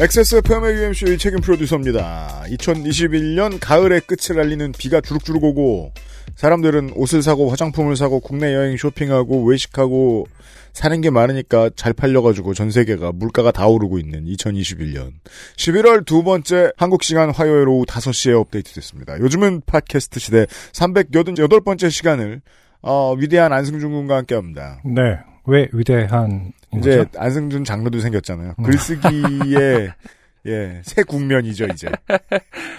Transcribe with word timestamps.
XSFM의 0.00 0.76
UMC의 0.76 1.18
책임 1.18 1.40
프로듀서입니다. 1.40 2.44
2021년 2.50 3.58
가을의 3.60 4.02
끝을 4.02 4.38
알리는 4.38 4.70
비가 4.78 5.00
주룩주룩 5.00 5.42
오고 5.42 5.92
사람들은 6.36 6.92
옷을 6.94 7.20
사고 7.20 7.50
화장품을 7.50 7.96
사고 7.96 8.20
국내 8.20 8.54
여행 8.54 8.76
쇼핑하고 8.76 9.42
외식하고 9.42 10.28
사는 10.72 11.00
게 11.00 11.10
많으니까 11.10 11.70
잘 11.74 11.92
팔려가지고 11.92 12.54
전 12.54 12.70
세계가 12.70 13.10
물가가 13.10 13.50
다 13.50 13.66
오르고 13.66 13.98
있는 13.98 14.24
2021년 14.26 15.14
11월 15.56 16.06
두 16.06 16.22
번째 16.22 16.70
한국 16.76 17.02
시간 17.02 17.30
화요일 17.30 17.66
오후 17.66 17.84
5시에 17.84 18.40
업데이트됐습니다. 18.40 19.18
요즘은 19.18 19.62
팟캐스트 19.66 20.20
시대 20.20 20.46
388번째 20.74 21.90
시간을 21.90 22.40
어, 22.82 23.14
위대한 23.14 23.52
안승준 23.52 23.90
군과 23.90 24.18
함께합니다. 24.18 24.80
네. 24.84 25.18
왜 25.48 25.66
위대한 25.72 26.52
이제 26.76 26.98
거죠? 26.98 27.18
안승준 27.18 27.64
장르도 27.64 28.00
생겼잖아요. 28.00 28.54
글쓰기의 28.62 29.90
예, 30.46 30.80
새 30.84 31.02
국면이죠, 31.02 31.66
이제. 31.66 31.88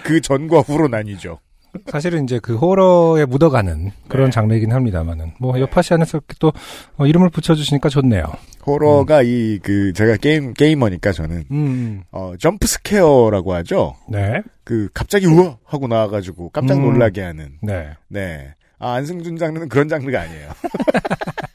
그 0.04 0.20
전과 0.20 0.60
후로 0.60 0.88
나뉘죠. 0.88 1.38
사실은 1.86 2.24
이제 2.24 2.40
그 2.40 2.56
호러에 2.56 3.24
묻어가는 3.26 3.92
그런 4.08 4.26
네. 4.26 4.30
장르이긴 4.32 4.72
합니다만은 4.72 5.34
뭐 5.38 5.58
요팟시 5.60 5.94
안에서 5.94 6.18
이렇게 6.18 6.34
또 6.40 6.52
어, 6.96 7.06
이름을 7.06 7.30
붙여주시니까 7.30 7.88
좋네요. 7.88 8.24
호러가 8.66 9.22
이그 9.22 9.92
제가 9.92 10.16
게임 10.16 10.52
게이머니까 10.52 11.12
저는 11.12 11.44
음. 11.52 12.02
어 12.10 12.34
jump 12.40 12.66
scare라고 12.66 13.54
하죠. 13.54 13.94
네. 14.08 14.42
그 14.64 14.88
갑자기 14.92 15.26
우와 15.26 15.58
하고 15.64 15.86
나와가지고 15.86 16.50
깜짝 16.50 16.78
음. 16.78 16.82
놀라게 16.82 17.22
하는. 17.22 17.52
네. 17.62 17.90
네. 18.08 18.52
아 18.80 18.94
안승준 18.94 19.36
장르는 19.36 19.68
그런 19.68 19.88
장르가 19.88 20.22
아니에요. 20.22 20.50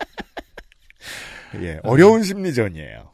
예, 1.63 1.79
어려운 1.83 2.23
심리전이에요. 2.23 3.09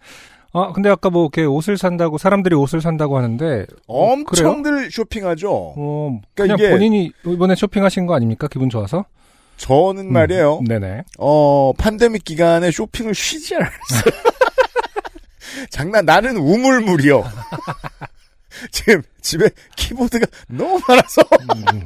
아 0.53 0.73
근데 0.73 0.89
아까 0.89 1.09
뭐 1.09 1.23
이렇게 1.23 1.45
옷을 1.45 1.77
산다고 1.77 2.17
사람들이 2.17 2.55
옷을 2.55 2.81
산다고 2.81 3.17
하는데 3.17 3.65
어, 3.87 4.15
그래요? 4.25 4.49
엄청들 4.49 4.91
쇼핑하죠. 4.91 5.49
어, 5.77 6.19
그러니까 6.33 6.57
그냥 6.57 6.71
본인이 6.71 7.11
이번에 7.25 7.55
쇼핑하신 7.55 8.05
거 8.05 8.15
아닙니까? 8.15 8.47
기분 8.49 8.69
좋아서? 8.69 9.05
저는 9.57 10.11
말이에요. 10.11 10.57
음, 10.59 10.65
네네. 10.65 11.03
어, 11.19 11.71
판데믹 11.77 12.23
기간에 12.23 12.71
쇼핑을 12.71 13.13
쉬지 13.13 13.55
않았어요. 13.55 14.21
장난, 15.69 16.05
나는 16.05 16.35
우물물이요. 16.37 17.23
지금 18.71 19.03
집에 19.21 19.49
키보드가 19.75 20.25
너무 20.47 20.79
많아서 20.87 21.21
음, 21.71 21.83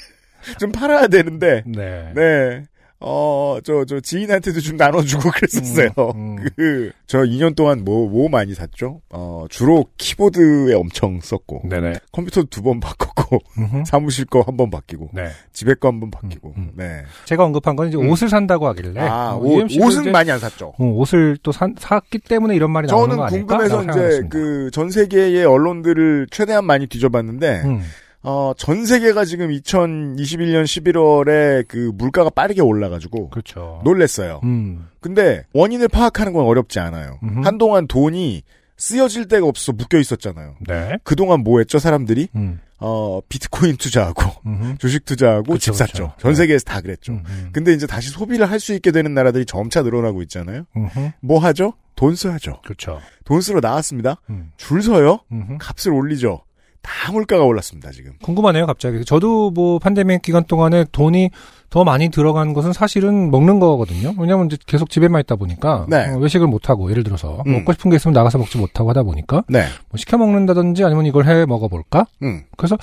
좀 0.60 0.70
팔아야 0.70 1.06
되는데, 1.06 1.62
네. 1.66 2.12
네. 2.14 2.64
어, 3.06 3.58
저, 3.62 3.84
저 3.84 4.00
지인한테도 4.00 4.60
좀 4.60 4.76
나눠주고 4.76 5.30
그랬었어요. 5.36 5.90
음, 6.14 6.36
음. 6.38 6.46
그, 6.56 6.90
저 7.06 7.18
2년 7.18 7.54
동안 7.54 7.84
뭐, 7.84 8.08
뭐 8.08 8.28
많이 8.30 8.54
샀죠? 8.54 9.02
어, 9.10 9.44
주로 9.50 9.84
키보드에 9.98 10.74
엄청 10.74 11.20
썼고, 11.20 11.62
네네. 11.68 11.94
컴퓨터도 12.12 12.46
두 12.48 12.62
번 12.62 12.80
바꿨고, 12.80 13.38
음흠. 13.58 13.82
사무실 13.86 14.24
거 14.24 14.40
한 14.42 14.56
번 14.56 14.70
바뀌고, 14.70 15.10
네. 15.12 15.28
집에 15.52 15.74
거 15.74 15.88
한 15.88 16.00
번 16.00 16.10
바뀌고, 16.10 16.54
음, 16.56 16.62
음. 16.62 16.70
네. 16.76 17.02
제가 17.26 17.44
언급한 17.44 17.76
건 17.76 17.88
이제 17.88 17.98
음. 17.98 18.08
옷을 18.08 18.28
산다고 18.30 18.66
하길래. 18.68 18.98
아, 19.00 19.34
어, 19.34 19.38
옷, 19.38 19.68
옷은 19.78 20.10
많이 20.10 20.30
안 20.30 20.38
샀죠. 20.38 20.72
어, 20.78 20.84
옷을 20.84 21.36
또 21.42 21.52
산, 21.52 21.74
샀기 21.78 22.20
때문에 22.20 22.54
이런 22.56 22.70
말이 22.70 22.86
나오는 22.86 23.10
저는 23.10 23.16
거 23.18 23.24
아닐까? 23.24 23.58
궁금해서 23.58 23.82
이제 23.90 24.28
그 24.30 24.70
전 24.72 24.90
세계의 24.90 25.44
언론들을 25.44 26.28
최대한 26.30 26.64
많이 26.64 26.86
뒤져봤는데 26.86 27.62
음. 27.64 27.82
어, 28.24 28.52
전 28.56 28.86
세계가 28.86 29.24
지금 29.26 29.50
2021년 29.50 30.64
11월에 30.64 31.66
그 31.68 31.92
물가가 31.94 32.30
빠르게 32.30 32.60
올라가지고 32.62 33.28
그렇죠. 33.30 33.80
놀랬어요. 33.84 34.40
음. 34.44 34.88
근데 35.00 35.44
원인을 35.52 35.88
파악하는 35.88 36.32
건 36.32 36.44
어렵지 36.46 36.80
않아요. 36.80 37.18
음흠. 37.22 37.40
한동안 37.46 37.86
돈이 37.86 38.42
쓰여질 38.76 39.28
데가 39.28 39.46
없어서 39.46 39.72
묶여 39.72 39.98
있었잖아요. 39.98 40.56
네. 40.66 40.96
그동안 41.04 41.40
뭐 41.40 41.58
했죠 41.60 41.78
사람들이? 41.78 42.28
음. 42.34 42.60
어, 42.80 43.20
비트코인 43.28 43.76
투자하고 43.76 44.22
음흠. 44.46 44.78
주식 44.78 45.04
투자하고 45.04 45.52
그쵸, 45.52 45.58
집 45.72 45.74
샀죠. 45.76 45.92
그쵸. 45.92 46.14
전 46.18 46.32
네. 46.32 46.34
세계에서 46.36 46.64
다 46.64 46.80
그랬죠. 46.80 47.12
음, 47.12 47.22
음. 47.26 47.50
근데 47.52 47.72
이제 47.72 47.86
다시 47.86 48.10
소비를 48.10 48.50
할 48.50 48.58
수 48.58 48.72
있게 48.74 48.90
되는 48.90 49.12
나라들이 49.14 49.44
점차 49.46 49.82
늘어나고 49.82 50.22
있잖아요. 50.22 50.64
음흠. 50.76 51.10
뭐 51.20 51.38
하죠? 51.40 51.74
돈 51.94 52.16
써야죠. 52.16 52.60
그렇죠. 52.64 53.00
돈 53.24 53.40
쓰러 53.42 53.60
나왔습니다. 53.60 54.16
음. 54.30 54.50
줄 54.56 54.82
서요? 54.82 55.20
음흠. 55.30 55.58
값을 55.60 55.92
올리죠. 55.92 56.42
다 56.84 57.10
물가가 57.12 57.44
올랐습니다, 57.44 57.90
지금. 57.90 58.12
궁금하네요, 58.22 58.66
갑자기. 58.66 59.04
저도 59.04 59.50
뭐 59.50 59.78
팬데믹 59.78 60.20
기간 60.22 60.44
동안에 60.44 60.84
돈이 60.92 61.30
더 61.70 61.82
많이 61.82 62.10
들어간 62.10 62.52
것은 62.52 62.72
사실은 62.72 63.30
먹는 63.30 63.58
거거든요. 63.58 64.14
왜냐면 64.18 64.46
이제 64.46 64.56
계속 64.64 64.90
집에만 64.90 65.20
있다 65.22 65.34
보니까 65.34 65.86
네. 65.88 66.08
어, 66.08 66.18
외식을 66.18 66.46
못 66.46 66.68
하고 66.68 66.90
예를 66.90 67.02
들어서 67.02 67.42
음. 67.46 67.52
먹고 67.52 67.72
싶은 67.72 67.90
게 67.90 67.96
있으면 67.96 68.12
나가서 68.12 68.38
먹지 68.38 68.58
못하고 68.58 68.90
하다 68.90 69.02
보니까 69.02 69.42
네. 69.48 69.64
뭐 69.88 69.96
시켜 69.96 70.18
먹는다든지 70.18 70.84
아니면 70.84 71.06
이걸 71.06 71.26
해 71.26 71.46
먹어 71.46 71.66
볼까? 71.66 72.06
음. 72.22 72.44
그래서 72.56 72.76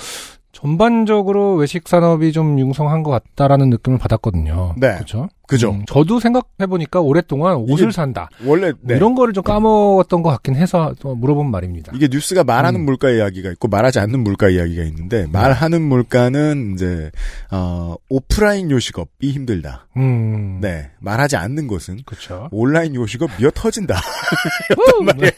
전반적으로 0.52 1.56
외식 1.56 1.88
산업이 1.88 2.32
좀 2.34 2.60
융성한 2.60 3.04
것 3.04 3.12
같다라는 3.12 3.70
느낌을 3.70 3.98
받았거든요. 3.98 4.76
네. 4.78 4.96
그렇죠. 4.96 5.30
그죠. 5.48 5.72
음, 5.72 5.84
저도 5.86 6.20
생각해 6.22 6.68
보니까 6.70 7.02
오랫동안 7.02 7.58
옷을 7.58 7.92
산다. 7.92 8.30
원래, 8.46 8.72
뭐 8.72 8.80
네. 8.84 8.96
이런 8.96 9.16
거를 9.16 9.34
좀 9.34 9.44
까먹었던 9.44 10.22
것 10.24 10.30
같긴 10.30 10.56
해서 10.56 10.94
또 11.00 11.14
물어본 11.14 11.52
말입니다. 11.52 11.92
이게 11.94 12.08
뉴스가 12.10 12.46
말하는 12.46 12.82
음. 12.82 12.86
물가 12.86 13.10
이야기가 13.10 13.52
있고 13.52 13.68
말하지 13.68 14.00
않는 14.00 14.24
물가 14.24 14.50
이야기가 14.50 14.84
있는데 14.84 15.28
말하는 15.32 15.82
물가는 15.82 16.74
이제 16.74 17.12
어 17.52 17.96
오프라인 18.08 18.72
요식업이 18.72 19.32
힘들다. 19.32 19.88
음. 19.98 20.60
네. 20.62 20.92
말하지 21.00 21.36
않는 21.36 21.68
것은 21.68 22.00
그렇죠. 22.06 22.48
온라인 22.52 22.96
요식업 22.96 23.32
미어 23.38 23.52
터진다. 23.54 23.96
네. 25.18 25.32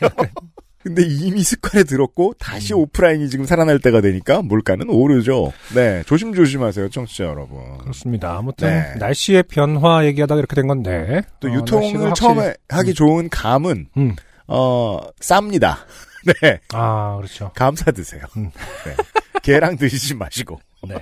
근데 0.83 1.01
이미 1.03 1.41
습관에 1.43 1.83
들었고 1.85 2.33
다시 2.39 2.73
오프라인이 2.73 3.29
지금 3.29 3.45
살아날 3.45 3.79
때가 3.79 4.01
되니까 4.01 4.41
물가는 4.41 4.87
오르죠. 4.89 5.53
네. 5.73 6.03
조심조심하세요, 6.05 6.89
청취자 6.89 7.23
여러분. 7.23 7.77
그렇습니다. 7.79 8.37
아무튼 8.37 8.67
네. 8.67 8.95
날씨의 8.99 9.43
변화 9.43 10.05
얘기하다가 10.05 10.39
이렇게 10.39 10.55
된 10.55 10.67
건데 10.67 11.21
또 11.39 11.47
어, 11.47 11.51
유통을 11.53 12.09
확실히- 12.11 12.15
처음에 12.15 12.53
하기 12.69 12.93
좋은 12.93 13.29
감은 13.29 13.87
음. 13.97 14.15
어 14.47 14.99
쌉니다. 15.21 15.77
네. 16.41 16.59
아 16.73 17.15
그렇죠. 17.17 17.51
감 17.55 17.75
사 17.75 17.91
드세요. 17.91 18.21
음. 18.37 18.51
네. 18.85 18.95
개랑 19.41 19.77
드시지 19.77 20.15
마시고. 20.15 20.59
네. 20.87 20.95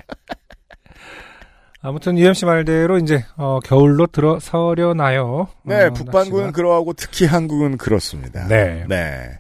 아무튼 1.84 2.16
UMC 2.19 2.46
말대로 2.46 3.00
이제 3.00 3.25
어, 3.38 3.59
겨울로 3.63 4.06
들어서려나요. 4.06 5.48
네, 5.63 5.86
어, 5.86 5.90
북반구는. 5.94 6.52
그러하고 6.52 6.94
특히 6.94 7.25
한국은 7.25 7.78
그렇습니다. 7.78 8.48
네. 8.48 8.86
네. 8.88 9.31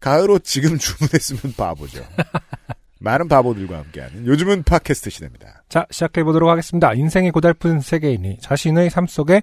가을옷 0.00 0.44
지금 0.44 0.76
주문했으면 0.78 1.54
바보죠. 1.56 2.02
많은 2.98 3.28
바보들과 3.28 3.78
함께하는 3.78 4.26
요즘은 4.26 4.62
팟캐스트 4.64 5.10
시대입니다. 5.10 5.62
자 5.68 5.86
시작해 5.90 6.22
보도록 6.22 6.50
하겠습니다. 6.50 6.92
인생이 6.92 7.30
고달픈 7.30 7.80
세계인이 7.80 8.38
자신의 8.40 8.90
삶 8.90 9.06
속에 9.06 9.42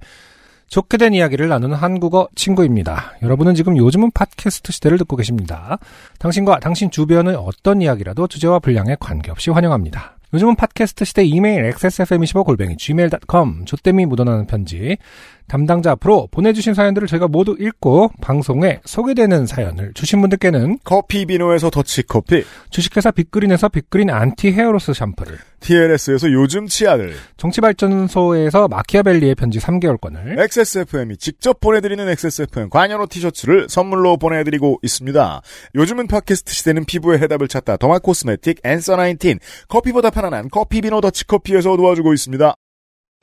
좋게 0.69 0.98
된 0.98 1.13
이야기를 1.13 1.48
나누는 1.48 1.77
한국어 1.77 2.27
친구입니다. 2.36 3.13
여러분은 3.21 3.56
지금 3.56 3.77
요즘은 3.77 4.12
팟캐스트 4.12 4.71
시대를 4.71 4.98
듣고 5.00 5.15
계십니다. 5.15 5.80
당신과 6.19 6.60
당신 6.60 6.92
주변의 6.92 7.36
어떤 7.36 7.81
이야기라도 7.81 8.27
주제와 8.27 8.60
분량에 8.60 8.98
관계없이 9.00 9.50
환영합니다. 9.50 10.18
요즘은 10.33 10.56
팟캐스트 10.56 11.06
시대 11.06 11.24
이메일 11.24 11.71
xsfm25골뱅이 11.71 12.77
gmail.com 12.77 13.63
조땜이 13.65 14.06
묻어나는 14.06 14.45
편지 14.45 14.98
담당자 15.47 15.91
앞으로 15.91 16.27
보내주신 16.31 16.73
사연들을 16.73 17.07
저희가 17.07 17.27
모두 17.27 17.55
읽고 17.59 18.11
방송에 18.21 18.79
소개되는 18.85 19.45
사연을 19.45 19.94
주신 19.94 20.19
분들께는 20.21 20.79
커피 20.83 21.25
비노에서 21.25 21.69
더치커피, 21.69 22.44
주식회사 22.69 23.11
빅그린에서 23.11 23.69
빅그린 23.69 24.09
anti 24.09 24.51
hair 24.51 24.72
loss 24.72 24.94
샴푸를 24.94 25.38
TLS에서 25.59 26.31
요즘 26.31 26.67
치약을, 26.67 27.13
정치발전소에서 27.38 28.67
마키아벨리의 28.67 29.35
편지 29.35 29.59
3개월권을 29.59 30.39
XSFM이 30.39 31.17
직접 31.17 31.59
보내드리는 31.59 32.07
XSFM 32.07 32.69
관여로 32.69 33.07
티셔츠를 33.07 33.67
선물로 33.69 34.17
보내드리고 34.17 34.79
있습니다. 34.83 35.41
요즘은 35.75 36.07
팟캐스트 36.07 36.53
시대는 36.53 36.85
피부의 36.85 37.19
해답을 37.19 37.47
찾다 37.47 37.77
더마 37.77 38.00
코스메틱 38.00 38.59
앤서 38.63 38.95
19 38.95 39.39
커피보다 39.67 40.09
편안한 40.09 40.50
커피 40.50 40.81
비노 40.81 41.01
더치커피에서 41.01 41.75
도와주고 41.75 42.13
있습니다. 42.13 42.53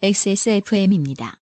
XSFM입니다. 0.02 1.43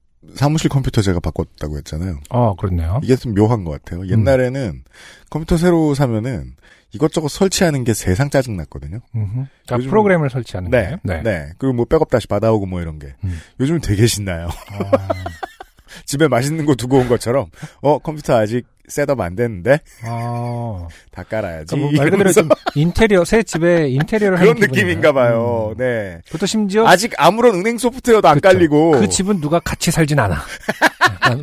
사무실 0.35 0.69
컴퓨터 0.69 1.01
제가 1.01 1.19
바꿨다고 1.19 1.77
했잖아요. 1.77 2.19
아, 2.29 2.53
그렇네요. 2.59 2.99
이게 3.03 3.15
좀 3.15 3.33
묘한 3.33 3.63
것 3.63 3.71
같아요. 3.71 4.07
옛날에는 4.07 4.83
컴퓨터 5.29 5.57
새로 5.57 5.93
사면은 5.95 6.55
이것저것 6.93 7.29
설치하는 7.29 7.83
게 7.83 7.93
세상 7.93 8.29
짜증 8.29 8.57
났거든요. 8.57 8.99
음흠. 9.15 9.45
자, 9.65 9.75
요즘- 9.77 9.89
프로그램을 9.89 10.29
설치하는 10.29 10.69
네, 10.69 10.97
거예요? 11.03 11.23
네. 11.23 11.49
그리고 11.57 11.73
뭐 11.73 11.85
백업 11.85 12.09
다시 12.09 12.27
받아오고 12.27 12.65
뭐 12.65 12.81
이런 12.81 12.99
게. 12.99 13.15
음. 13.23 13.39
요즘 13.59 13.75
은 13.75 13.81
되게 13.81 14.05
신나요. 14.07 14.47
아, 14.47 15.07
집에 16.05 16.27
맛있는 16.27 16.65
거 16.65 16.75
두고 16.75 16.97
온 16.97 17.07
것처럼, 17.07 17.47
어, 17.81 17.99
컴퓨터 17.99 18.35
아직 18.37 18.65
setup 18.91 19.19
안 19.19 19.35
됐는데? 19.35 19.79
아. 20.03 20.87
다 21.11 21.23
깔아야지. 21.23 21.75
그러니까 21.75 21.91
뭐말 21.91 22.11
그대로 22.11 22.31
좀 22.31 22.49
인테리어, 22.75 23.23
새 23.25 23.43
집에 23.43 23.87
인테리어를 23.89 24.37
그런. 24.37 24.55
느낌인가 24.59 25.11
봐요. 25.13 25.69
음. 25.71 25.77
네. 25.77 26.19
그것도 26.27 26.45
심지어 26.45 26.85
아직 26.87 27.13
아무런 27.17 27.55
은행 27.55 27.77
소프트웨어도 27.77 28.27
안 28.27 28.35
그쵸. 28.35 28.49
깔리고. 28.49 28.91
그 28.91 29.09
집은 29.09 29.41
누가 29.41 29.59
같이 29.59 29.91
살진 29.91 30.19
않아. 30.19 30.35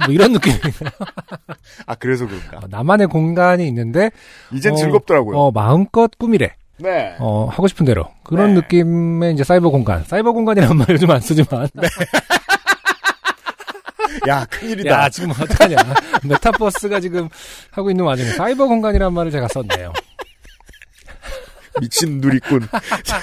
뭐 0.05 0.13
이런 0.15 0.33
느낌. 0.33 0.53
아, 1.87 1.95
그래서 1.95 2.27
그런가. 2.27 2.67
나만의 2.69 3.07
공간이 3.09 3.67
있는데 3.69 4.11
이젠 4.53 4.73
어, 4.73 4.77
즐겁더라고요. 4.77 5.37
어, 5.37 5.51
마음껏 5.51 6.11
꾸미래. 6.19 6.55
네. 6.79 7.15
어, 7.19 7.49
하고 7.51 7.67
싶은 7.67 7.85
대로. 7.87 8.05
그런 8.25 8.55
네. 8.55 8.61
느낌의 8.61 9.33
이제 9.33 9.43
사이버 9.43 9.71
공간. 9.71 10.05
사이버 10.05 10.33
공간이라는 10.33 10.77
말 10.77 10.87
요즘 10.91 11.11
안 11.11 11.21
쓰지만. 11.21 11.69
야, 14.27 14.45
큰일이다. 14.47 14.91
야, 14.91 15.09
지금 15.09 15.31
어떡하냐. 15.31 15.77
메타버스가 16.25 17.01
지금 17.01 17.29
하고 17.71 17.91
있는 17.91 18.05
와중에 18.05 18.31
사이버 18.33 18.67
공간이라는 18.67 19.13
말을 19.13 19.31
제가 19.31 19.49
썼네요. 19.49 19.93
미친 21.81 22.21
누리꾼. 22.21 22.67
자, 23.05 23.21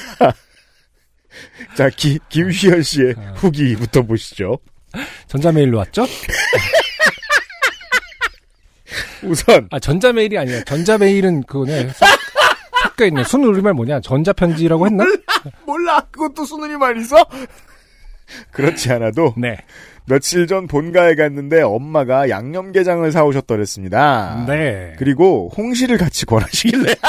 자 1.75 1.89
기, 1.89 2.19
김휘연 2.30 2.83
씨의 2.83 3.15
어. 3.18 3.33
후기부터 3.36 4.03
보시죠. 4.03 4.57
전자메일로 5.27 5.77
왔죠? 5.80 6.06
우선, 9.24 9.68
아, 9.71 9.80
전자메일이 9.80 10.38
아니라 10.38 10.63
전자메일은 10.63 11.44
그거네. 11.44 11.89
섞- 11.89 12.07
섞여 12.83 13.06
있네. 13.06 13.24
순 13.24 13.44
우리말 13.44 13.74
뭐냐? 13.74 14.00
전자편지라고 14.01 14.86
했나? 14.86 15.03
몰라. 15.65 16.00
그것도 16.12 16.45
수능이 16.45 16.77
말 16.77 16.95
있어? 16.98 17.25
그렇지 18.51 18.91
않아도, 18.94 19.33
네. 19.38 19.57
며칠 20.07 20.45
전 20.47 20.67
본가에 20.67 21.15
갔는데 21.15 21.61
엄마가 21.61 22.29
양념게장을 22.29 23.11
사오셨더랬습니다. 23.11 24.45
네. 24.47 24.93
그리고 24.97 25.51
홍시를 25.57 25.97
같이 25.97 26.25
권하시길래. 26.25 26.95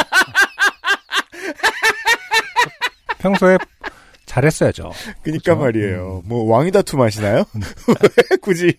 평소에 3.18 3.58
잘했어야죠. 4.24 4.92
그니까 5.22 5.54
그쵸? 5.54 5.56
말이에요. 5.56 6.22
뭐 6.24 6.44
왕이다투 6.50 6.96
마시나요? 6.96 7.44
왜 7.88 8.36
굳이? 8.40 8.78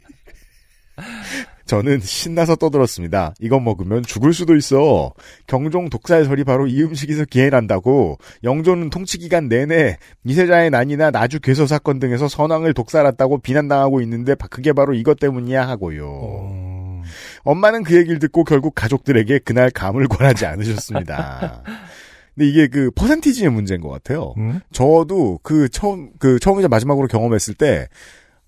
저는 1.68 2.00
신나서 2.00 2.56
떠들었습니다. 2.56 3.34
이거 3.40 3.60
먹으면 3.60 4.04
죽을 4.04 4.34
수도 4.34 4.56
있어. 4.56 5.14
경종 5.48 5.90
독살설이 5.90 6.44
바로 6.46 6.66
이 6.66 6.82
음식에서 6.82 7.26
기해난다고. 7.26 8.18
영조는 8.44 8.90
통치기간 8.90 9.50
내내 9.50 9.98
미세자의 10.24 10.70
난이나 10.70 11.12
나주 11.12 11.40
괴소 11.40 11.68
사건 11.68 12.00
등에서 12.00 12.28
선왕을 12.28 12.74
독살했다고 12.74 13.40
비난당하고 13.40 14.02
있는데 14.02 14.34
바- 14.36 14.48
그게 14.48 14.72
바로 14.74 14.94
이것 14.94 15.20
때문이야 15.20 15.68
하고요. 15.68 16.50
음, 16.52 17.04
엄마는 17.44 17.84
그 17.84 17.96
얘기를 17.98 18.18
듣고 18.20 18.44
결국 18.46 18.74
가족들에게 18.74 19.40
그날 19.40 19.70
감을 19.70 20.08
권하지 20.08 20.46
않으셨습니다. 20.46 21.64
근데 22.34 22.50
이게 22.50 22.68
그 22.68 22.92
퍼센티지의 22.92 23.50
문제인 23.50 23.82
것 23.82 23.90
같아요. 23.90 24.34
음? 24.38 24.60
저도 24.72 25.40
그 25.42 25.68
처음 25.70 26.12
그 26.20 26.40
처음이자 26.40 26.68
마지막으로 26.68 27.08
경험했을 27.08 27.56
때 27.56 27.88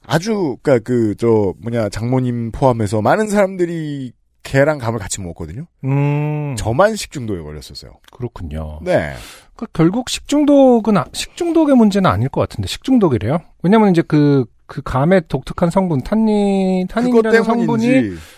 아주 0.06 0.58
그니까 0.62 0.84
그 0.84 1.16
저 1.18 1.54
뭐냐 1.62 1.90
장모님 1.90 2.52
포함해서 2.52 3.02
많은 3.02 3.28
사람들이 3.28 4.12
개랑 4.44 4.78
감을 4.80 5.00
같이 5.00 5.22
먹었거든요. 5.22 5.66
음, 5.84 6.56
저만 6.58 6.96
식중독에 6.96 7.42
걸렸었어요. 7.42 7.92
그렇군요. 8.12 8.80
네. 8.82 9.14
그 9.56 9.66
결국 9.74 10.10
식중독은 10.10 10.98
아- 10.98 11.06
식중독의 11.12 11.76
문제는 11.76 12.10
아닐 12.10 12.30
것 12.30 12.42
같은데 12.42 12.68
식중독이래요. 12.68 13.40
왜냐면 13.64 13.92
이제 13.92 14.02
그그 14.02 14.82
감의 14.84 15.24
독특한 15.28 15.70
성분 15.70 16.02
탄닌 16.02 16.88
탄닌이라는 16.88 17.44
성분이. 17.44 17.88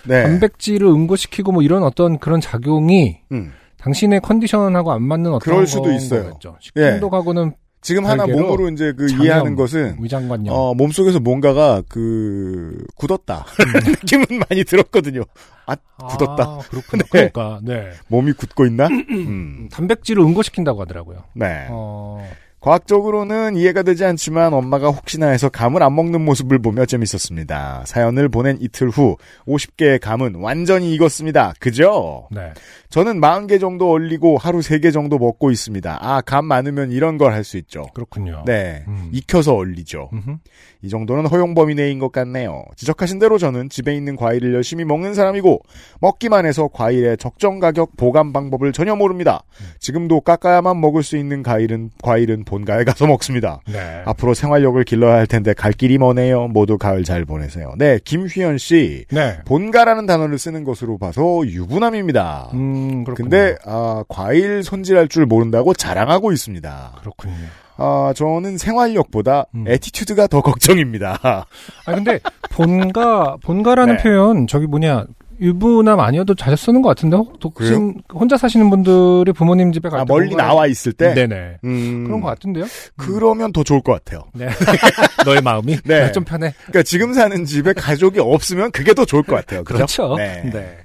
네. 0.08 0.24
단백질을 0.24 0.88
응고시키고 0.88 1.52
뭐 1.52 1.62
이런 1.62 1.84
어떤 1.84 2.18
그런 2.18 2.42
작용이 2.42 3.20
음. 3.32 3.54
당신의 3.78 4.22
컨디션하고 4.22 4.92
안 4.92 5.04
맞는 5.04 5.32
어떤 5.34 5.40
그럴 5.54 5.68
수도 5.68 5.84
건 5.84 5.94
있어요. 5.96 6.24
거겠죠. 6.24 6.58
식중독하고는 6.60 7.54
지금 7.82 8.06
하나 8.06 8.28
몸으로 8.28 8.70
이제 8.70 8.94
그 8.96 9.08
장염, 9.08 9.26
이해하는 9.26 9.56
것은 9.56 9.98
위장관염. 10.00 10.54
어, 10.54 10.74
몸속에서 10.76 11.20
뭔가가 11.20 11.82
그 11.90 12.86
굳었다 12.96 13.46
음. 13.60 13.74
느낌은 13.92 14.26
많이 14.50 14.64
들었거든요. 14.64 15.24
아 15.66 15.76
굳었다. 15.76 16.44
아, 16.44 16.60
그렇구나. 16.70 17.04
네. 17.04 17.10
그러니까 17.10 17.60
네. 17.64 17.92
몸이 18.08 18.34
굳고 18.34 18.66
있나? 18.68 18.88
음. 18.88 19.68
단백질을 19.72 20.24
응고시킨다고 20.24 20.82
하더라고요. 20.82 21.24
네. 21.34 21.66
어, 21.70 22.28
과학적으로는 22.62 23.56
이해가 23.58 23.82
되지 23.82 24.06
않지만 24.06 24.54
엄마가 24.54 24.90
혹시나 24.90 25.30
해서 25.30 25.50
감을 25.50 25.82
안 25.82 25.96
먹는 25.96 26.22
모습을 26.22 26.60
보며 26.60 26.86
재밌었습니다. 26.86 27.84
사연을 27.88 28.30
보낸 28.30 28.58
이틀 28.62 28.90
후 28.90 29.18
50개의 29.48 30.00
감은 30.00 30.36
완전히 30.36 30.94
익었습니다. 30.94 31.56
그죠? 31.60 32.28
네. 32.30 32.54
저는 32.92 33.20
40개 33.22 33.60
정도 33.60 33.90
얼리고 33.90 34.38
하루 34.38 34.60
3개 34.60 34.94
정도 34.94 35.18
먹고 35.18 35.50
있습니다. 35.50 35.98
아, 36.02 36.22
감 36.22 36.46
많으면 36.46 36.92
이런 36.92 37.18
걸 37.18 37.32
할 37.32 37.44
수 37.44 37.58
있죠. 37.58 37.88
그렇군요. 37.94 38.44
네. 38.46 38.84
음. 38.88 39.10
익혀서 39.14 39.56
얼리죠. 39.56 40.10
음흠. 40.14 40.36
이 40.84 40.90
정도는 40.90 41.28
허용 41.28 41.54
범위 41.54 41.74
내인 41.76 41.98
것 42.00 42.12
같네요. 42.12 42.66
지적하신 42.76 43.20
대로 43.20 43.38
저는 43.38 43.70
집에 43.70 43.96
있는 43.96 44.16
과일을 44.16 44.54
열심히 44.54 44.84
먹는 44.84 45.14
사람이고 45.14 45.62
먹기만 46.02 46.46
해서 46.46 46.68
과일의 46.74 47.18
적정 47.18 47.60
가격 47.60 47.96
보관 47.98 48.34
방법을 48.34 48.74
전혀 48.74 48.96
모릅니다. 48.96 49.44
지금도 49.80 50.22
깎아야만 50.22 50.82
먹을 50.82 51.04
수 51.04 51.18
있는 51.18 51.42
과일은 51.44 51.92
과일은 52.04 52.44
본가에 52.46 52.84
가서 52.84 53.08
먹습니다. 53.08 53.62
네. 53.72 54.02
앞으로 54.06 54.34
생활력을 54.34 54.84
길러야 54.84 55.16
할 55.16 55.28
텐데 55.28 55.54
갈 55.54 55.72
길이 55.72 55.98
머네요. 55.98 56.48
모두 56.48 56.78
가을 56.78 57.04
잘 57.04 57.24
보내세요. 57.26 57.74
네, 57.78 58.00
김휘연 58.04 58.58
씨. 58.58 59.06
네. 59.12 59.38
본가라는 59.46 60.06
단어를 60.08 60.38
쓰는 60.38 60.64
것으로 60.64 60.98
봐서 60.98 61.22
유부남입니다. 61.46 62.50
음, 62.54 62.81
그렇군요. 63.04 63.14
근데 63.30 63.56
아, 63.66 64.04
과일 64.08 64.64
손질할 64.64 65.08
줄 65.08 65.26
모른다고 65.26 65.74
자랑하고 65.74 66.32
있습니다. 66.32 66.94
그렇군요. 67.02 67.34
아, 67.78 68.14
저는 68.16 68.58
생활력보다 68.58 69.46
음. 69.56 69.66
attitude가 69.68 70.28
더 70.28 70.42
걱정입니다. 70.42 71.18
아 71.86 71.96
근데 71.96 72.20
본가 72.52 73.38
본가라는 73.44 73.98
네. 73.98 74.04
표현 74.04 74.48
저기 74.48 74.68
뭐냐 74.68 75.06
유부남 75.40 76.00
아니어도 76.00 76.36
자주 76.36 76.56
쓰는 76.56 76.84
것 76.84 76.90
같은데 76.90 77.18
혹 77.18 77.40
독신 77.40 78.04
혼자 78.14 78.38
사시는 78.38 78.70
분들이 78.70 79.32
부모님 79.34 79.72
집에 79.72 79.90
갈 79.90 80.02
아, 80.02 80.06
때 80.06 80.14
멀리 80.14 80.30
본가에- 80.30 80.38
나와 80.38 80.68
있을 80.68 80.94
때 80.94 81.16
네네 81.16 81.58
음, 81.64 82.04
그런 82.06 82.22
것 82.22 82.28
같은데요. 82.28 82.66
그러면 82.96 83.52
더 83.52 83.64
좋을 83.64 83.82
것 83.82 83.94
같아요. 83.94 84.26
네. 84.36 84.48
너의 85.26 85.42
마음이 85.42 85.78
네. 85.84 86.12
좀 86.12 86.24
편해. 86.24 86.54
그러니까 86.68 86.84
지금 86.84 87.14
사는 87.14 87.44
집에 87.46 87.74
가족이 87.74 88.20
없으면 88.20 88.70
그게 88.72 88.94
더 88.94 89.04
좋을 89.06 89.24
것 89.24 89.36
같아요. 89.38 89.64
그죠? 89.64 89.78
그렇죠. 89.78 90.16
네. 90.16 90.44
네. 90.54 90.78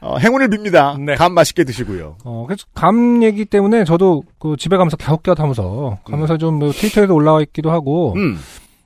어, 0.00 0.16
행운을 0.18 0.48
빕니다. 0.48 1.00
네. 1.00 1.14
감 1.16 1.34
맛있게 1.34 1.64
드시고요. 1.64 2.16
어, 2.24 2.44
그래서 2.46 2.64
감 2.74 3.22
얘기 3.22 3.44
때문에 3.44 3.84
저도 3.84 4.22
그 4.38 4.56
집에 4.56 4.76
가면서 4.76 4.96
갸웃갸웃 4.96 5.38
하면서 5.40 5.98
가면서 6.04 6.36
좀뭐 6.38 6.72
트위터에도 6.72 7.14
올라와 7.14 7.40
있기도 7.42 7.70
하고 7.70 8.14
음. 8.16 8.38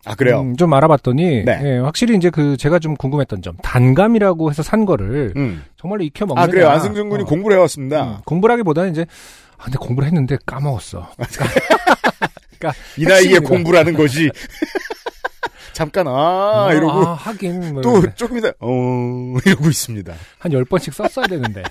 아 0.04 0.14
그래요. 0.16 0.40
음, 0.40 0.56
좀 0.56 0.72
알아봤더니 0.74 1.44
네. 1.44 1.60
예, 1.62 1.78
확실히 1.78 2.16
이제 2.16 2.28
그 2.30 2.56
제가 2.56 2.78
좀 2.80 2.96
궁금했던 2.96 3.42
점 3.42 3.56
단감이라고 3.62 4.50
해서 4.50 4.62
산 4.62 4.84
거를 4.84 5.32
음. 5.36 5.62
정말로 5.76 6.02
익혀 6.02 6.26
먹느냐 6.26 6.44
아 6.44 6.46
그래요. 6.48 6.68
안승준 6.70 7.08
군이 7.08 7.22
어, 7.22 7.26
공부를 7.26 7.56
해왔습니다. 7.56 8.04
음, 8.04 8.16
공부라기보다는 8.24 8.90
이제 8.90 9.06
아, 9.58 9.64
근데 9.64 9.78
공부를 9.78 10.08
했는데 10.08 10.36
까먹었어. 10.44 11.08
그러니까 12.58 12.78
이 12.98 13.04
나이에. 13.04 13.38
공부라는 13.38 13.94
것이 13.94 14.28
잠깐 15.72 16.06
아 16.08 16.66
어, 16.68 16.72
이러고 16.74 16.92
아, 16.92 17.14
하긴 17.14 17.72
뭐 17.74 17.82
또 17.82 18.02
조금 18.14 18.38
이따 18.38 18.48
어 18.60 19.36
이러고 19.46 19.68
있습니다. 19.68 20.12
한 20.38 20.52
열 20.52 20.64
번씩 20.64 20.92
썼어야 20.94 21.26
되는데. 21.26 21.62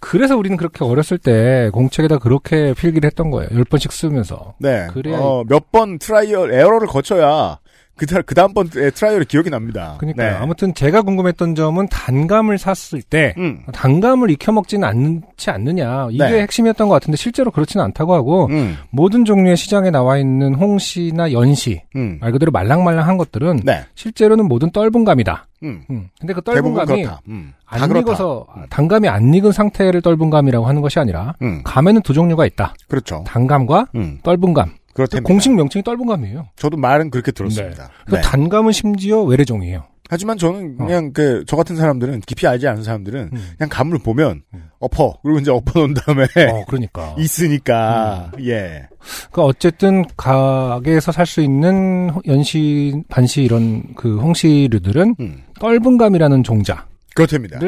그래서 0.00 0.36
우리는 0.36 0.56
그렇게 0.56 0.84
어렸을 0.84 1.16
때 1.18 1.70
공책에다 1.72 2.18
그렇게 2.18 2.74
필기를 2.74 3.06
했던 3.06 3.30
거예요. 3.30 3.48
열 3.54 3.64
번씩 3.64 3.90
쓰면서. 3.92 4.54
네. 4.58 4.86
그래야 4.92 5.18
어, 5.18 5.44
몇 5.48 5.70
번 5.72 5.98
trial 5.98 6.52
error를 6.52 6.86
거쳐야 6.86 7.58
그, 7.96 8.06
다- 8.06 8.22
그 8.22 8.34
다음번에 8.34 8.90
trial이 8.90 9.26
기억이 9.26 9.50
납니다. 9.50 9.94
그러니까 9.98 10.22
네. 10.24 10.30
아무튼 10.30 10.74
제가 10.74 11.02
궁금했던 11.02 11.54
점은 11.54 11.86
단감을 11.88 12.58
샀을 12.58 13.02
때 13.02 13.34
음. 13.38 13.62
단감을 13.72 14.30
익혀 14.32 14.50
먹지는 14.50 14.86
않지 14.88 15.50
않느냐 15.50 16.08
이게 16.10 16.24
네. 16.28 16.40
핵심이었던 16.42 16.88
것 16.88 16.94
같은데 16.94 17.16
실제로 17.16 17.52
그렇지는 17.52 17.84
않다고 17.84 18.14
하고 18.14 18.46
음. 18.50 18.76
모든 18.90 19.24
종류의 19.24 19.56
시장에 19.56 19.90
나와 19.90 20.18
있는 20.18 20.54
홍시나 20.54 21.30
연시 21.32 21.82
음. 21.94 22.18
말 22.20 22.32
그대로 22.32 22.50
말랑말랑한 22.50 23.16
것들은 23.16 23.60
네. 23.64 23.84
실제로는 23.94 24.46
모든 24.48 24.70
떫은 24.72 25.04
감이다. 25.04 25.46
음. 25.62 25.82
음. 25.88 26.08
근데 26.20 26.34
그 26.34 26.42
대부분 26.42 26.74
떫은 26.74 26.86
감이 26.86 27.02
그렇다. 27.02 27.20
음. 27.28 27.52
다안 27.64 27.88
그렇다. 27.88 28.00
익어서 28.00 28.46
음. 28.56 28.62
단감이 28.70 29.08
안 29.08 29.32
익은 29.32 29.52
상태를 29.52 30.00
떫은 30.02 30.30
감이라고 30.30 30.66
하는 30.66 30.82
것이 30.82 30.98
아니라 30.98 31.34
음. 31.42 31.60
감에는 31.64 32.02
두 32.02 32.12
종류가 32.12 32.44
있다. 32.46 32.74
그렇죠. 32.88 33.22
단감과 33.26 33.86
음. 33.94 34.18
떫은 34.24 34.52
감. 34.52 34.72
그렇답니다. 34.94 35.26
공식 35.26 35.52
명칭이 35.52 35.82
떫은 35.82 36.06
감이에요. 36.06 36.48
저도 36.56 36.76
말은 36.76 37.10
그렇게 37.10 37.32
들었습니다. 37.32 37.90
그 38.06 38.14
네. 38.14 38.20
단감은 38.22 38.72
심지어 38.72 39.22
외래종이에요. 39.22 39.84
하지만 40.10 40.36
저는 40.36 40.76
그냥 40.76 41.12
그저 41.14 41.56
같은 41.56 41.76
사람들은 41.76 42.20
깊이 42.20 42.46
알지 42.46 42.68
않은 42.68 42.84
사람들은 42.84 43.30
음. 43.32 43.48
그냥 43.56 43.68
감을 43.70 43.98
보면 43.98 44.42
음. 44.52 44.68
엎어 44.78 45.14
그리고 45.22 45.38
이제 45.38 45.50
엎어 45.50 45.80
놓은 45.80 45.94
다음에 45.94 46.24
어, 46.24 46.64
그러니까. 46.66 47.14
있으니까 47.18 48.30
예. 48.38 48.86
그 49.32 49.40
어쨌든 49.42 50.04
가게에서 50.16 51.10
살 51.10 51.24
수 51.26 51.40
있는 51.40 52.10
연시, 52.26 53.02
반시 53.08 53.42
이런 53.42 53.82
그 53.96 54.18
홍시류들은 54.20 55.16
음. 55.20 55.42
떫은 55.58 55.96
감이라는 55.96 56.42
종자를 56.44 56.82
그렇답니다. 57.14 57.58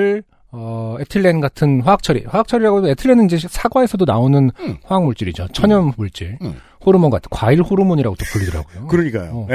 어, 0.59 0.97
에틸렌 1.01 1.41
같은 1.41 1.83
화학 1.83 2.03
처리, 2.03 2.25
화학 2.27 2.49
처리라고 2.49 2.79
해도 2.79 2.89
에틸렌은 2.89 3.27
이제 3.27 3.47
사과에서도 3.49 4.05
나오는 4.07 4.51
음. 4.59 4.77
화학 4.85 5.05
물질이죠. 5.05 5.49
천연 5.53 5.93
물질, 5.99 6.39
음. 6.41 6.55
호르몬 6.85 7.11
같은 7.11 7.29
과일 7.31 7.61
호르몬이라고 7.61 8.17
또 8.17 8.25
불리더라고요. 8.33 8.87
그러니까요. 8.87 9.31
어. 9.33 9.49
예. 9.51 9.55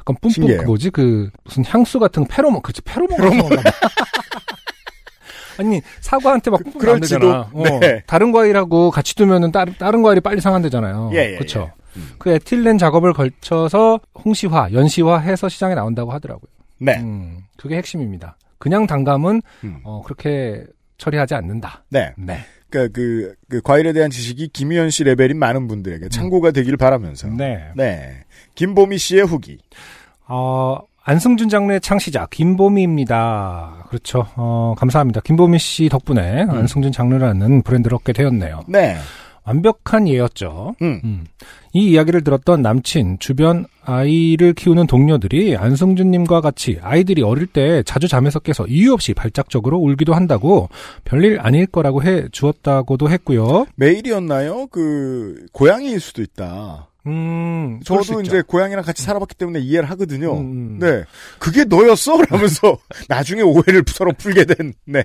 약간 0.00 0.16
뿜뿜 0.20 0.30
신기해요. 0.30 0.60
그 0.60 0.66
뭐지 0.66 0.90
그 0.90 1.30
무슨 1.44 1.64
향수 1.64 1.98
같은 1.98 2.26
페로몬 2.26 2.60
그치 2.60 2.82
페로몬 2.82 3.16
같은 3.18 3.38
봐. 3.62 3.70
아니 5.58 5.80
사과한테 6.00 6.50
막 6.50 6.62
뿜뿜 6.64 6.80
그럴지도. 6.80 7.30
나오잖아. 7.30 7.50
어, 7.52 7.78
네. 7.80 8.02
다른 8.06 8.32
과일하고 8.32 8.90
같이 8.90 9.14
두면은 9.14 9.52
다른 9.52 9.74
다른 9.78 10.02
과일이 10.02 10.20
빨리 10.20 10.40
상한대잖아요. 10.40 11.10
예, 11.14 11.32
예, 11.32 11.34
그렇죠. 11.36 11.70
예. 11.70 11.82
음. 12.00 12.10
그 12.18 12.30
에틸렌 12.30 12.78
작업을 12.78 13.12
걸쳐서 13.12 14.00
홍시화, 14.24 14.72
연시화해서 14.72 15.48
시장에 15.48 15.74
나온다고 15.74 16.10
하더라고요. 16.12 16.50
네. 16.78 16.98
음, 17.00 17.44
그게 17.56 17.76
핵심입니다. 17.76 18.36
그냥 18.62 18.86
단감은 18.86 19.42
음. 19.64 19.80
어, 19.82 20.02
그렇게 20.04 20.64
처리하지 20.96 21.34
않는다. 21.34 21.82
네. 21.88 22.12
네. 22.16 22.38
그러니까 22.70 22.92
그, 22.94 23.34
그 23.48 23.60
과일에 23.60 23.92
대한 23.92 24.08
지식이 24.08 24.50
김희연 24.52 24.90
씨 24.90 25.02
레벨인 25.02 25.36
많은 25.36 25.66
분들에게 25.66 26.08
참고가 26.10 26.52
되기를 26.52 26.76
바라면서. 26.76 27.26
네. 27.26 27.72
네. 27.74 28.22
김보미 28.54 28.98
씨의 28.98 29.24
후기. 29.24 29.58
어, 30.28 30.78
안승준 31.02 31.48
장르의 31.48 31.80
창시자 31.80 32.28
김보미입니다. 32.30 33.86
그렇죠. 33.88 34.28
어, 34.36 34.76
감사합니다. 34.78 35.22
김보미 35.22 35.58
씨 35.58 35.88
덕분에 35.88 36.46
안승준 36.48 36.92
장르라는 36.92 37.62
브랜드를 37.62 37.96
얻게 37.96 38.12
되었네요. 38.12 38.60
네. 38.68 38.96
완벽한 39.44 40.08
예였죠. 40.08 40.76
음. 40.82 41.00
음. 41.04 41.24
이 41.72 41.90
이야기를 41.90 42.22
들었던 42.22 42.62
남친, 42.62 43.18
주변 43.18 43.66
아이를 43.84 44.52
키우는 44.52 44.86
동료들이 44.86 45.56
안승준님과 45.56 46.40
같이 46.40 46.78
아이들이 46.82 47.22
어릴 47.22 47.46
때 47.46 47.82
자주 47.84 48.08
잠에서 48.08 48.38
깨서 48.38 48.66
이유 48.66 48.92
없이 48.92 49.14
발작적으로 49.14 49.78
울기도 49.78 50.14
한다고 50.14 50.68
별일 51.04 51.40
아닐 51.40 51.66
거라고 51.66 52.02
해 52.04 52.28
주었다고도 52.30 53.10
했고요. 53.10 53.66
메일이었나요? 53.74 54.66
그, 54.68 55.46
고양이일 55.52 55.98
수도 55.98 56.22
있다. 56.22 56.91
음, 57.06 57.80
저도. 57.84 58.20
이제 58.20 58.42
고양이랑 58.46 58.84
같이 58.84 59.02
살아봤기 59.02 59.34
때문에 59.34 59.58
이해를 59.58 59.90
하거든요. 59.90 60.34
음, 60.38 60.40
음. 60.40 60.78
네. 60.78 61.04
그게 61.40 61.64
너였어? 61.64 62.22
라면서 62.30 62.78
나중에 63.08 63.42
오해를 63.42 63.82
서로 63.88 64.12
풀게 64.12 64.44
된, 64.44 64.72
네. 64.84 65.02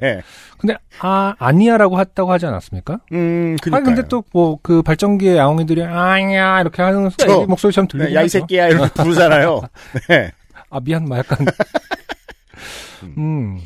근데 0.60 0.76
아 1.00 1.34
아니야라고 1.40 2.00
했다고 2.00 2.32
하지 2.32 2.46
않았습니까? 2.46 3.00
음, 3.12 3.58
그니까. 3.62 3.78
아 3.78 3.82
근데 3.82 4.08
또 4.08 4.24
뭐 4.34 4.60
그 4.62 4.82
발전기의 4.84 5.38
야옹이들이 5.38 5.84
아니야 5.84 6.62
이렇게 6.62 6.82
하는 6.84 7.10
저- 7.18 7.46
목소리처럼 7.48 7.88
들리긴 7.88 8.14
네, 8.14 8.20
야, 8.20 8.24
이. 8.24 8.30
새끼야. 8.30 8.68
이렇게 8.70 8.94
부르잖아요. 8.94 9.62
네. 10.10 10.32
아 10.70 10.80
미안 10.80 11.06
막 11.06 11.18
약간 11.18 11.46
음 13.18 13.62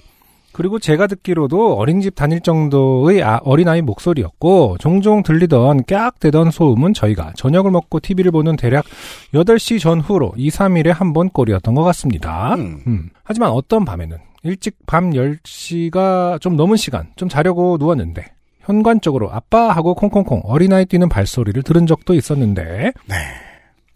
그리고 0.54 0.80
제가 0.80 1.08
듣기로도 1.08 1.76
어린이집 1.78 2.16
다닐 2.16 2.42
정도의 2.42 3.24
아, 3.24 3.40
어린아이 3.44 3.82
목소리였고 3.82 4.78
종종 4.80 5.24
들리던 5.24 5.86
깨악대던 5.86 6.52
소음은 6.52 6.94
저희가 6.94 7.34
저녁을 7.36 7.72
먹고 7.72 8.00
TV를 8.00 8.32
보는 8.32 8.56
대략 8.58 8.86
8시 9.34 9.80
전후로 9.80 10.34
2, 10.36 10.50
3일에 10.50 10.88
한 10.88 11.14
번 11.14 11.30
꼴이었던 11.30 11.74
것 11.76 11.84
같습니다. 11.84 12.56
음. 12.56 12.82
음. 12.88 13.10
하지만 13.24 13.52
어떤 13.52 13.84
밤에는 13.86 14.18
일찍 14.44 14.78
밤 14.88 15.12
10시가 15.12 16.40
좀 16.42 16.56
넘은 16.56 16.78
시간 16.78 17.08
좀 17.16 17.30
자려고 17.30 17.78
누웠는데 17.80 18.26
현관적으로 18.62 19.32
아빠 19.32 19.70
하고 19.72 19.94
콩콩콩 19.94 20.42
어린아이 20.46 20.86
뛰는 20.86 21.10
발소리를 21.10 21.62
들은 21.64 21.86
적도 21.88 22.14
있었는데 22.14 22.92
네. 23.08 23.16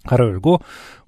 가로 0.06 0.28
열고 0.28 0.60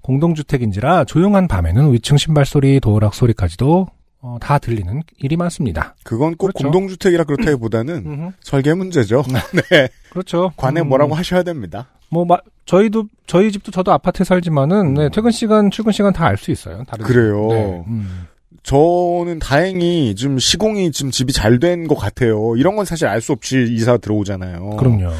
공동주택인지라 0.02 1.04
조용한 1.04 1.46
밤에는 1.48 1.92
위층 1.92 2.16
신발 2.16 2.44
소리, 2.46 2.80
도어락 2.80 3.14
소리까지도 3.14 3.86
어, 4.20 4.36
다 4.40 4.58
들리는 4.58 5.02
일이 5.18 5.36
많습니다. 5.36 5.94
그건 6.02 6.36
꼭 6.36 6.48
그렇죠. 6.48 6.64
공동주택이라 6.70 7.24
그렇다기보다는. 7.24 8.32
설계 8.40 8.74
문제죠. 8.74 9.22
네. 9.70 9.88
그렇죠. 10.10 10.52
관에 10.56 10.80
음, 10.80 10.88
뭐라고 10.88 11.14
하셔야 11.14 11.42
됩니다. 11.42 11.86
뭐 12.10 12.24
마- 12.24 12.38
저희도 12.66 13.04
저희 13.26 13.52
집도 13.52 13.70
저도 13.70 13.92
아파트에 13.92 14.24
살지만은 14.24 14.94
네, 14.94 15.08
퇴근 15.10 15.30
시간, 15.30 15.70
출근 15.70 15.92
시간 15.92 16.12
다 16.12 16.26
알 16.26 16.36
수 16.36 16.50
있어요. 16.50 16.82
다른 16.88 17.04
그래요. 17.04 17.46
네, 17.48 17.84
음. 17.86 18.26
저는 18.62 19.38
다행히 19.38 20.14
지금 20.14 20.38
시공이 20.38 20.90
지금 20.92 21.10
집이 21.10 21.32
잘 21.32 21.58
된 21.60 21.86
것 21.86 21.94
같아요. 21.94 22.56
이런 22.56 22.76
건 22.76 22.84
사실 22.84 23.06
알 23.06 23.20
수 23.20 23.32
없이 23.32 23.66
이사 23.70 23.96
들어오잖아요. 23.98 24.76
그럼요. 24.78 25.10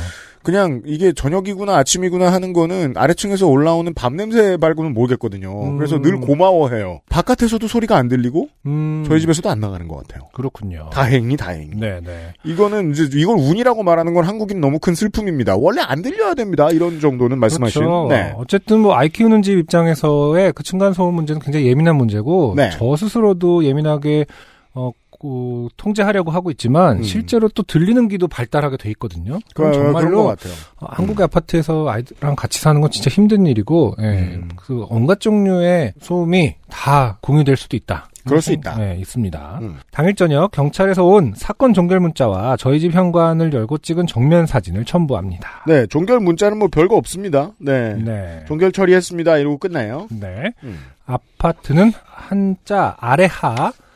그냥 0.43 0.83
이게 0.87 1.13
저녁이구나 1.13 1.77
아침이구나 1.77 2.33
하는 2.33 2.53
거는 2.53 2.95
아래층에서 2.97 3.47
올라오는 3.47 3.93
밤 3.95 4.17
냄새 4.17 4.57
말고는 4.61 4.95
모르겠거든요. 4.95 5.65
음. 5.65 5.77
그래서 5.77 6.01
늘 6.01 6.19
고마워해요. 6.21 7.01
바깥에서도 7.11 7.67
소리가 7.67 7.97
안 7.97 8.09
들리고 8.09 8.49
음, 8.67 9.05
저희 9.07 9.21
집에서도 9.21 9.49
안 9.51 9.61
나가는 9.61 9.87
것 9.89 9.97
같아요. 9.97 10.29
그렇군요. 10.33 10.91
다행히 10.93 11.37
다행히. 11.37 11.71
네, 11.75 12.01
네. 12.05 12.33
이거는 12.45 12.93
이제 12.93 13.09
이걸 13.15 13.37
운이라고 13.37 13.83
말하는 13.83 14.15
건 14.15 14.25
한국인 14.25 14.61
너무 14.61 14.79
큰 14.79 14.95
슬픔입니다. 14.95 15.57
원래 15.57 15.83
안 15.83 16.03
들려야 16.03 16.35
됩니다. 16.35 16.71
이런 16.71 17.01
정도는 17.01 17.39
말씀하신. 17.39 17.83
그렇죠. 17.83 18.07
네. 18.09 18.33
어쨌든 18.37 18.81
뭐 18.81 18.95
아이 18.95 19.09
키우는 19.09 19.43
집 19.43 19.59
입장에서의 19.59 20.53
그 20.53 20.63
층간 20.63 20.93
소음 20.93 21.15
문제는 21.15 21.41
굉장히 21.41 21.67
예민한 21.67 21.97
문제고 21.97 22.55
네. 22.57 22.71
저 22.71 22.97
스스로도 22.97 23.65
예민하게 23.65 24.27
어, 24.75 24.93
그, 25.21 25.69
통제하려고 25.77 26.31
하고 26.31 26.51
있지만 26.51 26.99
음. 26.99 27.03
실제로 27.03 27.49
또 27.49 27.63
들리는 27.63 28.09
귀도 28.09 28.29
발달하게 28.29 28.77
돼 28.77 28.91
있거든요. 28.91 29.39
그, 29.55 29.63
그럼 29.63 29.73
정말로 29.73 30.25
같아요. 30.27 30.53
어, 30.81 30.87
한국의 30.91 31.25
아파트에서 31.25 31.89
아이들랑 31.89 32.37
같이 32.37 32.61
사는 32.61 32.81
건 32.81 32.91
진짜 32.91 33.11
힘든 33.11 33.47
일이고 33.47 33.97
예, 34.01 34.05
음. 34.05 34.49
그 34.57 34.87
온갖 34.89 35.21
종류의 35.21 35.95
소음이 36.01 36.55
다 36.71 37.19
공유될 37.21 37.57
수도 37.57 37.77
있다. 37.77 38.09
그럴 38.29 38.43
수 38.43 38.53
있다. 38.53 38.77
네, 38.77 38.97
있습니다. 39.01 39.59
음. 39.63 39.79
당일 39.91 40.15
저녁 40.15 40.51
경찰에서 40.51 41.05
온 41.05 41.33
사건 41.35 41.73
종결 41.73 41.99
문자와 42.01 42.57
저희 42.59 42.79
집 42.79 42.93
현관을 42.93 43.53
열고 43.53 43.79
찍은 43.79 44.07
정면 44.07 44.47
사진을 44.47 44.85
첨부합니다. 44.85 45.65
네, 45.67 45.87
종결 45.87 46.21
문자는 46.21 46.59
뭐 46.59 46.69
별거 46.69 46.97
없습니다. 46.97 47.53
네. 47.59 47.95
네. 47.95 48.45
종결 48.47 48.73
처리했습니다. 48.73 49.39
이러고 49.39 49.59
끝나요. 49.59 50.07
네. 50.11 50.53
음. 50.63 50.79
아파트는 51.07 51.93
한자 52.05 52.97
아래하에 52.99 53.57
음. 53.57 53.88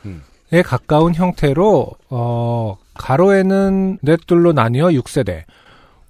가까운 0.61 1.15
형태로 1.15 1.89
어 2.11 2.77
가로에는 2.95 3.99
넷둘로 4.03 4.53
나뉘어 4.53 4.89
6세대. 4.89 5.45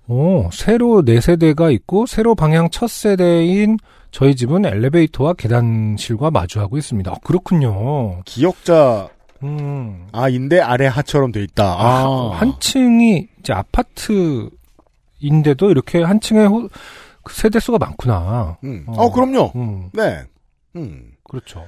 오, 0.08 0.50
세로 0.52 1.02
4세대가 1.02 1.72
있고 1.75 2.06
세로 2.06 2.34
방향 2.34 2.68
첫 2.70 2.90
세대인 2.90 3.78
저희 4.11 4.34
집은 4.34 4.64
엘리베이터와 4.66 5.34
계단실과 5.34 6.30
마주하고 6.32 6.76
있습니다. 6.76 7.11
아, 7.12 7.14
그렇군요. 7.22 8.20
기억자 8.25 9.08
음. 9.44 10.06
아인데 10.12 10.61
아래 10.61 10.87
하처럼 10.87 11.30
돼 11.32 11.42
있다. 11.44 11.64
아, 11.64 12.04
아, 12.04 12.30
한 12.34 12.54
층이 12.58 13.28
이제 13.40 13.52
아파트인데도 15.20 15.70
이렇게 15.70 16.02
한 16.02 16.20
층에 16.20 16.44
호- 16.44 16.68
그 17.22 17.32
세대 17.34 17.61
수가 17.61 17.78
많구나. 17.78 18.58
음. 18.64 18.84
어. 18.88 19.04
어, 19.04 19.12
그럼요. 19.12 19.52
음, 19.54 19.88
네. 19.92 20.22
음. 20.76 21.12
그렇죠. 21.25 21.64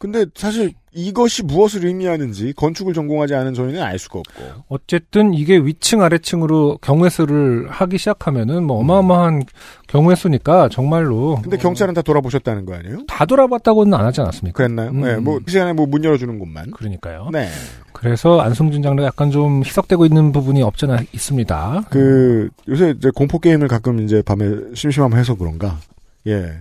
근데 0.00 0.24
사실 0.34 0.72
이것이 0.92 1.42
무엇을 1.42 1.84
의미하는지 1.84 2.54
건축을 2.54 2.94
전공하지 2.94 3.34
않은 3.34 3.52
저희는 3.52 3.82
알 3.82 3.98
수가 3.98 4.20
없고. 4.20 4.62
어쨌든 4.68 5.34
이게 5.34 5.58
위층 5.58 6.00
아래층으로 6.02 6.78
경우의 6.80 7.10
수를 7.10 7.68
하기 7.68 7.98
시작하면은 7.98 8.64
뭐 8.64 8.78
어마어마한 8.78 9.42
경우의 9.88 10.16
수니까 10.16 10.70
정말로 10.70 11.38
근데 11.42 11.58
경찰은 11.58 11.92
다 11.92 12.00
돌아보셨다는 12.00 12.64
거 12.64 12.74
아니에요? 12.74 13.04
다 13.06 13.26
돌아봤다고는 13.26 13.92
안 13.92 14.06
하지 14.06 14.22
않았습니까? 14.22 14.56
그랬나요? 14.56 14.88
음. 14.90 15.02
네, 15.02 15.16
뭐, 15.16 15.38
그 15.44 15.50
시간에 15.50 15.74
뭐 15.74 15.86
문 15.86 16.02
열어주는 16.02 16.38
곳만. 16.38 16.70
그러니까요. 16.70 17.28
네. 17.30 17.48
그래서 17.92 18.40
안승준 18.40 18.80
장르가 18.82 19.06
약간 19.08 19.30
좀 19.30 19.62
희석되고 19.62 20.06
있는 20.06 20.32
부분이 20.32 20.62
없잖아 20.62 20.98
있습니다. 21.12 21.84
그, 21.90 22.48
요새 22.68 22.94
이제 22.96 23.10
공포 23.14 23.38
게임을 23.38 23.68
가끔 23.68 24.00
이제 24.00 24.22
밤에 24.22 24.46
심심하면 24.74 25.18
해서 25.18 25.34
그런가. 25.34 25.78
예. 26.26 26.60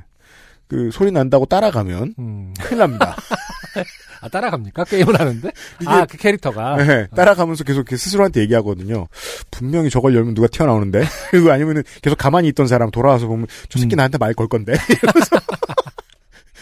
그 0.69 0.89
소리 0.93 1.11
난다고 1.11 1.45
따라가면 1.45 2.13
음. 2.19 2.53
큰일 2.61 2.79
납니다. 2.79 3.15
아, 4.21 4.27
따라갑니까? 4.29 4.83
게임을 4.83 5.19
하는데? 5.19 5.49
아, 5.85 6.05
그 6.05 6.17
캐릭터가. 6.17 6.75
네, 6.77 7.07
따라가면서 7.15 7.63
계속 7.63 7.87
스스로한테 7.89 8.41
얘기하거든요. 8.41 9.07
분명히 9.49 9.89
저걸 9.89 10.13
열면 10.13 10.33
누가 10.35 10.47
튀어나오는데? 10.47 11.03
그리고 11.31 11.51
아니면은 11.51 11.83
계속 12.01 12.17
가만히 12.17 12.49
있던 12.49 12.67
사람 12.67 12.91
돌아와서 12.91 13.27
보면 13.27 13.47
저 13.69 13.79
새끼 13.79 13.95
음. 13.95 13.97
나한테 13.97 14.17
말 14.17 14.33
걸 14.33 14.47
건데? 14.47 14.73
이러면서 15.01 15.37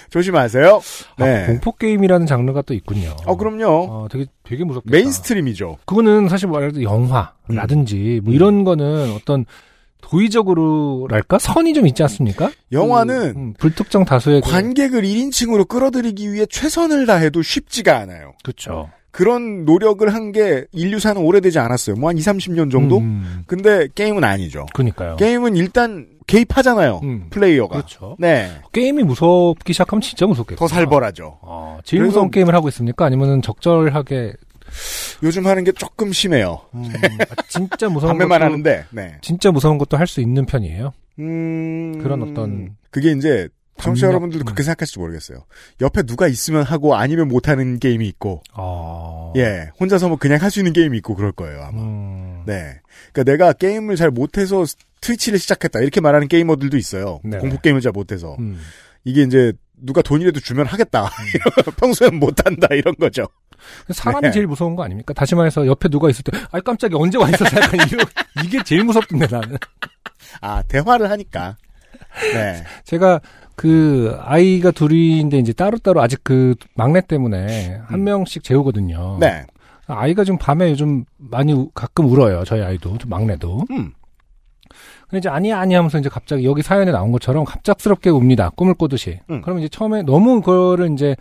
조심하세요. 0.10 0.82
네. 1.18 1.44
아, 1.44 1.48
공포 1.48 1.74
게임이라는 1.74 2.26
장르가 2.28 2.62
또 2.62 2.74
있군요. 2.74 3.16
어, 3.26 3.36
그럼요. 3.36 3.66
어, 3.90 4.08
되게 4.10 4.26
되게 4.44 4.64
무섭겠다. 4.64 4.96
mainstream이죠. 4.96 5.80
그거는 5.86 6.30
사실 6.30 6.48
말해도 6.48 6.82
영화라든지 6.84 8.22
뭐 8.24 8.34
이런 8.34 8.64
거는 8.64 9.12
어떤 9.12 9.46
도의적으로랄까 10.10 11.40
선이 11.40 11.74
좀 11.74 11.88
있지 11.88 12.02
않습니까? 12.04 12.52
영화는 12.72 13.34
그, 13.34 13.40
음, 13.40 13.54
불특정 13.58 14.06
다수의 14.06 14.42
그- 14.42 14.50
관객을 14.52 15.04
1인칭으로 15.04 15.68
끌어들이기 15.68 16.32
위해 16.32 16.46
최선을 16.50 17.06
다해도 17.06 17.42
쉽지가 17.42 17.98
않아요. 17.98 18.34
그렇죠. 18.44 18.90
그런 19.12 19.66
노력을 19.66 20.08
한 20.14 20.32
게 20.32 20.66
인류사는 20.74 21.20
오래되지 21.22 21.58
않았어요. 21.60 21.96
뭐 21.96 22.10
한 22.10 22.18
2, 22.18 22.22
30년 22.22 22.70
정도? 22.72 22.98
음, 23.00 23.44
근데 23.48 23.88
게임은 23.96 24.24
아니죠. 24.24 24.66
그러니까요. 24.74 25.16
게임은 25.16 25.56
일단 25.56 26.08
개입하잖아요. 26.28 27.00
음, 27.04 27.28
플레이어가. 27.30 27.78
그렇죠. 27.78 28.16
네. 28.20 28.52
게임이 28.74 29.04
무섭기 29.04 29.72
시작하면 29.74 30.02
진짜 30.02 30.28
무섭겠고. 30.28 30.60
더 30.60 30.68
살벌하죠. 30.68 31.40
어, 31.42 31.80
제일 31.86 32.04
무서운 32.04 32.30
게임을 32.30 32.54
하고 32.54 32.68
있습니까? 32.68 33.06
아니면은 33.06 33.42
적절하게 33.42 34.34
요즘 35.24 35.48
하는 35.48 35.64
게 35.64 35.72
조금 35.72 36.12
심해요. 36.14 36.62
음, 36.74 36.84
아, 37.38 37.42
진짜 37.50 37.90
무서운 37.90 38.18
것도 38.18 38.34
하는데. 38.34 38.86
네. 38.92 39.18
진짜 39.22 39.52
무서운 39.52 39.78
것도 39.78 39.98
할 39.98 40.08
수 40.08 40.22
있는 40.22 40.46
편이에요. 40.46 40.94
음. 41.20 42.00
그런 42.02 42.22
어떤- 42.24 42.76
그게 42.92 43.12
이제 43.12 43.50
청취자 43.80 44.08
여러분들도 44.08 44.44
음. 44.44 44.46
그렇게 44.46 44.64
생각하실지 44.64 44.98
모르겠어요. 45.00 45.46
옆에 45.82 46.02
누가 46.04 46.28
있으면 46.28 46.64
하고 46.64 46.96
아니면 46.96 47.28
못하는 47.28 47.78
게임이 47.78 48.08
있고, 48.08 48.42
어. 48.56 49.34
예, 49.36 49.70
혼자서 49.80 50.08
뭐 50.08 50.18
그냥 50.18 50.42
할 50.42 50.50
수 50.50 50.60
있는 50.60 50.74
게임이 50.74 50.98
있고 50.98 51.14
그럴 51.14 51.32
거예요, 51.32 51.62
아마. 51.62 51.80
음, 51.82 52.44
네. 52.48 52.80
그러니까 53.14 53.32
내가 53.32 53.54
게임을 53.54 53.96
잘 53.96 54.10
못해서 54.10 54.64
트위치를 55.02 55.38
시작했다 55.38 55.80
이렇게 55.82 56.02
말하는 56.02 56.28
게이머들도 56.28 56.76
있어요. 56.78 57.20
네네. 57.24 57.38
공포 57.38 57.60
게임을 57.60 57.82
잘 57.82 57.92
못해서 57.92 58.36
음. 58.40 58.60
이게 59.04 59.22
이제 59.22 59.54
누가 59.80 60.02
돈이라도 60.02 60.40
주면 60.40 60.66
하겠다. 60.66 61.12
평소엔 61.80 62.16
못한다 62.16 62.68
이런 62.74 62.96
거죠. 62.96 63.28
사람이 63.90 64.28
네. 64.28 64.32
제일 64.32 64.48
무서운 64.48 64.76
거 64.76 64.84
아닙니까? 64.84 65.14
다시 65.14 65.36
말해서 65.36 65.66
옆에 65.68 65.90
누가 65.90 66.10
있을 66.10 66.24
때, 66.24 66.32
아 66.52 66.60
깜짝이야 66.60 66.98
언제 67.00 67.18
와 67.18 67.30
있었어? 67.30 67.58
약간 67.62 67.80
이러, 67.88 68.04
이게 68.44 68.64
제일 68.64 68.84
무섭던데 68.84 69.28
나는. 69.28 69.58
아 70.42 70.62
대화를 70.64 71.10
하니까. 71.12 71.56
네. 72.34 72.64
제가 72.84 73.22
그 73.56 74.18
아이가 74.22 74.72
둘인데 74.72 75.38
이제 75.40 75.54
따로따로 75.54 76.02
아직 76.02 76.20
그 76.24 76.56
막내 76.76 77.02
때문에 77.02 77.82
한 77.86 78.00
음. 78.00 78.04
명씩 78.04 78.44
재우거든요. 78.44 79.18
네. 79.20 79.46
아이가 79.88 80.24
좀 80.24 80.38
밤에 80.38 80.70
요즘 80.72 81.06
많이 81.18 81.54
우- 81.54 81.70
가끔 81.74 82.06
울어요. 82.10 82.44
저희 82.44 82.62
아이도 82.62 82.98
좀 82.98 83.10
막내도. 83.10 83.66
음. 83.72 83.94
근데 85.10 85.20
이제 85.20 85.30
아니 85.30 85.54
아니 85.54 85.74
하면서 85.76 85.98
이제 85.98 86.10
갑자기 86.10 86.44
여기 86.46 86.62
사연에 86.62 86.92
나온 86.92 87.12
것처럼 87.14 87.46
갑작스럽게 87.46 88.10
웁니다. 88.10 88.50
꿈을 88.52 88.74
꾸듯이. 88.74 89.20
음. 89.30 89.42
그러면 89.42 89.64
이제 89.64 89.70
처음에 89.70 90.04
너무 90.04 90.42
그거를 90.42 90.92
이제 90.92 91.16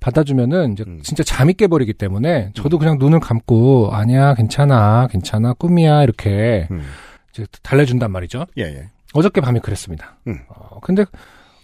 받아주면은 0.00 0.72
이제 0.72 0.84
음. 0.86 1.00
진짜 1.02 1.22
잠이 1.22 1.54
깨버리기 1.54 1.94
때문에 1.94 2.52
저도 2.54 2.78
그냥 2.78 2.98
눈을 2.98 3.20
감고 3.20 3.90
아니야 3.92 4.34
괜찮아 4.34 5.08
괜찮아 5.08 5.54
꿈이야 5.54 6.02
이렇게 6.02 6.68
음. 6.70 6.84
이제 7.32 7.46
달래준단 7.62 8.10
말이죠. 8.10 8.46
예, 8.58 8.62
예. 8.62 8.88
어저께 9.14 9.40
밤에 9.40 9.58
그랬습니다. 9.60 10.16
음. 10.26 10.38
어, 10.48 10.80
근데 10.80 11.04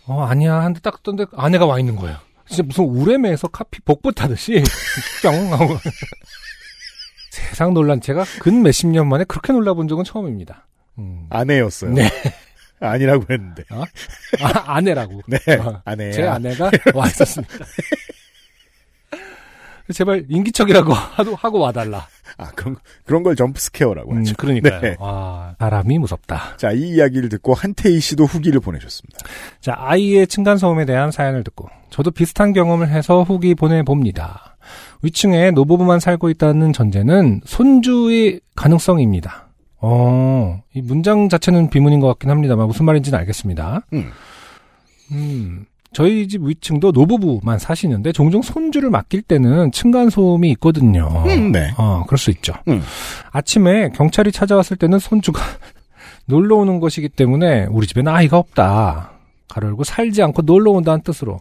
어 0.06 0.22
아니야 0.24 0.56
한데 0.56 0.80
딱 0.80 1.02
떴는데 1.02 1.30
아내가 1.36 1.66
와 1.66 1.78
있는 1.78 1.96
거예요. 1.96 2.16
진짜 2.46 2.62
무슨 2.62 2.84
우레메에서 2.84 3.48
카피 3.48 3.80
복부 3.82 4.12
타듯이 4.12 4.62
뿅 5.22 5.52
하고 5.52 5.78
세상 7.30 7.74
놀란 7.74 8.00
제가 8.00 8.24
근 8.40 8.62
몇십 8.62 8.88
년 8.88 9.08
만에 9.08 9.24
그렇게 9.24 9.52
놀라본 9.52 9.88
적은 9.88 10.04
처음입니다. 10.04 10.66
음. 10.98 11.26
아내였어요. 11.30 11.92
네. 11.92 12.08
아니라고 12.80 13.24
했는데. 13.30 13.64
아, 13.70 14.74
아내라고. 14.74 15.22
네. 15.26 15.38
어, 15.56 15.80
아내야. 15.84 16.12
제 16.12 16.24
아내가 16.24 16.70
와 16.94 17.06
있었습니다. 17.06 17.54
제발 19.92 20.24
인기척이라고 20.28 20.92
하도 20.94 21.34
하고 21.34 21.60
와달라. 21.60 22.06
아, 22.36 22.50
그런, 22.54 22.76
그런 23.04 23.22
걸 23.22 23.36
jump 23.36 23.60
scare라고 23.60 24.12
음, 24.12 24.18
하죠. 24.18 24.34
그러니까요. 24.36 24.80
네. 24.80 24.96
와, 24.98 25.54
사람이 25.58 25.98
무섭다. 25.98 26.56
자, 26.56 26.72
이 26.72 26.94
이야기를 26.94 27.28
듣고 27.28 27.54
한태희 27.54 28.00
씨도 28.00 28.24
후기를 28.24 28.60
보내셨습니다. 28.60 29.18
자, 29.60 29.74
아이의 29.76 30.26
층간 30.26 30.58
소음에 30.58 30.84
대한 30.84 31.10
사연을 31.10 31.44
듣고 31.44 31.68
저도 31.90 32.10
비슷한 32.10 32.52
경험을 32.52 32.88
해서 32.88 33.22
후기 33.22 33.54
보내 33.54 33.82
봅니다. 33.82 34.56
위층에 35.02 35.50
노부부만 35.50 36.00
살고 36.00 36.30
있다는 36.30 36.72
전제는 36.72 37.42
손주의 37.44 38.40
가능성입니다. 38.56 39.48
어, 39.80 40.62
이 40.72 40.80
문장 40.80 41.28
자체는 41.28 41.68
비문인 41.68 42.00
것 42.00 42.06
같긴 42.08 42.30
합니다만 42.30 42.66
무슨 42.66 42.86
말인지는 42.86 43.18
알겠습니다. 43.18 43.86
음. 43.92 44.10
음, 45.12 45.66
저희 45.94 46.28
집 46.28 46.42
위층도 46.42 46.90
노부부만 46.90 47.58
사시는데 47.58 48.12
종종 48.12 48.42
손주를 48.42 48.90
맡길 48.90 49.22
때는 49.22 49.72
층간소음이 49.72 50.50
있거든요. 50.52 51.24
음, 51.26 51.52
네. 51.52 51.70
어, 51.78 52.04
그럴 52.06 52.18
수 52.18 52.30
있죠. 52.32 52.52
음. 52.68 52.82
아침에 53.30 53.90
경찰이 53.90 54.32
찾아왔을 54.32 54.76
때는 54.76 54.98
손주가 54.98 55.40
놀러 56.26 56.56
오는 56.56 56.80
것이기 56.80 57.08
때문에 57.10 57.66
우리 57.70 57.86
집에는 57.86 58.12
아이가 58.12 58.38
없다. 58.38 59.12
가로 59.48 59.68
열고 59.68 59.84
살지 59.84 60.22
않고 60.22 60.42
놀러 60.42 60.72
온다는 60.72 61.00
뜻으로 61.02 61.40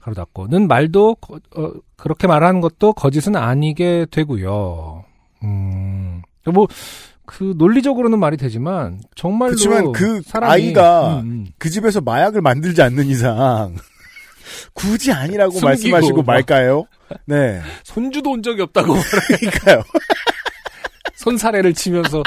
가로 0.00 0.14
닫고는 0.14 0.68
말도 0.68 1.14
거- 1.16 1.40
어, 1.56 1.70
그렇게 1.96 2.26
말하는 2.26 2.60
것도 2.60 2.92
거짓은 2.92 3.36
아니게 3.36 4.06
되고요. 4.10 5.04
음, 5.44 6.22
뭐, 6.52 6.66
그 7.30 7.52
논리적으로는 7.58 8.18
말이 8.18 8.38
되지만 8.38 9.00
정말로 9.14 9.50
그치만 9.50 9.92
그 9.92 10.22
사람이, 10.22 10.50
아이가 10.50 11.18
음, 11.20 11.26
음. 11.26 11.46
그 11.58 11.68
집에서 11.68 12.00
마약을 12.00 12.40
만들지 12.40 12.80
않는 12.80 13.06
이상 13.06 13.76
굳이 14.72 15.12
아니라고 15.12 15.50
숨기고 15.52 15.66
말씀하시고 15.68 16.16
막. 16.22 16.26
말까요? 16.32 16.86
네. 17.26 17.60
손주도 17.84 18.30
온 18.30 18.42
적이 18.42 18.62
없다고 18.62 18.94
그러니까요. 19.38 19.82
손사래를 21.16 21.74
치면서 21.74 22.22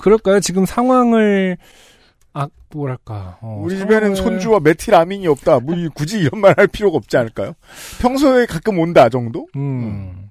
그럴까요? 0.00 0.38
지금 0.40 0.64
상황을 0.64 1.56
아 2.32 2.46
뭐랄까 2.72 3.38
어, 3.40 3.60
우리 3.64 3.76
집에는 3.78 4.12
상황을- 4.12 4.16
손주와 4.16 4.60
메틸아민이 4.60 5.26
없다. 5.26 5.58
뭐 5.58 5.74
이- 5.74 5.88
굳이 5.92 6.20
이런 6.20 6.40
말 6.40 6.54
할 6.56 6.68
필요가 6.68 6.96
없지 6.98 7.16
않을까요? 7.16 7.54
평소에 8.00 8.46
가끔 8.46 8.78
온다 8.78 9.08
정도? 9.08 9.48
음. 9.56 10.29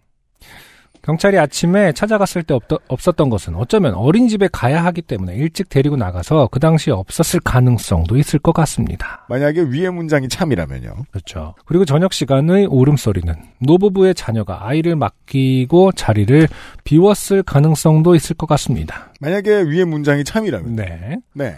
경찰이 1.03 1.37
아침에 1.37 1.91
찾아갔을 1.93 2.43
때 2.43 2.53
없, 2.53 2.63
없었던 2.87 3.29
것은 3.29 3.55
어쩌면 3.55 3.93
어린이집에 3.93 4.49
가야 4.51 4.83
하기 4.85 5.01
때문에 5.01 5.35
일찍 5.35 5.69
데리고 5.69 5.95
나가서 5.95 6.49
그 6.51 6.59
당시에 6.59 6.93
없었을 6.93 7.39
가능성도 7.39 8.17
있을 8.17 8.39
것 8.39 8.51
같습니다. 8.53 9.25
만약에 9.29 9.61
위의 9.61 9.91
문장이 9.91 10.27
참이라면요. 10.29 11.05
그렇죠. 11.11 11.55
그리고 11.65 11.85
저녁 11.85 12.13
시간의 12.13 12.67
울음소리는 12.67 13.33
노부부의 13.59 14.15
자녀가 14.15 14.67
아이를 14.67 14.95
맡기고 14.95 15.93
자리를 15.93 16.47
비웠을 16.83 17.43
가능성도 17.43 18.15
있을 18.15 18.35
것 18.35 18.47
같습니다. 18.47 19.11
만약에 19.19 19.63
위의 19.63 19.85
문장이 19.85 20.23
참이라면. 20.23 20.75
네. 20.75 21.17
네. 21.33 21.55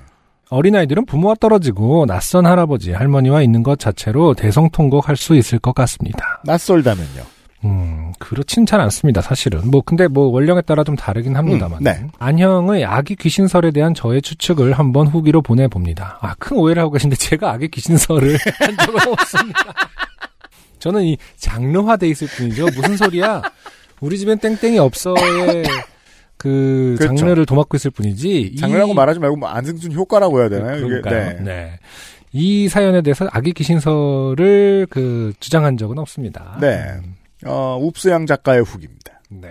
어린아이들은 0.52 1.06
부모와 1.06 1.36
떨어지고 1.40 2.06
낯선 2.06 2.46
할아버지, 2.46 2.92
할머니와 2.92 3.42
있는 3.42 3.64
것 3.64 3.80
자체로 3.80 4.34
대성통곡할 4.34 5.16
수 5.16 5.36
있을 5.36 5.60
것 5.60 5.74
같습니다. 5.74 6.42
낯설다면요. 6.44 7.24
음, 7.64 8.12
그렇진 8.20 8.66
잘 8.66 8.80
않습니다, 8.82 9.22
사실은. 9.22 9.70
뭐, 9.70 9.82
근데 9.86 10.08
뭐, 10.08 10.28
원령에 10.28 10.62
따라 10.62 10.84
좀 10.84 10.96
다르긴 10.96 11.36
합니다만. 11.36 11.80
음, 11.80 11.84
네. 11.84 12.08
안형의 12.18 12.86
아기 12.86 13.16
귀신설에 13.16 13.72
대한 13.72 13.94
저의 13.94 14.22
추측을 14.22 14.74
한번 14.74 15.06
후기로 15.08 15.42
보내봅니다. 15.44 16.18
아, 16.22 16.34
큰 16.40 16.58
오해를 16.58 16.82
하고 16.82 16.92
계신데, 16.94 17.16
제가 17.18 17.52
아기 17.52 17.68
귀신설을 17.68 18.38
한 18.60 18.78
적은 18.78 19.12
없습니다. 19.14 19.60
저는 20.80 21.04
이 21.04 21.18
장르화돼 21.38 22.08
있을 22.10 22.28
뿐이죠. 22.28 22.66
무슨 22.76 22.98
소리야? 22.98 23.42
우리 24.00 24.18
집엔 24.18 24.40
땡땡이 24.40 24.80
없어의 24.80 25.64
그 26.38 26.96
그렇죠. 26.98 27.16
장르를 27.16 27.46
도맡고 27.46 27.78
있을 27.78 27.92
뿐이지. 27.92 28.56
장르라고 28.60 28.94
이- 28.94 28.96
말하지 28.96 29.20
말고 29.20 29.36
뭐 29.38 29.50
안승준 29.50 29.94
효과라고 29.94 30.40
해야 30.40 30.50
되나요? 30.50 30.84
그러니까요. 30.88 31.14
네. 31.34 31.40
네. 31.44 31.80
이 32.34 32.68
사연에 32.68 33.04
대해서 33.04 33.28
아기 33.32 33.54
귀신설을 33.54 34.88
그 34.90 35.34
주장한 35.40 35.78
적은 35.78 36.00
없습니다. 36.00 36.58
네. 36.60 36.96
어, 37.46 37.78
웁스양 37.82 38.26
작가의 38.26 38.62
후기입니다. 38.64 39.22
네. 39.30 39.50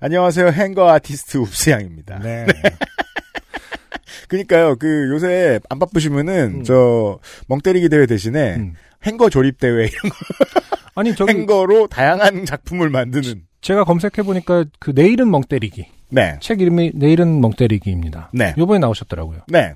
안녕하세요. 0.00 0.48
행거 0.48 0.88
아티스트 0.90 1.38
웁스양입니다. 1.38 2.18
네. 2.20 2.46
그니까요, 4.28 4.76
그, 4.76 5.08
요새 5.10 5.58
안 5.70 5.78
바쁘시면은, 5.78 6.58
음. 6.60 6.64
저, 6.64 7.18
멍 7.46 7.60
때리기 7.60 7.88
대회 7.88 8.06
대신에, 8.06 8.56
음. 8.56 8.74
행거 9.04 9.30
조립 9.30 9.58
대회, 9.58 9.86
이런 9.86 9.90
아니 10.94 11.14
저기 11.14 11.32
행거로 11.32 11.86
다양한 11.86 12.44
작품을 12.44 12.90
만드는. 12.90 13.42
제가 13.60 13.84
검색해 13.84 14.22
보니까 14.24 14.64
그 14.78 14.92
내일은 14.94 15.30
멍 15.30 15.42
때리기 15.42 15.86
네. 16.10 16.38
책 16.40 16.60
이름이 16.60 16.92
내일은 16.94 17.40
멍 17.40 17.52
때리기입니다. 17.52 18.30
네. 18.32 18.54
요번에 18.58 18.78
나오셨더라고요. 18.80 19.40
네. 19.48 19.74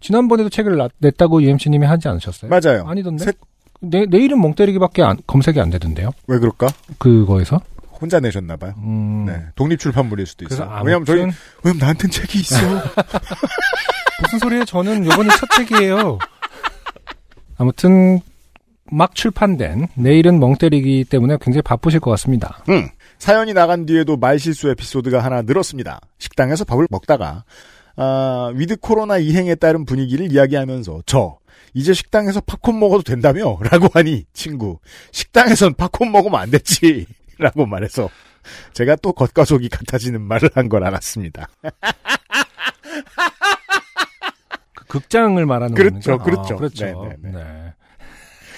지난번에도 0.00 0.48
책을 0.50 0.76
나- 0.76 0.88
냈다고 0.98 1.42
UMC님이 1.42 1.86
하지 1.86 2.08
않으셨어요? 2.08 2.50
맞아요. 2.50 2.84
아니던데? 2.86 3.24
새- 3.24 3.32
내, 3.80 4.06
내일은 4.06 4.40
멍 4.40 4.54
때리기밖에 4.54 5.02
안- 5.02 5.18
검색이 5.26 5.60
안 5.60 5.70
되던데요? 5.70 6.10
왜 6.26 6.38
그럴까? 6.38 6.68
그거에서? 6.98 7.60
혼자 8.00 8.20
내셨나봐요. 8.20 8.74
음, 8.78 9.24
네. 9.26 9.42
독립출판물일 9.54 10.26
수도 10.26 10.44
있어요. 10.44 10.68
아무튼 10.68 10.86
왜냐면 10.86 11.04
저희, 11.06 11.18
왜냐면 11.62 11.78
나한텐 11.80 12.10
책이 12.10 12.38
있어. 12.40 12.56
무슨 14.22 14.38
소리예요? 14.38 14.64
저는 14.64 15.04
요번에 15.06 15.28
첫 15.30 15.48
책이에요. 15.56 16.18
아무튼 17.58 18.20
막 18.90 19.14
출판된 19.14 19.88
내일은 19.94 20.38
멍 20.38 20.56
때리기 20.56 21.04
때문에 21.04 21.38
굉장히 21.40 21.62
바쁘실 21.62 22.00
것 22.00 22.10
같습니다. 22.12 22.62
음. 22.68 22.88
사연이 23.18 23.54
나간 23.54 23.86
뒤에도 23.86 24.16
말실수 24.18 24.68
에피소드가 24.70 25.24
하나 25.24 25.40
늘었습니다. 25.42 26.00
식당에서 26.18 26.64
밥을 26.64 26.86
먹다가 26.90 27.44
아, 27.96 28.52
위드 28.54 28.76
코로나 28.76 29.16
이행에 29.16 29.54
따른 29.54 29.86
분위기를 29.86 30.30
이야기하면서 30.30 31.00
저 31.06 31.38
이제 31.74 31.92
식당에서 31.92 32.40
팝콘 32.40 32.78
먹어도 32.78 33.02
된다며? 33.02 33.58
라고 33.70 33.88
하니 33.92 34.24
친구 34.32 34.78
식당에선 35.12 35.74
팝콘 35.74 36.10
먹으면 36.10 36.40
안 36.40 36.50
됐지 36.50 37.06
라고 37.38 37.66
말해서 37.66 38.08
제가 38.72 38.96
또 38.96 39.12
겉과 39.12 39.44
속이 39.44 39.68
같아지는 39.68 40.20
말을 40.22 40.50
한 40.54 40.68
걸 40.68 40.84
알았습니다. 40.84 41.48
그 44.74 44.84
극장을 44.86 45.44
말하는 45.44 45.74
그렇죠, 45.74 46.18
겁니까? 46.18 46.24
그렇죠. 46.24 46.54
아, 46.54 46.56
그렇죠. 46.56 46.84
네, 46.84 46.92
네, 47.22 47.30
네. 47.30 47.30
네. 47.32 47.72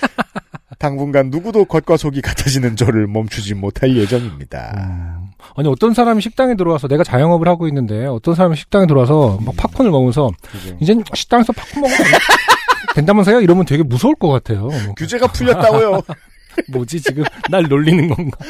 당분간 0.78 1.30
누구도 1.30 1.64
겉과 1.64 1.96
속이 1.96 2.20
같아지는 2.20 2.76
저를 2.76 3.08
멈추지 3.08 3.54
못할 3.54 3.96
예정입니다. 3.96 4.72
음. 4.76 5.30
아니 5.56 5.68
어떤 5.68 5.92
사람이 5.94 6.20
식당에 6.20 6.54
들어와서 6.54 6.86
내가 6.86 7.02
자영업을 7.02 7.48
하고 7.48 7.66
있는데 7.66 8.06
어떤 8.06 8.34
사람이 8.36 8.54
식당에 8.56 8.86
들어와서 8.86 9.38
막 9.44 9.56
팝콘을 9.56 9.90
먹으면서 9.90 10.30
그죠? 10.52 10.76
이젠 10.80 11.02
식당에서 11.14 11.52
팝콘 11.52 11.80
먹으면 11.82 12.00
안- 12.00 12.12
된다면서요? 12.94 13.40
이러면 13.40 13.64
되게 13.64 13.82
무서울 13.82 14.14
것 14.16 14.28
같아요. 14.28 14.62
뭐, 14.62 14.94
규제가 14.96 15.26
풀렸다고요. 15.28 16.02
뭐지 16.72 17.00
지금 17.00 17.24
날 17.50 17.64
놀리는 17.64 18.08
건가? 18.08 18.36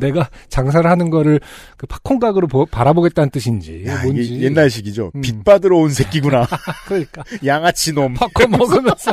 내가 0.00 0.28
장사를 0.48 0.88
하는 0.88 1.10
거를 1.10 1.40
그 1.76 1.86
팝콘 1.88 2.20
가게로 2.20 2.46
보- 2.46 2.66
바라보겠다는 2.66 3.30
뜻인지 3.30 3.84
야, 3.86 4.02
뭔지 4.04 4.40
옛날식이죠. 4.42 5.10
음. 5.16 5.20
빚 5.22 5.42
받으러 5.42 5.76
온 5.78 5.90
새끼구나. 5.90 6.46
그러니까 6.86 7.24
양아치 7.44 7.92
놈. 7.94 8.14
팝콘 8.14 8.50
먹으면서 8.50 9.12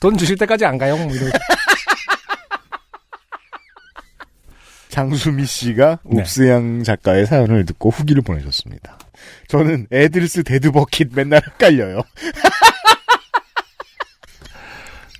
돈 0.00 0.16
주실 0.16 0.36
때까지 0.36 0.64
안 0.64 0.78
가요. 0.78 0.96
뭐 0.96 1.12
이러고. 1.12 1.30
장수미 4.88 5.46
씨가 5.46 5.98
네. 6.04 6.20
옵스양 6.20 6.82
작가의 6.84 7.26
사연을 7.26 7.64
듣고 7.64 7.90
후기를 7.90 8.22
보내셨습니다. 8.22 8.98
저는 9.48 9.86
애들스 9.92 10.44
데드버킷 10.44 11.10
맨날 11.14 11.42
헷갈려요. 11.46 12.00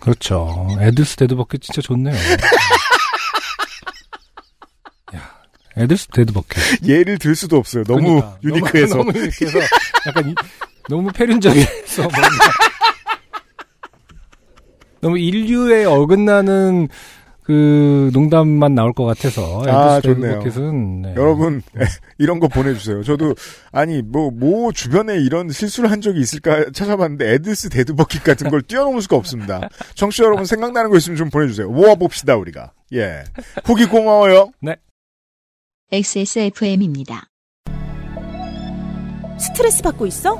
그렇죠. 0.00 0.66
에드스 0.80 1.16
데드버킷 1.16 1.60
진짜 1.60 1.82
좋네요. 1.82 2.14
야, 5.14 5.34
에드스 5.76 6.08
dead 6.08 6.37
bucket. 6.37 6.88
예를 6.88 7.18
들 7.18 7.34
수도 7.34 7.58
없어요. 7.58 7.84
너무 7.84 8.20
그러니까. 8.20 8.38
unique해서. 8.42 8.96
너무, 8.96 9.12
너무 9.12 9.18
unique해서 9.24 9.58
약간 10.06 10.30
이- 10.30 10.34
너무 10.88 11.12
패륜적이어서 11.12 12.02
뭔가 12.02 12.28
너무 15.02 15.18
인류에 15.18 15.84
어긋나는 15.84 16.88
그 17.50 18.10
농담만 18.12 18.76
나올 18.76 18.92
것 18.92 19.04
같아서 19.04 19.64
아, 19.66 19.96
에드스 19.98 20.14
좋네요. 20.14 21.02
네. 21.02 21.14
여러분 21.16 21.62
이런 22.16 22.38
거 22.38 22.46
보내주세요. 22.46 23.02
저도 23.02 23.34
아니 23.72 24.02
뭐뭐 24.02 24.70
주변에 24.70 25.18
이런 25.18 25.50
실수를 25.50 25.90
한 25.90 26.00
적이 26.00 26.20
있을까 26.20 26.70
찾아봤는데 26.72 27.32
애들스 27.34 27.70
dead 27.70 27.91
bucket 27.91 28.22
같은 28.22 28.50
걸 28.50 28.62
뛰어넘을 28.62 29.02
수가 29.02 29.16
없습니다. 29.16 29.68
청취자 29.94 30.22
여러분 30.22 30.44
생각나는 30.44 30.90
거 30.90 30.96
있으면 30.98 31.16
좀 31.16 31.28
보내주세요. 31.28 31.68
모아봅시다 31.68 32.36
우리가. 32.36 32.70
예. 32.92 33.24
후기 33.64 33.84
고마워요. 33.84 34.52
XSFM입니다. 35.90 37.24
스트레스 39.40 39.82
받고 39.82 40.06
있어? 40.06 40.38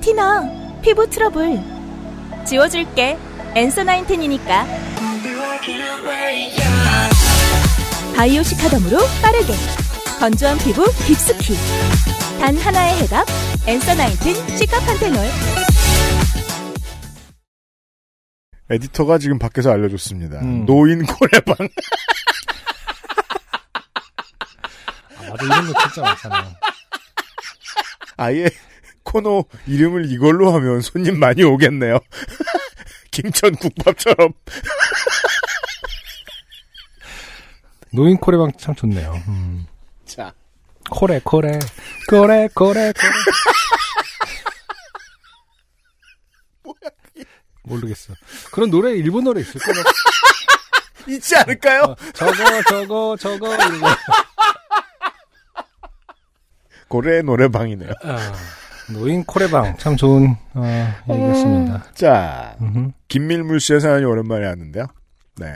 티나, 0.00 0.78
피부 0.80 1.10
트러블. 1.10 1.58
지워줄게. 2.46 3.18
엔서 3.56 3.82
나인텐이니까. 3.82 5.09
바이오 8.16 8.42
시카덤으로 8.42 8.98
빠르게. 9.20 9.52
건조한 10.18 10.56
피부 10.58 10.84
깊숙이. 11.06 11.54
단 12.40 12.56
하나의 12.56 13.02
해답. 13.02 13.26
엔서 13.66 13.94
나인텐 13.94 14.34
시카판테놀. 14.56 15.18
에디터가 18.70 19.18
지금 19.18 19.38
밖에서 19.38 19.70
알려줬습니다. 19.72 20.38
음. 20.40 20.64
노인 20.64 21.04
고래방. 21.04 21.56
아, 25.18 25.22
맞아 25.28 25.44
이런 25.44 25.72
거 25.72 25.80
진짜 25.82 26.00
많잖아요. 26.02 26.54
아예 28.16 28.48
코너 29.02 29.44
이름을 29.66 30.10
이걸로 30.10 30.54
하면 30.54 30.80
손님 30.80 31.18
많이 31.18 31.42
오겠네요. 31.42 31.98
김천 33.10 33.56
국밥처럼. 33.56 34.32
노인 37.92 38.16
코레방 38.16 38.52
참 38.58 38.74
좋네요. 38.74 39.12
음. 39.28 39.66
자. 40.04 40.32
코레 40.90 41.20
코레 41.22 41.58
코레 42.08 42.48
코레 42.54 42.92
코레 42.92 42.92
모르겠어. 47.62 48.14
그런 48.52 48.70
노래 48.70 48.92
일본 48.92 49.24
노래 49.24 49.40
있을 49.40 49.60
거야. 49.60 49.84
있지 51.08 51.36
않을까요? 51.36 51.82
어, 51.82 51.96
저거 52.14 52.62
저거 52.68 53.16
저거. 53.16 53.56
고래 56.88 57.22
노래방이네요. 57.22 57.92
아, 58.02 58.32
노인 58.92 59.24
코레방 59.24 59.76
참 59.78 59.96
좋은 59.96 60.34
어, 60.54 60.94
얘기였습니다. 61.08 61.84
자, 61.94 62.56
음흠. 62.60 62.90
김밀물 63.06 63.60
씨의 63.60 63.80
사연이 63.80 64.04
오랜만에 64.04 64.46
왔는데요. 64.46 64.86
네. 65.36 65.54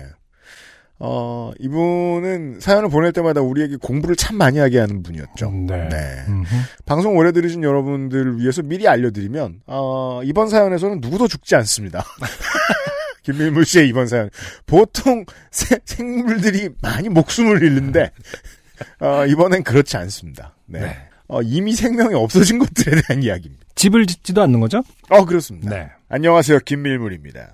어, 1.00 1.50
이분은 1.59 2.61
사연을 2.61 2.88
보낼 2.88 3.12
때마다 3.12 3.40
우리에게 3.40 3.76
공부를 3.76 4.14
참 4.16 4.37
많이 4.37 4.59
하게 4.59 4.78
하는 4.78 5.02
분이었죠. 5.02 5.50
네. 5.50 5.88
네. 5.88 6.24
음흠. 6.28 6.54
방송 6.87 7.16
오래 7.16 7.33
들으신 7.33 7.62
여러분들을 7.64 8.38
위해서 8.40 8.62
미리 8.62 8.87
알려드리면, 8.88 9.62
어, 9.66 10.20
이번 10.24 10.48
사연에서는 10.48 11.00
누구도 11.00 11.26
죽지 11.28 11.57
않습니다. 11.57 12.04
김밀물 13.22 13.64
씨의 13.64 13.88
이번 13.88 14.07
사연. 14.07 14.30
보통 14.66 15.24
새- 15.50 15.80
생물들이 15.85 16.70
많이 16.83 17.09
목숨을 17.09 17.62
잃는데, 17.62 18.11
어, 19.00 19.26
이번엔 19.26 19.62
그렇지 19.64 19.96
않습니다. 19.96 20.54
네. 20.66 20.80
네. 20.80 20.96
어, 21.26 21.40
이미 21.42 21.72
생명이 21.74 22.14
없어진 22.14 22.59
것들에 22.59 23.00
대한 23.07 23.22
이야기입니다. 23.22 23.64
집을 23.74 24.07
짓지도 24.07 24.42
않는 24.42 24.61
거죠? 24.61 24.83
어, 25.09 25.24
그렇습니다. 25.24 25.70
네. 25.70 25.90
안녕하세요. 26.09 26.61
김밀물입니다. 26.61 27.52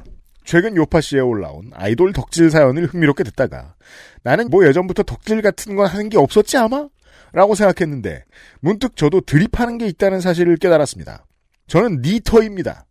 최근 0.51 0.75
요파씨에 0.75 1.21
올라온 1.21 1.71
아이돌 1.75 2.13
덕질 2.13 2.51
사연을 2.51 2.87
흥미롭게 2.87 3.23
듣다가 3.23 3.77
나는 4.25 4.51
뭐 4.51 4.67
예전부터 4.67 5.05
덕질 5.05 5.43
같은 5.43 5.77
건 5.77 5.87
하는 5.87 6.09
게 6.09 6.19
없었지 6.19 6.57
아마? 6.57 6.89
라고 7.33 7.55
생각했는데 7.55 8.25
문득 8.59 8.97
저도 8.97 9.21
드립하는 9.21 9.79
게 9.79 9.87
있다는 9.87 10.21
사실을 10.21 10.57
깨달았습니다. 10.57 11.25
저는 11.69 12.03
니터입니다. 12.03 12.85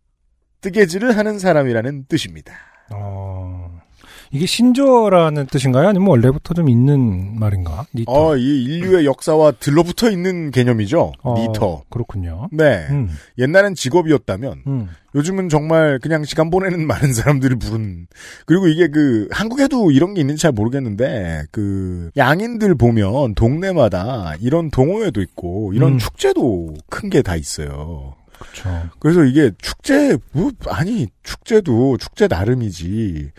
뜨개질을 0.62 1.14
하는 1.18 1.38
사람이라는 1.38 2.06
뜻입니다. 2.08 2.54
어, 2.94 3.59
이게 4.32 4.46
신조어라는 4.46 5.46
뜻인가요? 5.46 5.88
아니면 5.88 6.08
원래부터 6.08 6.54
좀 6.54 6.68
있는 6.68 7.36
말인가? 7.40 7.84
니터. 7.92 8.12
어, 8.12 8.36
이 8.36 8.64
인류의 8.64 9.04
역사와 9.04 9.52
들러붙어 9.52 10.08
있는 10.08 10.52
개념이죠. 10.52 11.12
어, 11.22 11.34
니터. 11.38 11.82
그렇군요. 11.90 12.48
네. 12.52 12.86
음, 12.90 13.10
옛날엔 13.38 13.74
직업이었다면 13.74 14.62
음. 14.68 14.88
요즘은 15.16 15.48
정말 15.48 15.98
그냥 16.00 16.22
시간 16.24 16.48
보내는 16.50 16.86
많은 16.86 17.12
사람들이 17.12 17.56
부른 17.56 18.06
그리고 18.46 18.68
이게 18.68 18.86
그 18.86 19.26
한국에도 19.32 19.90
이런 19.90 20.14
게 20.14 20.20
있는지 20.20 20.42
잘 20.42 20.52
모르겠는데 20.52 21.42
그 21.50 22.10
양인들 22.16 22.76
보면 22.76 23.34
동네마다 23.34 24.34
이런 24.40 24.70
동호회도 24.70 25.20
있고 25.22 25.72
이런 25.74 25.94
음. 25.94 25.98
축제도 25.98 26.74
큰 26.88 27.10
게 27.10 27.22
다 27.22 27.34
있어요. 27.34 28.14
그렇죠. 28.38 28.88
그래서 29.00 29.24
이게 29.24 29.50
축제 29.60 30.16
뭐 30.32 30.52
아니 30.68 31.08
축제도 31.24 31.96
축제 31.98 32.28
나름이지. 32.28 33.32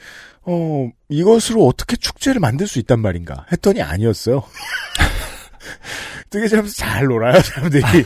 어 0.44 0.90
이것으로 1.10 1.66
어떻게 1.68 1.96
축제를 1.96 2.40
만들 2.40 2.68
수 2.68 2.80
있단 2.80 3.00
말인가 3.00 3.46
했더니 3.52 3.82
아니었어요. 3.82 4.44
뜨개질하면서 6.30 6.76
잘 6.76 7.06
놀아요 7.06 7.40
사람들이. 7.40 7.84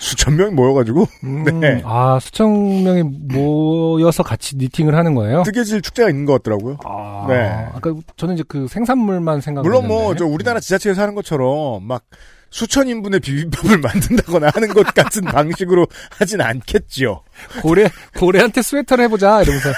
수천 0.00 0.34
명이 0.36 0.52
모여가지고 0.54 1.06
음, 1.24 1.44
네. 1.60 1.80
아 1.84 2.18
수천 2.20 2.82
명이 2.82 3.02
모여서 3.04 4.22
같이 4.24 4.56
니팅을 4.56 4.94
하는 4.96 5.14
거예요? 5.14 5.44
뜨개질 5.44 5.80
축제가 5.82 6.08
있는 6.10 6.24
것 6.24 6.32
같더라고요. 6.42 6.78
아, 6.84 7.26
네. 7.28 7.68
아까 7.72 7.94
저는 8.16 8.34
이제 8.34 8.42
그 8.48 8.66
생산물만 8.68 9.40
생각했는데 9.40 9.62
물론 9.86 9.86
뭐 9.88 10.14
저 10.16 10.26
우리나라 10.26 10.58
지자체에서 10.58 11.00
하는 11.02 11.14
것처럼 11.14 11.84
막 11.86 12.02
수천 12.50 12.86
인분의 12.88 13.20
비빔밥을 13.20 13.78
만든다거나 13.78 14.50
하는 14.52 14.68
것 14.74 14.84
같은 14.92 15.22
방식으로 15.22 15.86
하진 16.10 16.40
않겠지요. 16.42 17.22
고래 17.62 17.88
고래한테 18.18 18.60
스웨터를 18.60 19.04
해보자 19.04 19.40
이러면서 19.42 19.70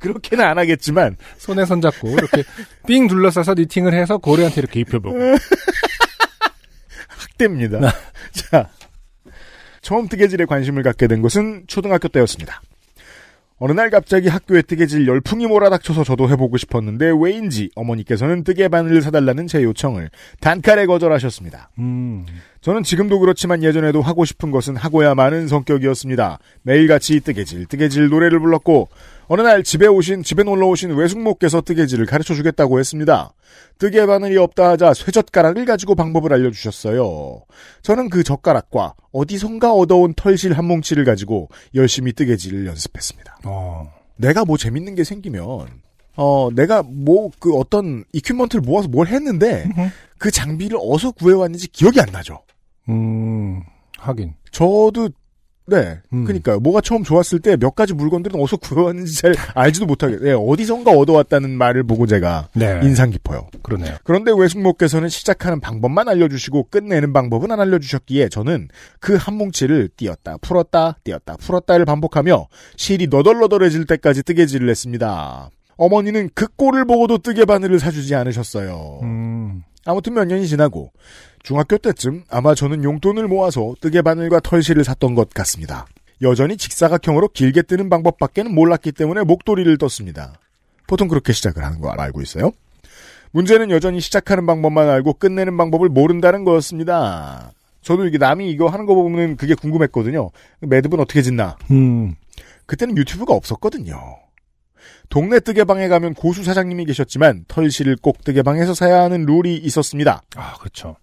그렇게는 0.00 0.44
안 0.44 0.58
하겠지만 0.58 1.16
손에 1.38 1.64
손 1.64 1.80
잡고 1.80 2.08
이렇게 2.10 2.42
삥 2.86 3.06
둘러싸서 3.06 3.54
니팅을 3.54 3.94
해서 3.94 4.18
고래한테 4.18 4.60
이렇게 4.60 4.80
입혀보고 4.80 5.16
학대입니다. 7.08 7.92
자, 8.32 8.68
처음 9.82 10.08
뜨개질에 10.08 10.44
관심을 10.46 10.82
갖게 10.82 11.06
된 11.06 11.22
것은 11.22 11.64
초등학교 11.66 12.08
때였습니다. 12.08 12.60
어느 13.62 13.72
날 13.72 13.90
갑자기 13.90 14.28
학교에 14.28 14.62
뜨개질 14.62 15.06
열풍이 15.06 15.46
몰아닥쳐서 15.46 16.02
저도 16.02 16.30
해보고 16.30 16.56
싶었는데 16.56 17.12
왜인지 17.14 17.68
어머니께서는 17.74 18.42
뜨개 18.42 18.68
바늘을 18.68 19.02
사달라는 19.02 19.48
제 19.48 19.62
요청을 19.62 20.08
단칼에 20.40 20.86
거절하셨습니다. 20.86 21.68
음, 21.78 22.24
저는 22.62 22.84
지금도 22.84 23.18
그렇지만 23.18 23.62
예전에도 23.62 24.00
하고 24.00 24.24
싶은 24.24 24.50
것은 24.50 24.76
하고야 24.76 25.14
마는 25.14 25.46
성격이었습니다. 25.46 26.38
매일같이 26.62 27.20
뜨개질, 27.20 27.66
뜨개질 27.66 28.08
노래를 28.08 28.40
불렀고 28.40 28.88
어느 29.32 29.42
날 29.42 29.62
집에 29.62 29.86
오신 29.86 30.24
집에 30.24 30.42
놀러 30.42 30.66
오신 30.66 30.90
외숙모께서 30.90 31.60
뜨개질을 31.60 32.04
가르쳐 32.04 32.34
주겠다고 32.34 32.80
했습니다. 32.80 33.32
뜨개 33.78 34.04
바늘이 34.04 34.36
없다 34.36 34.70
하자 34.70 34.92
쇠젓가락을 34.92 35.66
가지고 35.66 35.94
방법을 35.94 36.32
알려 36.32 36.50
주셨어요. 36.50 37.42
저는 37.82 38.10
그 38.10 38.24
젓가락과 38.24 38.94
어디선가 39.12 39.72
얻어온 39.72 40.14
털실 40.14 40.54
한 40.54 40.64
뭉치를 40.64 41.04
가지고 41.04 41.48
열심히 41.76 42.12
뜨개질을 42.12 42.66
연습했습니다. 42.66 43.38
어, 43.44 43.92
내가 44.16 44.44
뭐 44.44 44.56
재밌는 44.56 44.96
게 44.96 45.04
생기면 45.04 45.68
어 46.16 46.48
내가 46.52 46.82
뭐 46.82 47.30
그 47.38 47.54
어떤 47.54 48.02
이퀴먼트를 48.12 48.62
모아서 48.62 48.88
뭘 48.88 49.06
했는데 49.06 49.64
그 50.18 50.32
장비를 50.32 50.76
어디서 50.82 51.12
구해왔는지 51.12 51.68
기억이 51.68 52.00
안 52.00 52.06
나죠. 52.10 52.40
음, 52.88 53.62
하긴 53.96 54.34
저도 54.50 55.10
네, 55.70 55.98
음. 56.12 56.24
그러니까요. 56.24 56.58
뭐가 56.60 56.80
처음 56.80 57.04
좋았을 57.04 57.38
때 57.40 57.56
몇 57.56 57.74
가지 57.74 57.94
물건들은 57.94 58.38
어디서 58.40 58.56
구해왔는지 58.58 59.14
잘 59.22 59.34
알지도 59.54 59.86
못하게. 59.86 60.18
네, 60.18 60.32
어디선가 60.32 60.90
얻어왔다는 60.90 61.50
말을 61.50 61.84
보고 61.84 62.06
제가 62.06 62.48
네, 62.54 62.80
인상 62.82 63.10
깊어요. 63.10 63.48
그러네요. 63.62 63.96
그런데 64.04 64.32
외숙모께서는 64.36 65.08
시작하는 65.08 65.60
방법만 65.60 66.08
알려주시고 66.08 66.68
끝내는 66.70 67.12
방법은 67.12 67.50
안 67.52 67.60
알려주셨기에 67.60 68.28
저는 68.28 68.68
그 68.98 69.16
한 69.20 69.34
뭉치를 69.34 69.88
띄었다 69.96 70.38
풀었다 70.40 70.96
띄었다 71.04 71.36
풀었다를 71.36 71.84
반복하며 71.84 72.48
실이 72.76 73.06
너덜너덜해질 73.08 73.84
때까지 73.86 74.22
뜨개질을 74.22 74.68
했습니다. 74.70 75.50
어머니는 75.76 76.30
그 76.34 76.46
꼴을 76.56 76.84
보고도 76.86 77.18
뜨개 77.18 77.44
바늘을 77.44 77.78
사주지 77.78 78.14
않으셨어요. 78.14 79.00
음, 79.02 79.62
아무튼 79.84 80.14
몇 80.14 80.24
년이 80.26 80.46
지나고 80.46 80.90
중학교 81.42 81.78
때쯤 81.78 82.24
아마 82.28 82.54
저는 82.54 82.84
용돈을 82.84 83.28
모아서 83.28 83.74
뜨개 83.80 84.02
바늘과 84.02 84.40
털실을 84.40 84.84
샀던 84.84 85.14
것 85.14 85.30
같습니다. 85.30 85.86
여전히 86.22 86.56
직사각형으로 86.56 87.28
길게 87.28 87.62
뜨는 87.62 87.88
방법밖에는 87.88 88.54
몰랐기 88.54 88.92
때문에 88.92 89.22
목도리를 89.22 89.76
떴습니다. 89.78 90.34
보통 90.86 91.08
그렇게 91.08 91.32
시작을 91.32 91.64
하는 91.64 91.80
거 91.80 91.90
알고 91.90 92.20
있어요. 92.20 92.52
문제는 93.32 93.70
여전히 93.70 94.00
시작하는 94.00 94.44
방법만 94.44 94.88
알고 94.88 95.14
끝내는 95.14 95.56
방법을 95.56 95.88
모른다는 95.88 96.44
거였습니다. 96.44 97.52
저도 97.80 98.06
이게 98.06 98.18
남이 98.18 98.50
이거 98.50 98.66
하는 98.68 98.86
거 98.86 98.94
보면 98.94 99.36
그게 99.36 99.54
궁금했거든요. 99.54 100.30
매듭은 100.60 101.00
어떻게 101.00 101.22
짓나? 101.22 101.56
음, 101.70 102.14
그때는 102.66 102.96
유튜브가 102.96 103.32
없었거든요. 103.32 103.98
동네 105.08 105.40
뜨개방에 105.40 105.88
가면 105.88 106.14
고수 106.14 106.44
사장님이 106.44 106.84
계셨지만 106.86 107.44
털실을 107.48 107.96
꼭 108.02 108.22
뜨개방에서 108.24 108.74
사야 108.74 109.02
하는 109.02 109.24
룰이 109.24 109.56
있었습니다. 109.56 110.22
아 110.36 110.54
그렇죠. 110.58 110.96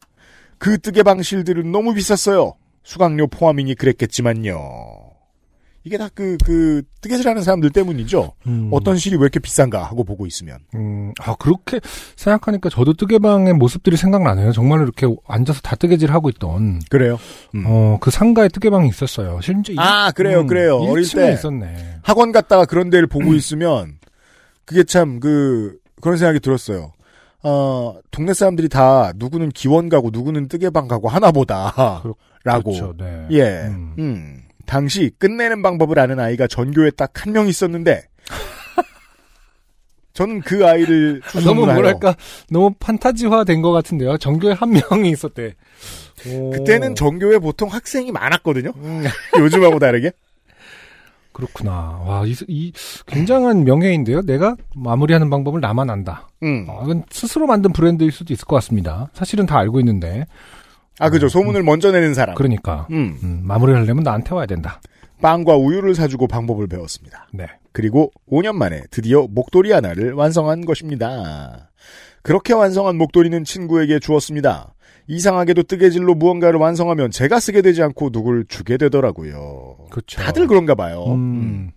그 0.58 0.78
뜨개 0.80 1.04
방 1.04 1.22
실들은 1.22 1.72
너무 1.72 1.93
비쌌어요. 1.93 2.54
수강료 2.84 3.28
포함이니 3.28 3.76
그랬겠지만요. 3.76 4.58
이게 5.84 5.98
다 5.98 6.10
그, 6.13 6.36
그, 6.43 6.82
뜨개질 7.00 7.30
하는 7.30 7.41
사람들 7.43 7.70
때문이죠. 7.70 8.34
음, 8.48 8.70
어떤 8.74 8.98
실이 8.98 9.15
왜 9.15 9.22
이렇게 9.22 9.39
비싼가 9.39 9.84
하고 9.84 10.04
보고 10.04 10.26
있으면. 10.26 10.58
음, 10.76 11.13
아 11.22 11.34
그렇게 11.36 11.80
생각하니까 12.17 12.70
저도 12.70 12.93
뜨개방의 12.93 13.54
모습들이 13.54 13.96
생각나네요. 13.96 14.52
정말로 14.52 14.84
이렇게 14.84 15.08
앉아서 15.28 15.62
다 15.62 15.78
뜨개질 15.78 16.12
하고 16.12 16.28
있던 16.30 16.82
그래요? 16.89 17.17
음. 17.56 17.63
어 17.65 17.98
그 18.02 18.12
상가에 18.12 18.50
뜨개방이 18.50 18.89
있었어요. 18.89 19.39
심지어 19.41 19.76
이- 19.76 19.78
아, 19.80 20.12
그래요, 20.12 20.46
그래요. 20.46 20.76
어릴 20.78 21.06
1층에 21.06 21.28
때. 21.28 21.34
있었네. 21.34 22.00
학원 22.04 22.34
갔다가 22.34 22.65
그런 22.65 22.89
데를 22.89 23.08
보고 23.08 23.34
있으면, 23.34 23.98
그게 24.65 24.84
참, 24.84 25.22
그, 25.22 25.78
그런 26.02 26.17
생각이 26.17 26.41
들었어요. 26.41 26.91
어, 27.43 27.95
동네 28.12 28.34
사람들이 28.34 28.67
다 28.69 29.12
누구는 29.15 29.50
기원 29.50 29.89
가고 29.89 30.10
누구는 30.12 30.47
뜨개방 30.47 30.88
가고 30.88 31.08
하나보다. 31.08 32.00
그렇- 32.04 32.15
라고. 32.43 32.71
그렇죠. 32.71 32.93
네. 32.97 33.28
예. 33.32 33.43
음. 33.67 33.93
음. 34.00 34.41
당시 34.65 35.12
끝내는 35.17 35.62
방법을 35.62 35.97
아는 36.00 36.19
아이가 36.19 36.47
전교에 36.47 36.91
딱 36.91 37.12
한 37.26 37.34
명 37.34 37.47
있었는데, 37.47 38.04
저는 40.13 40.41
그 40.41 40.65
아이를 40.67 41.21
아, 41.26 41.39
너무 41.41 41.65
뭐랄까 41.65 42.15
너무 42.50 42.71
판타지화 42.80 43.43
된 43.43 43.62
것 43.62 43.71
같은데요. 43.71 44.17
전교에 44.17 44.54
한 44.54 44.71
명이 44.71 45.10
있었대. 45.12 45.54
오. 46.28 46.50
그때는 46.50 46.95
전교에 46.95 47.38
보통 47.38 47.69
학생이 47.69 48.12
많았거든요. 48.12 48.71
요즘하고 49.39 49.78
다르게. 49.80 50.12
그렇구나. 51.38 52.02
와, 52.04 52.26
이, 52.26 52.34
이 52.47 52.73
굉장한 53.06 53.63
명예인데요. 53.63 54.21
내가 54.23 54.56
마무리하는 54.76 55.30
방법을 55.30 55.62
나만 55.62 55.88
안다. 55.91 56.28
음. 56.41 56.65
어, 56.67 56.82
이건 56.84 57.04
스스로 57.12 57.45
만든 57.45 57.71
브랜드일 57.73 58.12
수도 58.12 58.34
있을 58.34 58.45
것 58.45 58.56
같습니다. 58.56 59.12
사실은 59.13 59.45
다 59.45 59.60
알고 59.60 59.80
있는데. 59.82 60.26
아, 60.97 61.12
그죠. 61.12 61.30
소문을 61.30 61.62
먼저 61.62 61.91
내는 61.91 62.15
사람. 62.15 62.34
그러니까 62.34 62.88
음. 62.89 63.19
음, 63.21 63.41
마무리를 63.43 63.80
하려면 63.80 64.04
나한테 64.04 64.34
와야 64.34 64.47
된다. 64.47 64.82
빵과 65.21 65.58
우유를 65.58 65.93
사주고 65.93 66.26
방법을 66.28 66.65
배웠습니다. 66.65 67.28
네. 67.32 67.45
그리고 67.71 68.12
5년 68.32 68.54
만에 68.56 68.82
드디어 68.89 69.28
목도리 69.30 69.71
하나를 69.71 70.13
완성한 70.13 70.65
것입니다. 70.65 71.69
그렇게 72.23 72.54
완성한 72.54 72.97
목도리는 72.97 73.43
친구에게 73.43 74.00
주었습니다. 74.00 74.73
이상하게도 75.08 75.63
뜨개질로 75.63 76.15
무언가를 76.15 76.60
완성하면 76.60 77.12
제가 77.12 77.39
쓰게 77.39 77.62
되지 77.62 77.82
않고 77.82 78.12
누굴 78.12 78.46
주게 78.48 78.78
되더라고요. 78.78 79.78
그렇죠. 79.89 80.22
다들 80.22 80.48
그런가 80.48 80.76
봐요. 80.76 81.06
음. 81.08 81.13
음. 81.15 81.72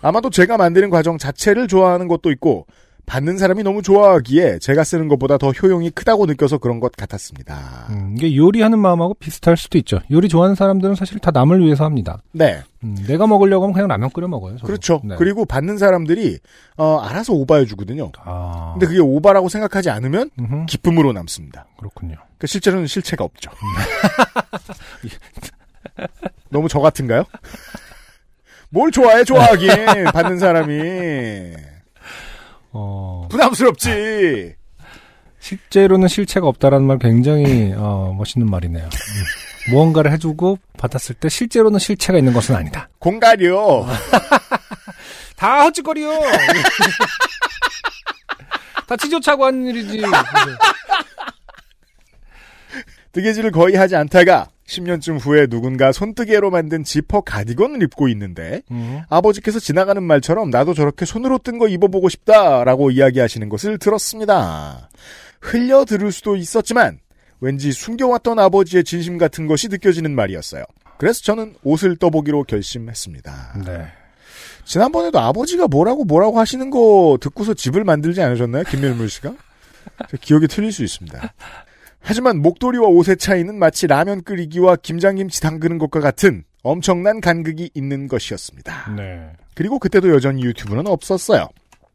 아마도 0.00 0.28
제가 0.28 0.56
만드는 0.56 0.90
과정 0.90 1.16
자체를 1.16 1.66
좋아하는 1.68 2.08
것도 2.08 2.30
있고 2.30 2.66
받는 3.06 3.36
사람이 3.38 3.62
너무 3.62 3.82
좋아하기에 3.82 4.58
제가 4.60 4.82
쓰는 4.82 5.08
것보다 5.08 5.36
더 5.36 5.50
효용이 5.50 5.90
크다고 5.90 6.26
느껴서 6.26 6.58
그런 6.58 6.80
것 6.80 6.92
같았습니다. 6.92 7.86
음, 7.90 8.14
이게 8.16 8.34
요리하는 8.34 8.78
마음하고 8.78 9.14
비슷할 9.14 9.56
수도 9.56 9.78
있죠. 9.78 10.00
요리 10.10 10.28
좋아하는 10.28 10.54
사람들은 10.54 10.94
사실 10.94 11.18
다 11.18 11.30
남을 11.30 11.64
위해서 11.64 11.84
합니다. 11.84 12.22
네, 12.32 12.62
음, 12.82 12.96
내가 13.06 13.26
먹으려고 13.26 13.64
하면 13.64 13.74
그냥 13.74 13.88
라면 13.88 14.10
끓여 14.10 14.26
먹어요. 14.26 14.56
저도. 14.56 14.66
그렇죠. 14.66 15.00
네. 15.04 15.16
그리고 15.18 15.44
받는 15.44 15.78
사람들이 15.78 16.38
어, 16.76 16.98
알아서 16.98 17.34
오바해 17.34 17.66
주거든요. 17.66 18.10
아, 18.24 18.70
근데 18.74 18.86
그게 18.86 19.00
오바라고 19.00 19.48
생각하지 19.48 19.90
않으면 19.90 20.30
음흠, 20.38 20.66
기쁨으로 20.66 21.12
남습니다. 21.12 21.66
그렇군요. 21.78 22.16
그 22.38 22.46
실제로는 22.46 22.86
실체가 22.86 23.24
없죠. 23.24 23.50
너무 26.48 26.68
저 26.68 26.80
같은가요? 26.80 27.24
뭘 28.70 28.90
좋아해 28.90 29.24
좋아하긴 29.24 29.68
받는 30.12 30.38
사람이 30.38 30.72
어, 32.74 33.26
부담스럽지. 33.30 34.54
실제로는 35.38 36.08
실체가 36.08 36.46
없다라는 36.48 36.86
말 36.86 36.98
굉장히 36.98 37.72
어, 37.76 38.14
멋있는 38.18 38.50
말이네요. 38.50 38.84
음. 38.84 39.70
무언가를 39.70 40.12
해주고 40.12 40.58
받았을 40.76 41.14
때 41.14 41.28
실제로는 41.28 41.78
실체가 41.78 42.18
있는 42.18 42.32
것은 42.32 42.54
아니다. 42.56 42.88
공갈이요. 42.98 43.86
다 45.36 45.62
헛짓거리요. 45.62 46.10
다 48.86 48.96
지조차고 48.96 49.46
하는 49.46 49.64
일이지. 49.66 50.02
뜨개질을 53.12 53.52
거의 53.52 53.76
하지 53.76 53.94
않다가 53.96 54.48
10년쯤 54.66 55.20
후에 55.20 55.46
누군가 55.46 55.92
손뜨개로 55.92 56.50
만든 56.50 56.84
지퍼 56.84 57.20
가디건을 57.20 57.82
입고 57.82 58.08
있는데 58.08 58.62
음. 58.70 59.02
아버지께서 59.08 59.58
지나가는 59.60 60.02
말처럼 60.02 60.50
나도 60.50 60.74
저렇게 60.74 61.04
손으로 61.04 61.38
뜬 61.38 61.58
거 61.58 61.68
입어보고 61.68 62.08
싶다라고 62.08 62.90
이야기하시는 62.90 63.48
것을 63.48 63.78
들었습니다. 63.78 64.88
흘려 65.40 65.84
들을 65.84 66.10
수도 66.10 66.34
있었지만 66.36 66.98
왠지 67.40 67.70
숨겨왔던 67.72 68.38
아버지의 68.38 68.84
진심 68.84 69.18
같은 69.18 69.46
것이 69.46 69.68
느껴지는 69.68 70.14
말이었어요. 70.14 70.64
그래서 70.98 71.20
저는 71.22 71.54
옷을 71.62 71.96
떠보기로 71.96 72.44
결심했습니다. 72.44 73.62
네. 73.66 73.86
지난번에도 74.64 75.18
아버지가 75.20 75.68
뭐라고 75.68 76.04
뭐라고 76.04 76.40
하시는 76.40 76.70
거 76.70 77.18
듣고서 77.20 77.52
집을 77.54 77.84
만들지 77.84 78.22
않으셨나요? 78.22 78.64
김밀물 78.64 79.10
씨가? 79.10 79.34
저 80.10 80.16
기억이 80.16 80.48
틀릴 80.48 80.72
수 80.72 80.82
있습니다. 80.82 81.34
하지만 82.04 82.42
목도리와 82.42 82.86
옷의 82.86 83.16
차이는 83.16 83.58
마치 83.58 83.86
라면 83.86 84.22
끓이기와 84.22 84.76
김장김치 84.76 85.40
담그는 85.40 85.78
것과 85.78 86.00
같은 86.00 86.44
엄청난 86.62 87.20
간극이 87.20 87.70
있는 87.74 88.08
것이었습니다. 88.08 88.94
네. 88.94 89.30
그리고 89.54 89.78
그때도 89.78 90.10
여전히 90.10 90.42
유튜브는 90.44 90.86
없었어요. 90.86 91.48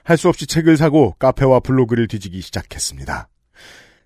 할 0.03 0.17
수 0.17 0.27
없이 0.27 0.47
책을 0.47 0.75
사고 0.77 1.13
카페와 1.19 1.59
블로그를 1.59 2.07
뒤지기 2.07 2.41
시작했습니다. 2.41 3.27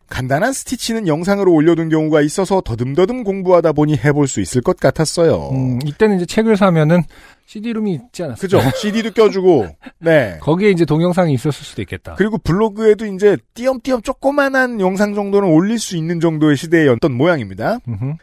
간단한 0.09 0.53
스티치는 0.53 1.07
영상으로 1.07 1.51
올려둔 1.53 1.89
경우가 1.89 2.21
있어서 2.21 2.61
더듬더듬 2.61 3.23
공부하다 3.23 3.73
보니 3.73 3.97
해볼 3.97 4.27
수 4.27 4.41
있을 4.41 4.61
것 4.61 4.77
같았어요. 4.77 5.49
음, 5.51 5.79
이때는 5.85 6.17
이제 6.17 6.25
책을 6.25 6.57
사면은 6.57 7.03
CD룸이 7.45 7.93
있지 7.93 8.23
않았어요? 8.23 8.39
그죠? 8.41 8.59
CD도 8.77 9.11
껴주고, 9.11 9.67
네. 9.99 10.37
거기에 10.41 10.69
이제 10.69 10.85
동영상이 10.85 11.33
있었을 11.33 11.65
수도 11.65 11.81
있겠다. 11.81 12.15
그리고 12.17 12.37
블로그에도 12.37 13.05
이제 13.05 13.37
띄엄띄엄 13.53 14.01
조그만한 14.01 14.79
영상 14.79 15.13
정도는 15.13 15.49
올릴 15.49 15.77
수 15.77 15.97
있는 15.97 16.19
정도의 16.19 16.55
시대였던 16.55 17.11
모양입니다. 17.11 17.79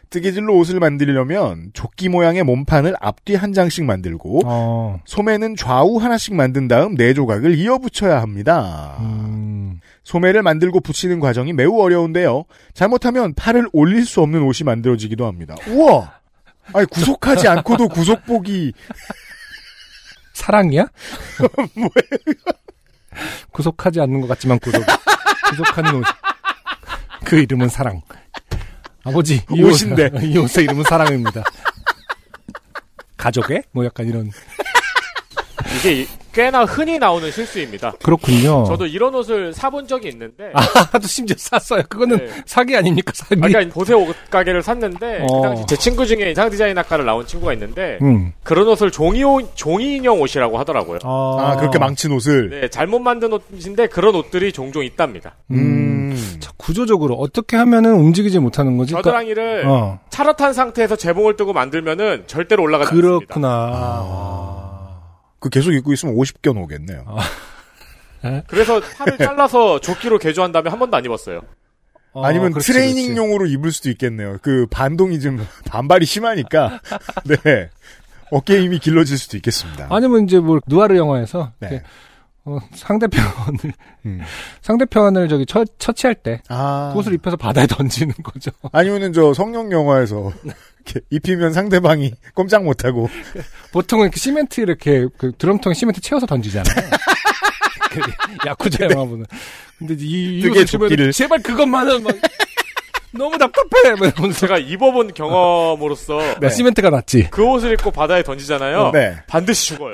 뜨개질로 0.09 0.57
옷을 0.57 0.79
만들려면 0.79 1.69
조끼 1.73 2.09
모양의 2.09 2.43
몸판을 2.43 2.95
앞뒤 2.99 3.35
한 3.35 3.53
장씩 3.53 3.85
만들고 3.85 4.41
어, 4.45 4.99
소매는 5.05 5.55
좌우 5.55 5.97
하나씩 5.97 6.33
만든 6.33 6.67
다음 6.67 6.95
네 6.95 7.13
조각을 7.13 7.55
이어 7.55 7.77
붙여야 7.77 8.21
합니다. 8.21 8.97
음, 9.01 9.79
소매를 10.03 10.41
만들고 10.43 10.79
붙이는 10.81 11.19
과정이 11.19 11.53
매우 11.53 11.79
어려운데요. 11.79 12.45
잘못하면 12.73 13.33
팔을 13.33 13.67
올릴 13.73 14.05
수 14.05 14.21
없는 14.21 14.41
옷이 14.43 14.65
만들어지기도 14.65 15.25
합니다. 15.27 15.55
우와! 15.67 16.19
아니 16.73 16.85
구속하지 16.87 17.47
않고도 17.47 17.87
구속복이 17.89 18.73
사랑이야? 20.33 20.87
구속하지 23.51 23.99
않는 24.01 24.21
것 24.21 24.27
같지만 24.27 24.57
구속. 24.59 24.83
구속하는 25.49 25.95
옷. 25.95 26.03
그 27.25 27.37
이름은 27.39 27.69
사랑. 27.69 28.01
아버지, 29.03 29.43
이 29.51 29.63
옷인데. 29.63 30.09
옷, 30.13 30.19
이 30.23 30.37
옷의 30.37 30.63
이름은 30.65 30.83
사랑입니다. 30.85 31.43
가족의? 33.17 33.63
뭐 33.71 33.85
약간 33.85 34.07
이런. 34.07 34.31
이게 35.77 36.07
꽤나 36.33 36.63
흔히 36.63 36.97
나오는 36.97 37.29
실수입니다. 37.29 37.93
그렇군요. 38.03 38.63
저도 38.65 38.85
이런 38.85 39.13
옷을 39.13 39.53
사본 39.53 39.87
적이 39.87 40.09
있는데 40.09 40.51
아, 40.53 40.97
또 40.97 41.05
심지어 41.07 41.35
샀어요. 41.37 41.83
그거는 41.89 42.17
네. 42.17 42.31
사기 42.45 42.75
아닙니까, 42.75 43.11
사기? 43.13 43.39
아까 43.39 43.47
그러니까 43.49 43.73
보세 43.73 43.93
옷 43.93 44.15
가게를 44.29 44.63
샀는데 44.63 45.25
어. 45.29 45.41
그 45.41 45.41
당시 45.41 45.65
제 45.67 45.75
친구 45.75 46.05
중에 46.05 46.29
인상 46.29 46.49
디자인 46.49 46.77
학과를 46.77 47.05
나온 47.05 47.25
친구가 47.25 47.53
있는데 47.53 47.97
음. 48.01 48.31
그런 48.43 48.67
옷을 48.67 48.91
종이 48.91 49.23
옷, 49.23 49.51
종이 49.55 49.97
인형 49.97 50.21
옷이라고 50.21 50.57
하더라고요. 50.57 50.99
아 51.03 51.57
그렇게 51.59 51.79
망친 51.79 52.11
옷을 52.13 52.49
네, 52.49 52.69
잘못 52.69 52.99
만든 52.99 53.33
옷인데 53.33 53.87
그런 53.87 54.15
옷들이 54.15 54.53
종종 54.53 54.85
있답니다. 54.85 55.35
음. 55.51 56.37
자, 56.39 56.51
구조적으로 56.57 57.15
어떻게 57.15 57.57
하면은 57.57 57.93
움직이지 57.95 58.39
못하는 58.39 58.77
거지? 58.77 58.93
겨드랑이를 58.93 59.65
어. 59.67 59.99
차렷한 60.09 60.53
상태에서 60.53 60.95
재봉을 60.95 61.35
뜨고 61.35 61.51
만들면은 61.53 62.23
절대로 62.27 62.63
올라가지 62.63 62.89
않습니다. 62.89 63.07
그렇구나. 63.07 63.47
아. 63.73 64.60
그 65.41 65.49
계속 65.49 65.73
입고 65.73 65.91
있으면 65.91 66.15
50견 66.15 66.55
오겠네요. 66.63 67.03
그래서 68.47 68.79
팔을 68.79 69.17
잘라서 69.17 69.81
조끼로 69.81 70.19
개조한 70.19 70.51
다음에 70.51 70.69
한 70.69 70.77
번도 70.79 70.95
안 70.95 71.03
입었어요. 71.03 71.41
어, 72.13 72.23
아니면 72.23 72.51
그렇지, 72.51 72.71
트레이닝용으로 72.71 73.47
입을 73.47 73.71
수도 73.71 73.89
있겠네요. 73.89 74.37
그 74.41 74.67
반동이 74.69 75.19
좀 75.19 75.45
반발이 75.65 76.05
심하니까 76.05 76.79
네 77.25 77.69
어깨 78.31 78.61
힘이 78.61 78.79
길러질 78.79 79.17
수도 79.17 79.37
있겠습니다. 79.37 79.87
그렇지. 79.87 79.93
아니면 79.93 80.25
이제 80.25 80.39
뭐 80.39 80.59
누아르 80.67 80.95
영화에서 80.97 81.51
네. 81.59 81.69
이렇게, 81.69 81.85
어, 82.45 82.59
상대편을 82.75 83.73
음. 84.05 84.21
상대편을 84.61 85.27
저기 85.29 85.45
처, 85.47 85.63
처치할 85.79 86.15
때 86.15 86.41
아 86.49 86.89
그것을 86.91 87.13
입혀서 87.13 87.37
바다에 87.37 87.65
던지는 87.65 88.13
거죠. 88.23 88.51
아니면은 88.71 89.13
저 89.13 89.33
성령 89.33 89.71
영화에서 89.71 90.31
입히면 91.09 91.53
상대방이 91.53 92.13
꼼짝 92.33 92.63
못하고 92.63 93.09
보통은 93.71 94.05
이렇게 94.05 94.19
시멘트 94.19 94.61
이렇게 94.61 95.07
그 95.17 95.31
드럼통에 95.37 95.73
시멘트 95.73 96.01
채워서 96.01 96.25
던지잖아요. 96.25 96.89
그 97.89 98.01
야쿠자 98.47 98.85
영화 98.89 99.05
보면. 99.05 99.25
근데 99.77 99.95
이, 99.99 100.39
이 100.39 100.41
뜨개 100.41 100.59
옷을 100.59 100.65
주면은 100.65 100.89
조끼를. 100.89 101.11
제발 101.11 101.41
그것만은 101.41 102.03
막 102.03 102.15
너무 103.13 103.37
답답해. 103.37 103.95
막 103.99 104.33
제가 104.37 104.57
입어본 104.57 105.13
경험으로서 105.13 106.39
네. 106.39 106.49
시멘트가 106.49 106.89
낫지. 106.89 107.27
그 107.29 107.43
옷을 107.43 107.73
입고 107.73 107.91
바다에 107.91 108.23
던지잖아요. 108.23 108.91
네 108.93 109.17
반드시 109.27 109.67
죽어요. 109.73 109.93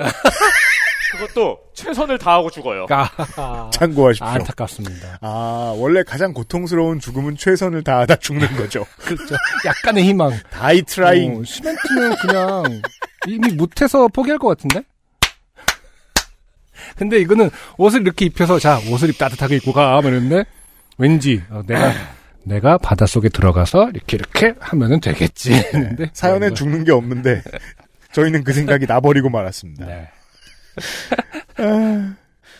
그것도 1.12 1.58
최선을 1.74 2.18
다하고 2.18 2.50
죽어요. 2.50 2.86
아, 2.90 3.70
참고하십시오. 3.72 4.26
안타깝습니다. 4.26 5.18
아 5.20 5.74
원래 5.76 6.02
가장 6.02 6.32
고통스러운 6.32 7.00
죽음은 7.00 7.36
최선을 7.36 7.82
다하다 7.82 8.16
죽는 8.16 8.56
거죠. 8.56 8.84
그렇죠. 8.98 9.34
약간의 9.64 10.04
희망. 10.04 10.32
die 10.50 10.82
trying. 10.82 11.40
어, 11.40 11.44
시멘트는 11.44 12.14
그냥 12.16 12.82
이미 13.26 13.52
못해서 13.52 14.08
포기할 14.08 14.38
것 14.38 14.48
같은데? 14.48 14.82
근데 16.96 17.18
이거는 17.18 17.50
옷을 17.76 18.02
이렇게 18.02 18.26
입혀서 18.26 18.58
자 18.58 18.78
옷을 18.90 19.08
입 19.10 19.18
따뜻하게 19.18 19.56
입고 19.56 19.72
가 19.72 20.00
그랬는데 20.00 20.44
왠지 20.98 21.42
어, 21.50 21.62
내가 21.66 21.92
내가 22.44 22.78
바닷속에 22.78 23.28
들어가서 23.28 23.90
이렇게 23.94 24.16
이렇게 24.16 24.54
하면은 24.60 25.00
되겠지 25.00 25.52
했는데 25.52 26.10
사연에 26.12 26.52
죽는 26.54 26.84
게 26.84 26.92
없는데 26.92 27.42
저희는 28.12 28.42
그 28.44 28.52
생각이 28.52 28.86
나버리고 28.86 29.28
말았습니다. 29.28 29.86
네. 29.86 30.08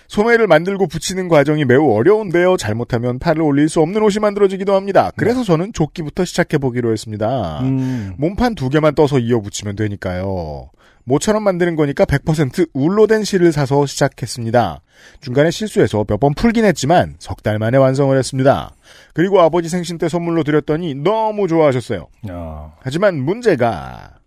소매를 0.09 0.47
만들고 0.47 0.87
붙이는 0.87 1.29
과정이 1.29 1.65
매우 1.67 1.93
어려운데요. 1.93 2.57
잘못하면 2.57 3.19
팔을 3.19 3.43
올릴 3.43 3.69
수 3.69 3.81
없는 3.81 4.03
옷이 4.03 4.21
만들어지기도 4.21 4.75
합니다. 4.75 5.11
그래서 5.17 5.45
저는 5.45 5.73
조끼부터 5.75 6.25
시작해보기로 6.25 6.93
했습니다. 6.93 7.61
음, 7.61 8.15
몸판 8.17 8.55
두 8.55 8.71
개만 8.71 8.95
떠서 8.95 9.19
이어 9.19 9.41
붙이면 9.41 9.77
되니까요. 9.77 10.71
모처럼 11.05 11.43
만드는 11.43 11.75
거니까 11.77 12.05
100% 12.05 12.69
울로 12.75 13.07
된 13.07 13.25
실을 13.25 13.51
사서 13.53 13.87
시작했습니다. 13.87 14.81
중간에 15.21 15.51
실수해서 15.51 16.05
몇 16.07 16.19
번 16.21 16.35
풀긴 16.35 16.65
했지만 16.67 17.15
석 17.19 17.43
달 17.43 17.59
만에 17.59 17.79
완성을 17.79 18.17
했습니다. 18.17 18.75
그리고 19.15 19.41
아버지 19.41 19.69
생신 19.71 19.97
때 19.99 20.09
선물로 20.09 20.43
드렸더니 20.43 20.95
너무 20.95 21.49
좋아하셨어요. 21.49 22.09
어, 22.31 22.75
하지만 22.81 23.19
문제가 23.21 24.18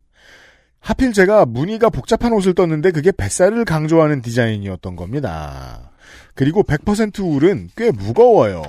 하필 0.81 1.13
제가 1.13 1.45
무늬가 1.45 1.89
복잡한 1.89 2.33
옷을 2.33 2.53
떴는데 2.55 2.91
그게 2.91 3.11
뱃살을 3.11 3.65
강조하는 3.65 4.21
디자인이었던 4.21 4.95
겁니다. 4.95 5.91
그리고 6.33 6.63
100% 6.63 7.19
울은 7.19 7.69
꽤 7.77 7.91
무거워요. 7.91 8.63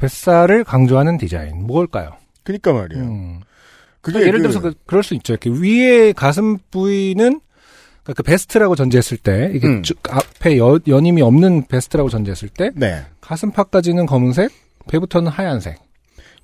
뱃살을 0.00 0.64
강조하는 0.64 1.18
디자인 1.18 1.66
뭘까요? 1.66 2.16
그니까 2.42 2.72
말이에요. 2.72 3.04
음. 3.04 3.40
그게 4.00 4.20
예를 4.20 4.32
그- 4.34 4.38
들어서 4.42 4.60
그, 4.60 4.74
럴수 4.88 5.14
있죠. 5.16 5.34
이렇게 5.34 5.50
위에 5.50 6.12
가슴 6.12 6.58
부위는 6.70 7.40
그러니까 8.02 8.14
그 8.16 8.22
베스트라고 8.24 8.74
전제했을 8.74 9.16
때 9.18 9.52
이게 9.54 9.68
음. 9.68 9.82
쭉 9.84 9.96
앞에 10.10 10.58
여, 10.58 10.80
연임이 10.88 11.22
없는 11.22 11.66
베스트라고 11.68 12.08
전제했을 12.08 12.48
때 12.48 12.70
네. 12.74 13.04
가슴팍까지는 13.20 14.06
검은색, 14.06 14.50
배부터는 14.88 15.30
하얀색. 15.30 15.78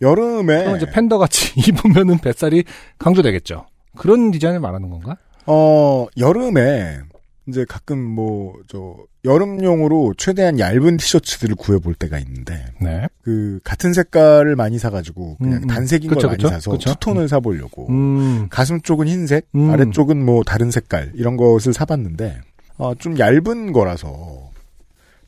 여름에 0.02 0.58
그럼 0.64 0.76
이제 0.76 0.86
팬더 0.90 1.18
같이 1.18 1.52
입으면은 1.68 2.18
뱃살이 2.18 2.62
강조되겠죠. 2.98 3.66
그런 3.96 4.30
디자인을 4.30 4.60
말하는 4.60 4.90
건가? 4.90 5.16
어 5.46 6.06
여름에 6.16 7.00
이제 7.46 7.64
가끔 7.68 7.98
뭐 7.98 8.54
저 8.68 8.96
여름용으로 9.24 10.14
최대한 10.16 10.58
얇은 10.58 10.96
티셔츠들을 10.98 11.54
구해볼 11.56 11.94
때가 11.94 12.18
있는데 12.18 12.66
네. 12.80 13.06
그 13.22 13.58
같은 13.64 13.92
색깔을 13.92 14.56
많이 14.56 14.78
사가지고 14.78 15.36
그냥 15.38 15.54
음, 15.58 15.62
음. 15.64 15.66
단색인 15.66 16.08
그쵸, 16.08 16.20
걸 16.20 16.30
많이 16.30 16.42
그쵸, 16.42 16.48
사서 16.50 16.70
그쵸. 16.70 16.90
투톤을 16.90 17.28
사보려고 17.28 17.88
음, 17.88 18.48
가슴 18.50 18.80
쪽은 18.80 19.08
흰색, 19.08 19.48
음. 19.54 19.70
아래쪽은 19.70 20.24
뭐 20.24 20.44
다른 20.44 20.70
색깔 20.70 21.12
이런 21.14 21.36
것을 21.36 21.72
사봤는데 21.72 22.40
어, 22.76 22.94
좀 22.94 23.18
얇은 23.18 23.72
거라서 23.72 24.50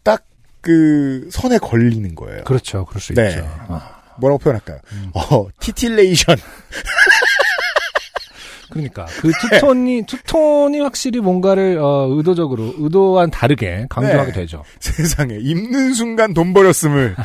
딱 0.02 0.24
그 0.60 1.28
선에 1.30 1.58
걸리는 1.58 2.14
거예요. 2.14 2.44
그렇죠. 2.44 2.84
그럴 2.86 3.00
수 3.00 3.14
네. 3.14 3.28
있죠. 3.30 3.44
어. 3.68 3.80
뭐라고 4.18 4.38
표현할까요? 4.38 4.78
음. 4.92 5.10
어, 5.14 5.48
티틸레이션. 5.60 6.36
그러니까 8.70 9.06
그 9.20 9.30
투톤이 9.30 10.04
투톤이 10.06 10.80
확실히 10.80 11.20
뭔가를 11.20 11.78
어, 11.78 12.06
의도적으로 12.10 12.74
의도한 12.78 13.30
다르게 13.30 13.86
강조하게 13.88 14.32
네. 14.32 14.40
되죠. 14.40 14.64
세상에 14.80 15.36
입는 15.40 15.94
순간 15.94 16.34
돈 16.34 16.52
버렸음을 16.52 17.16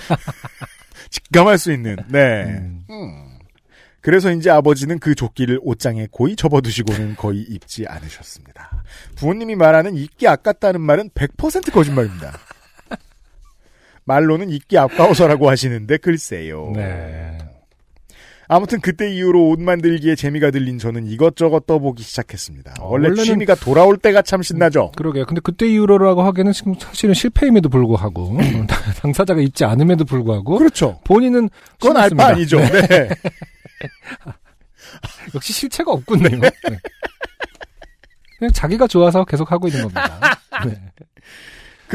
직감할 1.10 1.58
수 1.58 1.72
있는. 1.72 1.98
네. 2.10 2.44
음. 2.44 2.84
음. 2.90 3.26
그래서 4.02 4.32
이제 4.32 4.52
아버지는 4.52 5.00
그 5.00 5.16
조끼를 5.16 5.60
옷장에 5.64 6.08
고이 6.12 6.36
접어두시고는 6.36 7.16
거의 7.16 7.40
입지 7.42 7.88
않으셨습니다. 7.88 8.84
부모님이 9.16 9.56
말하는 9.56 9.96
입기 9.96 10.28
아깝다는 10.28 10.80
말은 10.80 11.10
100% 11.10 11.72
거짓말입니다. 11.72 12.38
말로는 14.04 14.52
입기 14.52 14.78
아까워서라고 14.78 15.50
하시는데 15.50 15.98
글쎄요. 15.98 16.72
네. 16.76 17.38
아무튼 18.48 18.80
그때 18.80 19.12
이후로 19.12 19.50
옷 19.50 19.60
만들기에 19.62 20.16
재미가 20.16 20.52
들린 20.52 20.78
저는 20.78 21.08
이것저것 21.08 21.66
떠보기 21.66 22.04
시작했습니다. 22.04 22.76
어, 22.80 22.90
원래 22.90 23.10
원래는- 23.10 23.24
취미가 23.26 23.56
돌아올 23.56 23.98
때가 23.98 24.22
참 24.22 24.42
신나죠. 24.44 24.92
그러게요. 24.96 25.26
근데 25.26 25.42
그때 25.44 25.68
이후로라고 25.68 26.22
하기에는 26.24 26.54
지금 26.54 26.76
사실은 26.78 27.14
실패임에도 27.16 27.70
불구하고 27.70 28.38
당사자가 29.02 29.42
있지 29.42 29.66
않음에도 29.66 30.06
불구하고 30.06 30.58
그렇죠. 30.58 31.00
본인은 31.06 31.50
그건 31.80 31.98
알바. 31.98 32.28
아니죠. 32.28 32.60
네. 32.60 33.10
역시 35.34 35.54
실체가 35.54 35.92
없군요. 35.92 36.30
네. 36.30 36.50
그냥 38.38 38.52
자기가 38.54 38.88
좋아서 38.88 39.24
계속 39.26 39.52
하고 39.52 39.68
있는 39.68 39.82
겁니다. 39.84 40.40
네. 40.66 40.80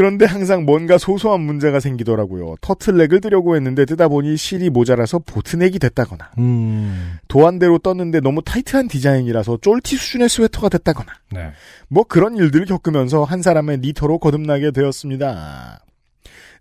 그런데 0.00 0.24
항상 0.24 0.64
뭔가 0.64 0.96
소소한 0.96 1.42
문제가 1.42 1.78
생기더라고요. 1.78 2.54
터틀넥을 2.62 3.20
뜨려고 3.20 3.54
했는데 3.54 3.84
뜨다 3.84 4.08
보니 4.08 4.34
실이 4.38 4.70
모자라서 4.70 5.18
보트넥이 5.18 5.78
됐다거나 5.78 6.30
음, 6.38 7.18
도안대로 7.28 7.76
떴는데 7.76 8.20
너무 8.20 8.40
타이트한 8.42 8.88
디자인이라서 8.88 9.58
쫄티 9.60 9.96
수준의 9.96 10.30
스웨터가 10.30 10.70
됐다거나 10.70 11.12
네. 11.32 11.50
뭐 11.88 12.04
그런 12.04 12.38
일들을 12.38 12.64
겪으면서 12.64 13.24
한 13.24 13.42
사람의 13.42 13.80
니터로 13.80 14.20
거듭나게 14.20 14.70
되었습니다. 14.70 15.84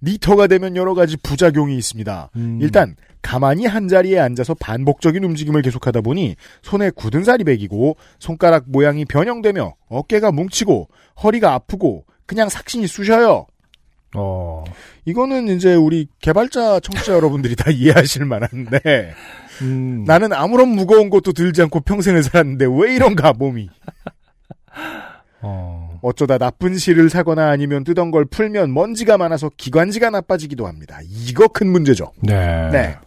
니터가 0.03 0.47
되면 0.47 0.75
여러 0.75 0.93
가지 0.93 1.15
부작용이 1.15 1.77
있습니다. 1.77 2.31
음. 2.35 2.59
일단 2.61 2.97
가만히 3.21 3.65
한 3.67 3.87
자리에 3.87 4.19
앉아서 4.19 4.53
반복적인 4.55 5.23
움직임을 5.23 5.61
계속하다 5.61 6.01
보니 6.01 6.35
손에 6.61 6.89
굳은 6.89 7.23
살이 7.23 7.45
배기고 7.45 7.95
손가락 8.19 8.65
모양이 8.67 9.05
변형되며 9.05 9.75
어깨가 9.87 10.33
뭉치고 10.33 10.89
허리가 11.23 11.53
아프고 11.53 12.03
그냥 12.29 12.47
삭신이 12.47 12.85
쑤셔요. 12.85 13.47
어, 14.15 14.63
이거는 15.05 15.47
이제 15.47 15.73
우리 15.73 16.07
개발자 16.21 16.79
청취자 16.79 17.13
여러분들이 17.13 17.55
다 17.55 17.71
이해하실 17.71 18.25
만한데 18.25 19.15
음, 19.63 20.03
나는 20.05 20.31
아무런 20.33 20.69
무거운 20.69 21.09
것도 21.09 21.33
들지 21.33 21.63
않고 21.63 21.79
평생을 21.81 22.21
살았는데 22.21 22.67
왜 22.69 22.93
이런가 22.93 23.33
몸이 23.33 23.67
어, 25.41 25.99
어쩌다 26.03 26.37
나쁜 26.37 26.77
실을 26.77 27.09
사거나 27.09 27.49
아니면 27.49 27.83
뜨던 27.83 28.11
걸 28.11 28.25
풀면 28.25 28.75
먼지가 28.75 29.17
많아서 29.17 29.49
기관지가 29.57 30.11
나빠지기도 30.11 30.67
합니다. 30.67 30.99
이거 31.07 31.47
큰 31.47 31.67
문제죠. 31.67 32.11
네. 32.21 32.69
네. 32.71 32.97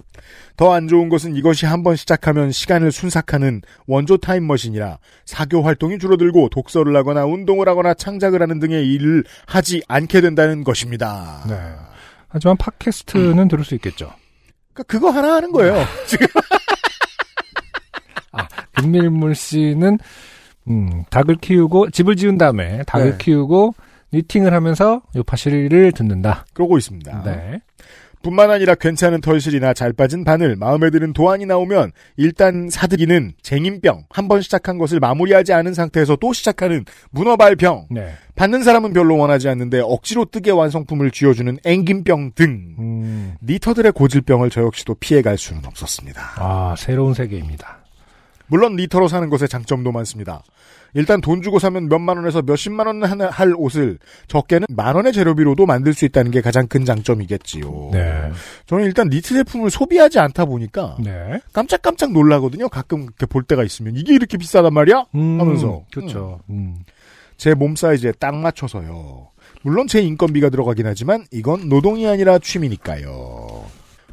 더 0.63 0.73
안 0.73 0.87
좋은 0.87 1.09
것은 1.09 1.35
이것이 1.35 1.67
한번 1.67 1.97
시작하면 1.97 2.53
시간을 2.53 2.93
순삭하는 2.93 3.63
원조 3.89 4.17
타임머신이라 4.17 4.99
사교 5.25 5.63
활동이 5.63 5.99
줄어들고 5.99 6.51
독서를 6.51 6.95
하거나 6.95 7.25
운동을 7.25 7.69
하거나 7.69 7.95
창작을 7.95 8.41
하는 8.41 8.61
등의 8.61 8.87
일을 8.93 9.25
하지 9.45 9.83
않게 9.89 10.21
된다는 10.21 10.63
것입니다. 10.63 11.43
네. 11.49 11.57
하지만 12.29 12.57
팟캐스트는 12.59 13.49
들을 13.49 13.65
수 13.65 13.75
있겠죠. 13.75 14.13
그러니까 14.73 14.85
그거 14.85 15.11
하나 15.11 15.35
하는 15.35 15.51
거예요. 15.51 15.85
지금 16.07 16.29
김밀물 18.79 19.35
씨는 19.35 19.99
음, 20.69 21.03
닭을 21.11 21.39
키우고 21.41 21.91
집을 21.91 22.15
지은 22.15 22.39
다음에 22.39 22.85
닭을 22.87 23.11
네. 23.11 23.19
키우고 23.19 23.75
니팅을 24.15 24.55
하면서 24.55 25.03
요파시를 25.17 25.91
듣는다. 25.91 26.45
그러고 26.53 26.79
있습니다. 26.79 27.23
네. 27.25 27.61
뿐만 28.23 28.51
아니라 28.51 28.75
괜찮은 28.75 29.21
털실이나 29.21 29.75
잘 29.75 29.93
빠진 29.93 30.25
바늘, 30.25 30.57
마음에 30.57 30.91
드는 30.91 31.13
도안이 31.13 31.47
나오면 31.47 31.93
일단 32.17 32.69
사들이는 32.71 33.33
쟁임병, 33.43 34.05
한 34.11 34.29
번 34.29 34.41
시작한 34.41 34.79
것을 34.79 35.01
마무리하지 35.01 35.53
않은 35.53 35.75
상태에서 35.75 36.17
또 36.17 36.33
시작하는 36.33 36.85
문어발병, 37.11 37.89
네. 37.91 38.13
받는 38.35 38.63
사람은 38.63 38.93
별로 38.93 39.17
원하지 39.19 39.49
않는데 39.49 39.81
억지로 39.81 40.25
뜨개 40.25 40.51
완성품을 40.51 41.11
쥐어주는 41.11 41.59
앵김병 41.65 42.33
등 42.35 42.75
음, 42.79 43.35
니터들의 43.43 43.93
고질병을 43.93 44.49
저 44.51 44.63
역시도 44.63 44.95
피해갈 44.95 45.37
수는 45.37 45.67
없었습니다. 45.67 46.23
아, 46.37 46.75
새로운 46.79 47.13
세계입니다. 47.15 47.82
물론 48.53 48.77
니터로 48.77 49.09
사는 49.09 49.31
것에 49.31 49.47
장점도 49.47 49.93
많습니다. 49.93 50.43
일단 50.93 51.23
돈 51.23 51.41
주고 51.41 51.59
사면 51.59 51.89
몇만 51.89 52.19
원에서 52.19 52.43
몇십만 52.43 52.87
원 52.87 53.03
할 53.03 53.55
옷을 53.57 53.99
적게는 54.29 54.67
만 54.69 54.95
원의 54.95 55.15
재료비로도 55.15 55.65
만들 55.65 55.95
수 55.95 56.05
있다는 56.05 56.31
게 56.31 56.43
가장 56.43 56.67
큰 56.67 56.85
장점이겠지요. 56.85 57.89
네. 57.95 58.31
저는 58.67 58.85
일단 58.85 59.09
니트 59.09 59.33
제품을 59.33 59.71
소비하지 59.71 60.19
않다 60.19 60.45
보니까 60.45 60.99
네. 61.03 61.41
깜짝깜짝 61.55 62.13
놀라거든요. 62.13 62.69
가끔 62.69 63.05
이렇게 63.05 63.25
볼 63.25 63.43
때가 63.43 63.65
있으면 63.65 63.97
이게 63.97 64.13
이렇게 64.13 64.37
비싸단 64.37 64.75
말이야? 64.75 65.07
음, 65.15 65.41
하면서. 65.41 65.83
그렇죠. 65.91 66.41
음. 66.51 66.77
제 67.39 67.55
몸 67.55 67.75
사이즈에 67.75 68.13
딱 68.21 68.35
맞춰서요. 68.37 69.29
물론 69.63 69.87
제 69.87 70.03
인건비가 70.03 70.51
들어가긴 70.51 70.87
하지만 70.87 71.25
이건 71.33 71.71
노동이 71.71 72.07
아니라 72.07 72.39
취미니까요. 72.39 73.62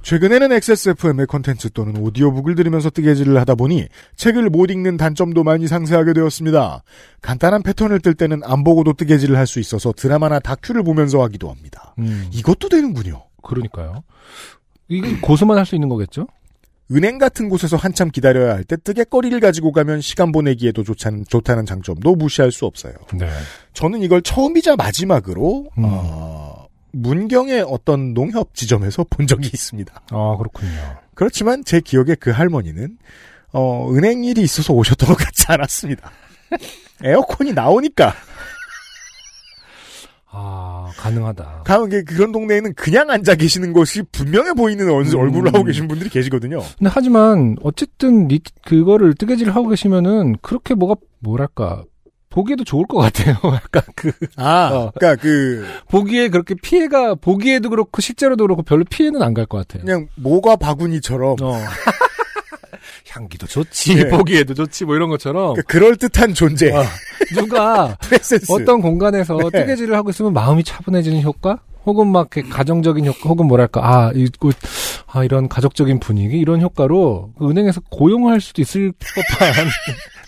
최근에는 0.09 0.51
XSFM의 0.53 1.27
컨텐츠 1.27 1.69
또는 1.69 1.97
오디오북을 1.97 2.55
들으면서 2.55 2.89
뜨개질을 2.89 3.37
하다 3.41 3.53
보니 3.53 3.87
책을 4.15 4.49
못 4.49 4.71
읽는 4.71 4.97
단점도 4.97 5.43
많이 5.43 5.67
상쇄하게 5.67 6.13
되었습니다. 6.13 6.81
간단한 7.21 7.61
패턴을 7.61 7.99
뜰 7.99 8.15
때는 8.15 8.41
안 8.43 8.63
보고도 8.63 8.93
뜨개질을 8.93 9.37
할 9.37 9.45
수 9.45 9.59
있어서 9.59 9.93
드라마나 9.95 10.39
다큐를 10.39 10.81
보면서 10.81 11.21
하기도 11.21 11.51
합니다. 11.51 11.93
음. 11.99 12.27
이것도 12.31 12.69
되는군요. 12.69 13.21
그러니까요. 13.43 14.01
이게 14.87 15.15
고수만 15.21 15.59
할 15.59 15.65
수 15.67 15.75
있는 15.75 15.89
거겠죠? 15.89 16.25
은행 16.91 17.19
같은 17.19 17.47
곳에서 17.47 17.77
한참 17.77 18.09
기다려야 18.09 18.55
할 18.55 18.63
때 18.63 18.77
뜨개거리를 18.77 19.39
가지고 19.39 19.71
가면 19.71 20.01
시간 20.01 20.31
보내기에도 20.31 20.83
좋다는, 20.83 21.25
좋다는 21.27 21.67
장점도 21.67 22.15
무시할 22.15 22.51
수 22.51 22.65
없어요. 22.65 22.93
네. 23.13 23.29
저는 23.73 24.01
이걸 24.01 24.23
처음이자 24.23 24.75
마지막으로 24.75 25.69
음. 25.77 25.83
어, 25.85 26.48
문경의 26.91 27.65
어떤 27.67 28.13
농협 28.13 28.53
지점에서 28.55 29.05
본 29.09 29.27
적이 29.27 29.47
있습니다. 29.53 29.93
아, 30.11 30.35
그렇군요. 30.37 30.71
그렇지만 31.15 31.63
제 31.63 31.79
기억에 31.81 32.15
그 32.15 32.29
할머니는 32.31 32.97
어, 33.51 33.91
은행 33.93 34.23
일이 34.23 34.41
있어서 34.41 34.73
오셨던 34.73 35.09
것 35.09 35.15
같지 35.17 35.45
않았습니다. 35.49 36.11
에어컨이 37.03 37.53
나오니까 37.53 38.13
아, 40.31 40.91
가능하다. 40.97 41.63
가면 41.65 41.89
그- 41.89 42.03
그런 42.03 42.31
동네에는 42.31 42.75
그냥 42.75 43.09
앉아 43.09 43.33
계시는 43.35 43.73
것이 43.73 44.03
분명해 44.11 44.53
보이는 44.53 44.87
얼- 44.91 45.05
음. 45.07 45.15
얼굴을 45.17 45.53
하고 45.53 45.63
계신 45.63 45.87
분들이 45.87 46.09
계시거든요. 46.09 46.59
근데 46.77 46.89
하지만 46.93 47.55
어쨌든 47.63 48.27
니 48.27 48.39
그거를 48.63 49.15
뜨개질을 49.15 49.55
하고 49.55 49.69
계시면은 49.69 50.35
그렇게 50.43 50.75
뭐가 50.75 50.95
뭐랄까 51.19 51.83
보기에도 52.29 52.63
좋을 52.63 52.85
것 52.87 52.97
같아요. 52.99 53.35
약간 53.55 53.81
그 53.95 54.11
아, 54.37 54.69
어. 54.71 54.91
그러니까 54.95 55.21
그 55.21 55.65
보기에 55.89 56.29
그렇게 56.29 56.55
피해가 56.55 57.15
보기에도 57.15 57.69
그렇고 57.69 58.01
실제로도 58.01 58.43
그렇고 58.43 58.61
별로 58.63 58.83
피해는 58.89 59.21
안 59.21 59.33
갈 59.33 59.45
것 59.47 59.57
같아요. 59.67 59.83
그냥 59.85 60.07
모과 60.15 60.55
바구니처럼 60.55 61.37
어. 61.41 61.53
향기도 63.09 63.47
좋지, 63.47 63.95
네. 63.95 64.07
보기에도 64.09 64.53
좋지, 64.53 64.85
뭐 64.85 64.95
이런 64.95 65.09
것처럼 65.09 65.55
그럴 65.67 65.95
듯한 65.95 66.33
존재. 66.33 66.71
어. 66.71 66.83
누가. 67.33 67.97
어떤 68.49 68.81
공간에서 68.81 69.35
네. 69.51 69.61
뜨개질을 69.61 69.95
하고 69.95 70.11
있으면 70.11 70.33
마음이 70.33 70.63
차분해지는 70.63 71.21
효과? 71.23 71.59
혹은 71.85 72.07
막 72.07 72.29
가정적인 72.51 73.05
효과, 73.07 73.29
혹은 73.29 73.47
뭐랄까, 73.47 73.81
아, 73.83 74.11
이, 74.13 74.29
그, 74.39 74.51
아, 75.07 75.23
이런 75.23 75.47
가족적인 75.49 75.99
분위기, 75.99 76.37
이런 76.37 76.61
효과로 76.61 77.31
그 77.39 77.49
은행에서 77.49 77.81
고용할 77.89 78.41
수도 78.41 78.61
있을 78.61 78.91
법한 78.91 79.53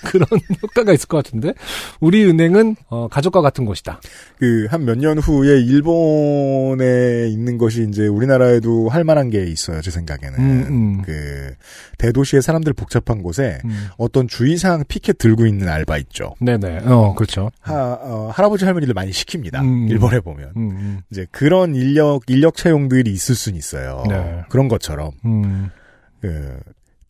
그런 0.06 0.26
효과가 0.64 0.94
있을 0.94 1.08
것 1.08 1.18
같은데, 1.24 1.54
우리 2.00 2.26
은행은, 2.26 2.76
어, 2.90 3.08
가족과 3.08 3.42
같은 3.42 3.66
곳이다. 3.66 4.00
그 4.40 4.68
한 4.70 4.86
몇 4.86 4.98
년 4.98 5.18
후에 5.20 5.60
일본에 5.62 7.28
있는 7.30 7.58
것이 7.58 7.86
이제 7.88 8.08
우리나라에도 8.08 8.90
할 8.90 9.04
만한 9.04 9.30
게 9.30 9.44
있어요. 9.46 9.82
제 9.82 9.92
생각에는. 9.92 10.40
음, 10.40 10.66
음. 10.70 11.02
그 11.04 11.54
대도시의 11.98 12.42
사람들 12.42 12.74
복잡한 12.74 13.22
곳에 13.22 13.60
음. 13.66 13.88
어떤 13.98 14.28
주의사항 14.28 14.84
피켓 14.88 15.18
들고 15.18 15.46
있는 15.46 15.68
알바 15.70 15.98
있죠. 16.00 16.36
네네, 16.40 16.80
어, 16.86 17.14
그렇죠. 17.16 17.52
하, 17.60 17.98
어, 18.02 18.32
할아버지 18.34 18.66
할머니를 18.66 18.94
많이 18.94 19.12
시킵니다. 19.12 19.62
음. 19.62 19.88
일본에 19.90 20.20
보면. 20.20 20.52
음, 20.58 20.72
음, 20.72 21.02
이제 21.12 21.26
그런 21.32 21.76
인력 21.76 22.22
인력 22.28 22.56
채용들이 22.56 23.12
있을 23.12 23.36
수는 23.36 23.58
있어요. 23.58 24.04
네. 24.10 24.42
그런 24.50 24.68
것처럼 24.68 25.12
음, 25.26 25.70
그 26.22 26.58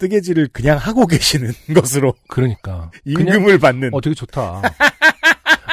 뜨개질을 0.02 0.49
그냥 0.52 0.78
하고 0.78 1.06
계시는 1.08 1.54
것으로 1.76 2.16
그러니까. 2.28 2.89
임금을 3.06 3.60
받는. 3.60 3.93
어, 3.93 4.02
되게 4.02 4.16
좋다. 4.16 4.62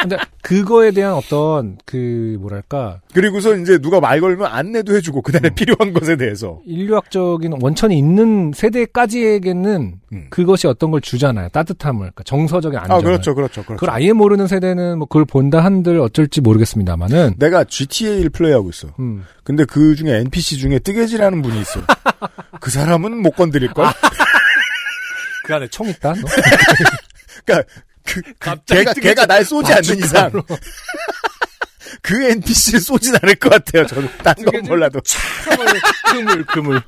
근데 0.00 0.16
그거에 0.42 0.90
대한 0.90 1.14
어떤 1.14 1.78
그 1.84 2.36
뭐랄까 2.40 3.00
그리고서 3.12 3.56
이제 3.56 3.78
누가 3.78 4.00
말 4.00 4.20
걸면 4.20 4.46
안내도 4.46 4.94
해주고 4.96 5.22
그날에 5.22 5.48
음. 5.50 5.54
필요한 5.54 5.92
것에 5.92 6.16
대해서. 6.16 6.60
인류학적인 6.66 7.54
원천이 7.60 7.96
있는 7.96 8.52
세대까지에게는 8.54 9.94
음. 10.12 10.26
그것이 10.30 10.66
어떤 10.66 10.90
걸 10.90 11.00
주잖아요. 11.00 11.48
따뜻함을, 11.50 11.98
그러니까 11.98 12.22
정서적인 12.24 12.78
안정. 12.78 12.96
아 12.96 13.00
그렇죠, 13.00 13.34
그렇죠, 13.34 13.62
그렇죠. 13.64 13.80
그걸 13.80 13.90
아예 13.90 14.12
모르는 14.12 14.46
세대는 14.46 14.98
뭐 14.98 15.06
그걸 15.06 15.24
본다 15.24 15.62
한들 15.64 15.98
어쩔지 16.00 16.40
모르겠습니다만은. 16.40 17.34
내가 17.38 17.64
GTA를 17.64 18.30
플레이하고 18.30 18.70
있어. 18.70 18.88
음. 18.98 19.24
근데 19.44 19.64
그 19.64 19.94
중에 19.96 20.18
NPC 20.18 20.58
중에 20.58 20.78
뜨개질하는 20.78 21.42
분이 21.42 21.60
있어. 21.60 21.80
그 22.60 22.70
사람은 22.70 23.16
못 23.16 23.32
건드릴 23.32 23.72
걸. 23.72 23.86
그 25.44 25.54
안에 25.54 25.66
총 25.68 25.88
있다. 25.88 26.12
너? 26.14 26.22
그러니까 27.44 27.68
그, 28.08 28.22
그 28.22 28.32
갑자기 28.38 28.80
걔가 28.80 28.94
걔가 28.94 29.26
날 29.26 29.44
쏘지 29.44 29.72
않는 29.72 29.98
이상. 29.98 30.30
그 32.02 32.30
NPC를 32.30 32.80
쏘진 32.80 33.14
않을 33.22 33.34
것 33.36 33.50
같아요. 33.50 33.86
저는 33.86 34.08
딴 34.22 34.34
건? 34.44 34.62
몰라도. 34.64 35.00
그물, 35.44 35.66
그물, 36.12 36.44
그물. 36.44 36.82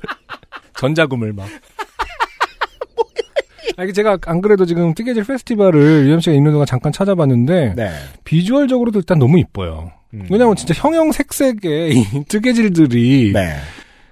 전자구물 0.77 1.33
막. 1.33 1.47
아, 3.77 3.83
이게 3.83 3.93
제가 3.93 4.17
안 4.25 4.41
그래도 4.41 4.65
지금 4.65 4.93
뜨개질 4.93 5.23
페스티벌을 5.23 6.07
유엠 6.07 6.19
씨가 6.19 6.35
있는 6.35 6.51
동안 6.51 6.65
잠깐 6.65 6.91
찾아봤는데 6.91 7.73
네. 7.75 7.91
비주얼적으로도 8.25 8.99
일단 8.99 9.17
너무 9.17 9.39
이뻐요. 9.39 9.91
음. 10.13 10.27
왜냐면 10.29 10.55
진짜 10.55 10.73
형형 10.75 11.11
색색의 11.11 11.95
이 11.95 12.05
뜨개질들이 12.27 13.31
네. 13.33 13.55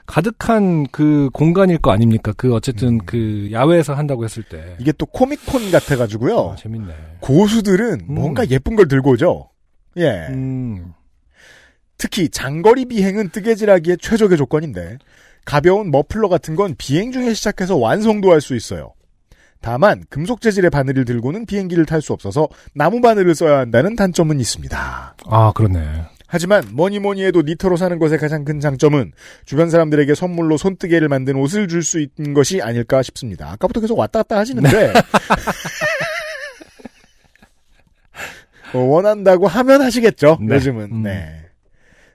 가득한 0.09 0.87
그 0.91 1.29
공간일 1.33 1.77
거 1.77 1.91
아닙니까? 1.91 2.33
그 2.35 2.55
어쨌든 2.55 2.95
음. 2.95 2.99
그 3.05 3.49
야외에서 3.51 3.93
한다고 3.93 4.23
했을 4.25 4.41
때. 4.41 4.75
이게 4.79 4.91
또 4.91 5.05
코미콘 5.05 5.69
같아가지고요. 5.69 6.49
아, 6.53 6.55
재밌네. 6.55 6.93
고수들은 7.19 8.07
음. 8.09 8.15
뭔가 8.15 8.43
예쁜 8.49 8.75
걸 8.75 8.87
들고 8.87 9.11
오죠. 9.11 9.49
예. 9.97 10.25
음. 10.31 10.93
특히 11.99 12.27
장거리 12.29 12.85
비행은 12.85 13.29
뜨개질하기에 13.29 13.97
최적의 13.97 14.37
조건인데 14.39 14.97
가벼운 15.45 15.91
머플러 15.91 16.27
같은 16.27 16.55
건 16.55 16.73
비행 16.77 17.11
중에 17.11 17.35
시작해서 17.35 17.77
완성도 17.77 18.31
할 18.31 18.41
수 18.41 18.55
있어요. 18.55 18.93
다만 19.61 20.03
금속 20.09 20.41
재질의 20.41 20.71
바늘을 20.71 21.05
들고는 21.05 21.45
비행기를 21.45 21.85
탈 21.85 22.01
수 22.01 22.13
없어서 22.13 22.47
나무 22.73 22.99
바늘을 23.01 23.35
써야 23.35 23.59
한다는 23.59 23.95
단점은 23.95 24.39
있습니다. 24.39 25.15
아, 25.27 25.51
그러네. 25.53 26.05
하지만 26.31 26.63
뭐니 26.73 26.99
뭐니 26.99 27.23
해도 27.25 27.41
니터로 27.41 27.75
사는 27.75 27.97
것의 27.97 28.19
가장 28.19 28.45
큰 28.45 28.59
장점은 28.59 29.13
주변 29.45 29.71
사람들에게 29.71 30.13
선물로 30.13 30.57
손뜨개를 30.57 31.09
만든 31.09 31.35
옷을 31.35 31.67
줄 31.67 31.81
수 31.81 31.99
있는 31.99 32.35
것이 32.35 32.61
아닐까 32.61 33.01
싶습니다. 33.01 33.49
아까부터 33.51 33.81
계속 33.81 33.97
왔다 33.97 34.19
갔다 34.19 34.37
하시는데 34.37 34.93
어, 38.73 38.77
원한다고 38.77 39.47
하면 39.47 39.81
하시겠죠. 39.81 40.37
네. 40.41 40.55
요즘은 40.55 40.91
음. 40.91 41.03
네. 41.03 41.45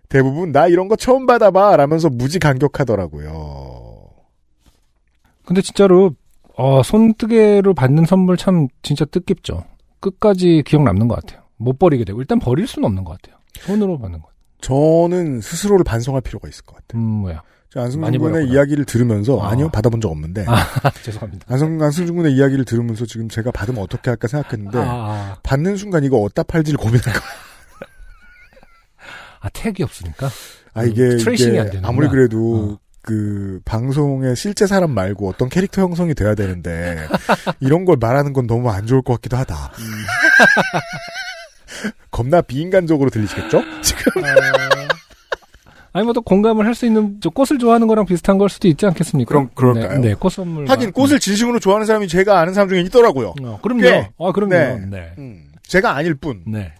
대부분 0.08 0.52
나 0.52 0.68
이런 0.68 0.86
거 0.86 0.94
처음 0.94 1.26
받아봐 1.26 1.76
라면서 1.76 2.08
무지 2.08 2.38
감격하더라고요. 2.38 4.10
근데 5.44 5.60
진짜로 5.60 6.14
어, 6.56 6.82
손뜨개로 6.84 7.74
받는 7.74 8.06
선물 8.06 8.36
참 8.36 8.68
진짜 8.82 9.04
뜻깊죠. 9.06 9.64
끝까지 9.98 10.62
기억 10.64 10.84
남는 10.84 11.08
것 11.08 11.16
같아요. 11.16 11.42
못 11.56 11.80
버리게 11.80 12.04
되고 12.04 12.20
일단 12.20 12.38
버릴 12.38 12.68
수는 12.68 12.86
없는 12.86 13.02
것 13.02 13.20
같아요. 13.20 13.40
손으로 13.60 13.98
받는 13.98 14.20
것. 14.20 14.28
저는 14.60 15.40
스스로를 15.40 15.84
반성할 15.84 16.22
필요가 16.22 16.48
있을 16.48 16.64
것 16.64 16.76
같아요. 16.76 17.00
음 17.00 17.06
뭐야? 17.22 17.42
저 17.70 17.80
안승준 17.80 18.18
군의 18.18 18.18
버렸구나. 18.18 18.52
이야기를 18.54 18.84
들으면서 18.84 19.40
아. 19.40 19.50
아니요 19.50 19.68
받아본 19.70 20.00
적 20.00 20.10
없는데 20.10 20.44
아, 20.48 20.54
죄송합니다. 21.02 21.46
안성, 21.52 21.82
안승준 21.82 22.16
군의 22.16 22.32
이야기를 22.34 22.64
들으면서 22.64 23.04
지금 23.04 23.28
제가 23.28 23.50
받으면 23.50 23.82
어떻게 23.82 24.10
할까 24.10 24.28
생각했는데 24.28 24.78
아, 24.78 24.82
아, 24.82 25.36
받는 25.42 25.76
순간 25.76 26.04
이거 26.04 26.18
어디다 26.18 26.44
팔지를 26.44 26.78
고민한 26.78 27.02
거예요. 27.02 27.44
아, 29.40 29.48
택이 29.50 29.82
없으니까. 29.82 30.30
아 30.72 30.84
이게, 30.84 31.16
트레이싱이 31.16 31.58
이게. 31.60 31.80
아무리 31.82 32.08
그래도 32.08 32.74
어. 32.74 32.78
그 33.02 33.60
방송에 33.66 34.34
실제 34.34 34.66
사람 34.66 34.92
말고 34.92 35.28
어떤 35.28 35.48
캐릭터 35.50 35.82
형성이 35.82 36.14
돼야 36.14 36.34
되는데 36.34 37.06
이런 37.60 37.84
걸 37.84 37.96
말하는 38.00 38.32
건 38.32 38.46
너무 38.46 38.70
안 38.70 38.86
좋을 38.86 39.02
것 39.02 39.14
같기도 39.14 39.36
하다. 39.36 39.54
음. 39.78 39.84
겁나 42.10 42.40
비인간적으로 42.40 43.10
들리시겠죠? 43.10 43.62
지금 43.82 44.22
아니 45.92 46.04
뭐또 46.04 46.22
공감을 46.22 46.66
할 46.66 46.74
수 46.74 46.86
있는 46.86 47.18
저 47.20 47.30
꽃을 47.30 47.58
좋아하는 47.60 47.86
거랑 47.86 48.04
비슷한 48.04 48.36
걸 48.36 48.48
수도 48.48 48.66
있지 48.66 48.84
않겠습니까? 48.84 49.28
그럼 49.28 49.48
그럴까요? 49.54 50.00
네, 50.00 50.08
네, 50.08 50.14
꽃 50.14 50.30
선물. 50.32 50.68
하긴 50.68 50.90
꽃을 50.92 51.20
진심으로 51.20 51.60
좋아하는 51.60 51.86
사람이 51.86 52.08
제가 52.08 52.40
아는 52.40 52.52
사람 52.52 52.68
중에 52.68 52.80
있더라고요. 52.80 53.34
어, 53.42 53.58
그럼요. 53.62 53.82
꽤. 53.82 54.10
아, 54.18 54.32
그럼요. 54.32 54.50
네. 54.54 54.86
네. 54.90 55.12
음, 55.18 55.44
제가 55.62 55.94
아닐 55.94 56.14
뿐. 56.16 56.42
네. 56.48 56.74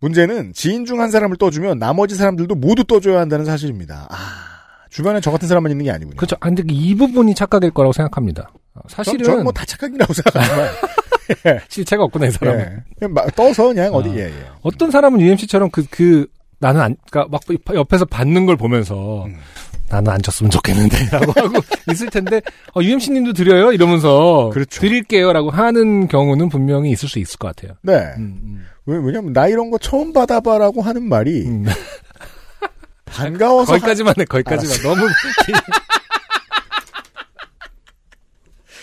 문제는 0.00 0.52
지인 0.54 0.86
중 0.86 1.00
한 1.00 1.10
사람을 1.10 1.36
떠주면 1.36 1.78
나머지 1.78 2.14
사람들도 2.14 2.54
모두 2.54 2.84
떠줘야 2.84 3.20
한다는 3.20 3.44
사실입니다. 3.44 4.06
아, 4.10 4.16
주변에 4.90 5.20
저 5.20 5.30
같은 5.30 5.46
사람만 5.48 5.70
있는 5.72 5.84
게 5.84 5.90
아니군요. 5.90 6.16
그렇죠. 6.16 6.36
아, 6.36 6.46
근데 6.46 6.62
이 6.70 6.94
부분이 6.94 7.34
착각일 7.34 7.72
거라고 7.72 7.92
생각합니다. 7.92 8.50
어, 8.74 8.80
전- 8.88 9.04
사실은 9.04 9.24
저는 9.24 9.42
뭐다 9.44 9.64
착각이라고 9.66 10.12
생각하지만 10.14 10.68
실체가 11.68 12.04
없구나 12.04 12.26
이 12.26 12.30
사람은. 12.30 12.60
예. 12.60 12.76
그냥 12.98 13.14
막 13.14 13.34
떠서 13.34 13.68
그냥 13.68 13.92
어디 13.94 14.10
아. 14.10 14.14
예, 14.16 14.20
예. 14.24 14.32
어떤 14.62 14.90
사람은 14.90 15.20
UMC처럼 15.20 15.70
그, 15.70 15.84
그, 15.90 16.26
나는 16.58 16.80
안, 16.80 16.96
그니까 17.10 17.28
막 17.30 17.42
옆에서 17.74 18.04
받는 18.04 18.46
걸 18.46 18.56
보면서 18.56 19.24
음. 19.26 19.36
나는 19.90 20.12
안 20.12 20.20
줬으면 20.20 20.50
좋겠는데 20.50 20.96
라고 21.12 21.32
하고 21.32 21.60
있을 21.90 22.10
텐데, 22.10 22.40
어, 22.74 22.82
UMC 22.82 23.12
님도 23.12 23.32
드려요? 23.32 23.72
이러면서. 23.72 24.50
그렇죠. 24.52 24.80
드릴게요 24.80 25.32
라고 25.32 25.50
하는 25.50 26.08
경우는 26.08 26.48
분명히 26.48 26.90
있을 26.90 27.08
수 27.08 27.18
있을 27.18 27.38
것 27.38 27.54
같아요. 27.54 27.76
네. 27.82 28.12
음, 28.18 28.66
왜, 28.86 28.98
왜냐면 28.98 29.32
나 29.32 29.48
이런 29.48 29.70
거 29.70 29.78
처음 29.78 30.12
받아봐라고 30.12 30.82
하는 30.82 31.08
말이 31.08 31.46
음. 31.46 31.64
음. 31.66 31.72
반가워서 33.06 33.72
거기까지만 33.72 34.14
해, 34.18 34.24
거기까지만. 34.24 34.76
너무. 34.82 35.08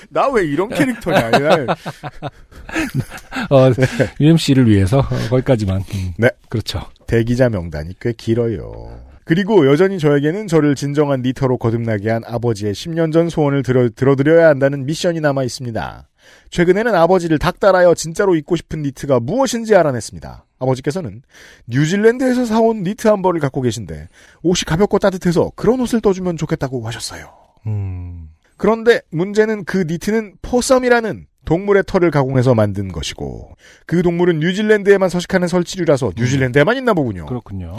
나 0.10 0.30
왜 0.30 0.46
이런 0.46 0.70
캐릭터냐. 0.70 1.30
날 1.32 1.68
어, 3.50 3.72
UMC를 4.20 4.68
위해서 4.70 5.00
어, 5.00 5.30
거기까지만. 5.30 5.84
음. 5.94 6.14
네. 6.18 6.30
그렇죠. 6.50 6.82
대기자 7.08 7.50
명단이 7.50 7.96
꽤 8.00 8.14
길어요. 8.14 9.00
그리고 9.24 9.66
여전히 9.66 9.98
저에게는 9.98 10.48
저를 10.48 10.76
진정한 10.76 11.22
니터로 11.24 11.58
거듭나게 11.58 12.12
한 12.12 12.22
아버지의 12.26 12.74
10년 12.74 13.12
전 13.12 13.30
소원을 13.30 13.64
들어, 13.64 13.90
들어드려야 13.90 14.48
한다는 14.50 14.86
미션이 14.86 15.20
남아 15.20 15.44
있습니다. 15.44 16.08
최근에는 16.52 16.94
아버지를 16.94 17.40
닥달하여 17.40 17.96
진짜로 17.96 18.36
입고 18.36 18.56
싶은 18.56 18.84
니트가 18.84 19.20
무엇인지 19.20 19.76
알아냈습니다. 19.76 20.46
아버지께서는 20.60 21.22
뉴질랜드에서 21.68 22.46
사온 22.46 22.84
니트 22.84 23.08
한 23.08 23.22
벌을 23.22 23.40
갖고 23.40 23.62
계신데 23.62 24.10
옷이 24.44 24.62
가볍고 24.66 25.00
따뜻해서 25.00 25.52
그런 25.56 25.80
옷을 25.82 26.02
떠주면 26.02 26.38
좋겠다고 26.38 26.86
하셨어요. 26.88 27.30
음. 27.68 28.30
그런데 28.58 29.02
문제는 29.12 29.66
그 29.66 29.86
니트는 29.88 30.36
possum이라는 30.42 31.28
동물의 31.46 31.84
털을 31.86 32.10
가공해서 32.12 32.56
만든 32.56 32.92
것이고 32.92 33.56
그 33.86 34.02
동물은 34.02 34.40
뉴질랜드에만 34.40 35.10
서식하는 35.10 35.48
설치류라서 35.48 36.14
뉴질랜드에만 36.18 36.78
있나 36.78 36.94
보군요. 36.94 37.26
그렇군요. 37.28 37.76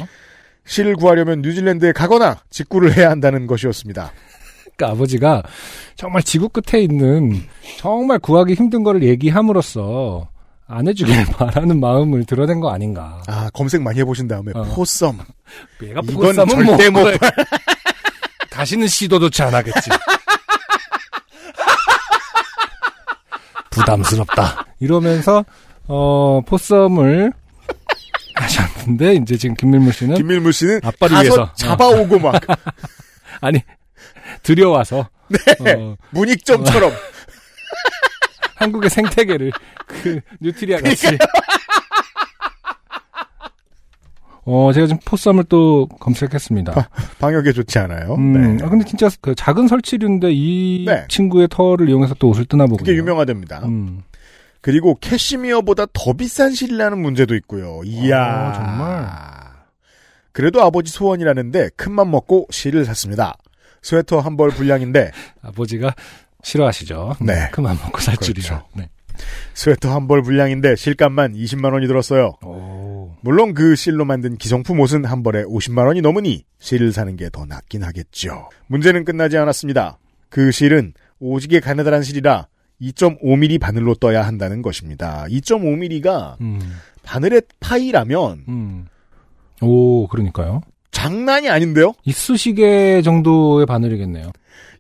실을 0.64 0.94
구하려면 0.96 1.42
뉴질랜드에 1.42 1.92
가거나 1.92 2.38
직구를 2.50 2.96
해야 2.96 3.10
한다는 3.10 3.46
것이었습니다. 3.46 4.12
그러니까 4.76 4.94
아버지가 4.96 5.42
정말 5.96 6.22
지구 6.22 6.48
끝에 6.48 6.82
있는 6.82 7.42
정말 7.78 8.18
구하기 8.18 8.54
힘든 8.54 8.82
거를 8.82 9.02
얘기함으로써 9.02 10.28
안 10.68 10.86
해주길 10.88 11.24
바라는 11.38 11.80
마음을 11.80 12.24
드러낸 12.24 12.60
거 12.60 12.70
아닌가. 12.70 13.22
아 13.26 13.48
검색 13.54 13.82
많이 13.82 13.98
해보신 14.00 14.28
다음에 14.28 14.52
어. 14.54 14.62
포썸 14.64 15.14
얘가 15.82 16.00
이건 16.04 16.14
포쌈은 16.36 16.66
절대 16.66 16.90
뭐- 16.90 17.04
못 17.04 17.18
다시는 18.50 18.86
시도조차 18.86 19.46
안 19.48 19.54
하겠지. 19.54 19.90
부담스럽다. 23.80 24.66
이러면서 24.80 25.44
어 25.86 26.40
포썸을 26.46 27.32
하셨는데 28.34 29.14
이제 29.14 29.36
지금 29.36 29.54
김밀물 29.54 29.92
씨는 29.92 30.16
김밀무 30.16 30.52
씨는 30.52 30.80
아빠를 30.82 31.14
가서 31.16 31.22
위해서. 31.22 31.52
잡아오고 31.54 32.18
막. 32.18 32.40
아니 33.40 33.60
들여와서. 34.42 35.08
네. 35.28 35.72
어, 35.72 35.96
문익점처럼. 36.10 36.92
한국의 38.56 38.88
생태계를 38.90 39.52
그 39.86 40.20
뉴트리아 40.40 40.80
같이 40.80 41.06
어 44.48 44.72
제가 44.72 44.86
지금 44.86 45.00
포썸을 45.04 45.44
또 45.48 45.86
검색했습니다. 45.98 46.88
방역에 47.18 47.52
좋지 47.52 47.78
않아요. 47.80 48.14
음, 48.14 48.56
네. 48.56 48.64
아, 48.64 48.68
근데 48.68 48.84
진짜 48.84 49.08
그 49.20 49.34
작은 49.34 49.66
설치류인데 49.68 50.28
이 50.32 50.84
네. 50.86 51.04
친구의 51.08 51.48
털을 51.50 51.88
이용해서 51.88 52.14
또 52.20 52.28
옷을 52.30 52.44
뜨나 52.46 52.64
보군요. 52.66 52.78
그게 52.86 52.96
유명하답니다. 52.96 53.64
음. 53.66 54.02
그리고 54.60 54.96
캐시미어보다 55.00 55.86
더 55.92 56.12
비싼 56.12 56.52
실이라는 56.54 56.98
문제도 56.98 57.34
있고요. 57.36 57.80
이야 57.84 58.22
아, 58.24 58.52
정말. 58.52 59.06
그래도 60.32 60.62
아버지 60.62 60.90
소원이라는데 60.92 61.70
큰맘 61.76 62.10
먹고 62.10 62.46
실을 62.50 62.84
샀습니다. 62.84 63.36
스웨터 63.82 64.20
한 64.20 64.36
벌 64.36 64.50
분량인데 64.50 65.10
아버지가 65.42 65.94
싫어하시죠. 66.42 67.16
네. 67.20 67.48
그만 67.52 67.76
먹고 67.82 67.98
살 68.00 68.14
그렇죠. 68.16 68.32
줄이야. 68.32 68.62
네. 68.74 68.88
스웨터 69.54 69.92
한 69.94 70.06
벌 70.06 70.22
분량인데 70.22 70.76
실값만 70.76 71.32
20만 71.34 71.72
원이 71.72 71.86
들었어요. 71.86 72.34
오. 72.44 72.75
물론 73.26 73.54
그 73.54 73.74
실로 73.74 74.04
만든 74.04 74.36
기성품 74.36 74.78
옷은 74.78 75.04
한 75.04 75.24
벌에 75.24 75.42
50만 75.42 75.84
원이 75.88 76.00
넘으니 76.00 76.44
실을 76.60 76.92
사는 76.92 77.16
게 77.16 77.28
더 77.28 77.44
낫긴 77.44 77.82
하겠죠. 77.82 78.50
문제는 78.68 79.04
끝나지 79.04 79.36
않았습니다. 79.36 79.98
그 80.28 80.52
실은 80.52 80.92
오지게 81.18 81.58
가느다란 81.58 82.04
실이라 82.04 82.46
2.5mm 82.80 83.58
바늘로 83.60 83.96
떠야 83.96 84.22
한다는 84.24 84.62
것입니다. 84.62 85.24
2.5mm가 85.28 86.40
음. 86.40 86.60
바늘의 87.02 87.42
파이라면 87.58 88.44
음. 88.48 88.86
오, 89.60 90.06
그러니까요. 90.06 90.60
장난이 90.92 91.48
아닌데요? 91.48 91.94
이쑤시개 92.04 93.02
정도의 93.02 93.66
바늘이겠네요. 93.66 94.30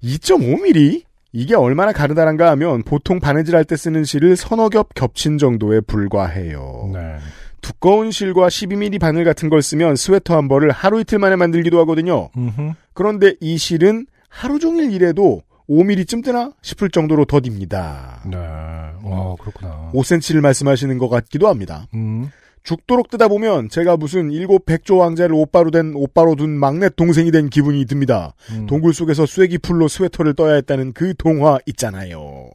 2.5mm? 0.04 1.02
이게 1.32 1.56
얼마나 1.56 1.90
가느다란가 1.92 2.48
하면 2.52 2.84
보통 2.84 3.18
바느질 3.18 3.56
할 3.56 3.64
때 3.64 3.76
쓰는 3.76 4.04
실을 4.04 4.36
서너 4.36 4.68
겹 4.68 4.94
겹친 4.94 5.36
정도에 5.38 5.80
불과해요. 5.80 6.90
네. 6.94 7.16
두꺼운 7.60 8.10
실과 8.10 8.48
12mm 8.48 9.00
바늘 9.00 9.24
같은 9.24 9.48
걸 9.48 9.62
쓰면 9.62 9.96
스웨터 9.96 10.36
한 10.36 10.48
벌을 10.48 10.70
하루 10.70 11.00
이틀 11.00 11.18
만에 11.18 11.36
만들기도 11.36 11.78
하거든요. 11.80 12.30
음흠. 12.36 12.72
그런데 12.92 13.34
이 13.40 13.58
실은 13.58 14.06
하루 14.28 14.58
종일 14.58 14.92
일해도 14.92 15.42
5mm쯤 15.68 16.24
뜨나 16.24 16.52
싶을 16.62 16.90
정도로 16.90 17.24
더딥니다. 17.24 18.20
네. 18.30 18.36
와, 18.36 19.34
그렇구나. 19.40 19.90
5cm를 19.92 20.40
말씀하시는 20.40 20.96
것 20.98 21.08
같기도 21.08 21.48
합니다. 21.48 21.86
음. 21.94 22.30
죽도록 22.62 23.10
뜨다 23.10 23.28
보면 23.28 23.68
제가 23.68 23.96
무슨 23.96 24.32
일곱 24.32 24.66
백조 24.66 24.96
왕자를 24.96 25.34
오빠로 25.34 25.70
된 25.70 25.92
오빠로 25.94 26.34
둔 26.34 26.50
막내 26.50 26.88
동생이 26.88 27.30
된 27.30 27.48
기분이 27.48 27.84
듭니다. 27.86 28.34
음. 28.50 28.66
동굴 28.66 28.92
속에서 28.92 29.24
쐐기 29.24 29.58
풀로 29.58 29.86
스웨터를 29.86 30.34
떠야 30.34 30.54
했다는 30.54 30.92
그 30.92 31.14
동화 31.16 31.58
있잖아요. 31.66 32.50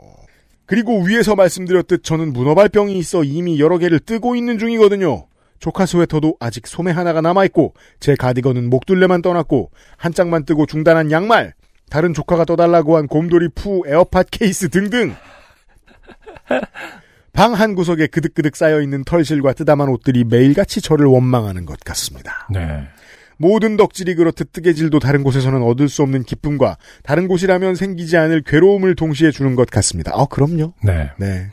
그리고 0.72 1.03
위에서 1.03 1.36
말씀드렸듯 1.36 2.01
저는 2.01 2.32
문어발병이 2.32 2.97
있어 2.97 3.26
이미 3.26 3.59
여러 3.59 3.78
개를 3.78 3.99
뜨고 3.99 4.38
있는 4.38 4.57
중이거든요. 4.57 5.28
조카 5.59 5.86
스웨터도 5.86 6.38
아직 6.39 6.65
소매 6.65 6.91
하나가 6.91 7.19
남아있고 7.19 7.74
제 7.99 8.15
가디건은 8.15 8.69
목둘레만 8.69 9.22
떠놨고 9.22 9.70
한 9.97 10.13
짝만 10.13 10.45
뜨고 10.45 10.65
중단한 10.67 11.11
양말 11.11 11.55
다른 11.89 12.13
조카가 12.13 12.45
떠달라고 12.45 12.95
한 12.95 13.07
곰돌이 13.07 13.49
푸 13.53 13.84
에어팟 13.86 14.24
케이스 14.32 14.69
등등 14.69 15.13
방 17.34 17.53
한 17.53 17.76
구석에 17.76 18.07
그득그득 18.07 18.55
쌓여있는 18.55 19.03
털실과 19.03 19.51
뜨담한 19.51 19.89
옷들이 19.89 20.24
매일같이 20.24 20.80
저를 20.80 21.05
원망하는 21.05 21.65
것 21.65 21.82
같습니다. 21.82 22.47
네. 22.49 22.88
모든 23.42 23.76
덕질이 23.76 24.16
그렇듯 24.16 24.54
뜨개질도 24.54 25.00
다른 25.00 25.24
곳에서는 25.24 25.62
얻을 25.64 25.89
수 25.89 26.04
없는 26.04 26.24
기쁨과 26.24 26.78
다른 27.04 27.28
곳이라면 27.28 27.76
생기지 27.76 28.16
않을 28.18 28.44
괴로움을 28.44 28.96
동시에 28.96 29.32
주는 29.32 29.56
것 29.56 29.68
같습니다. 29.70 30.12
아, 30.14 30.26
그럼요. 30.26 30.74
네. 30.84 31.10
네. 31.18 31.50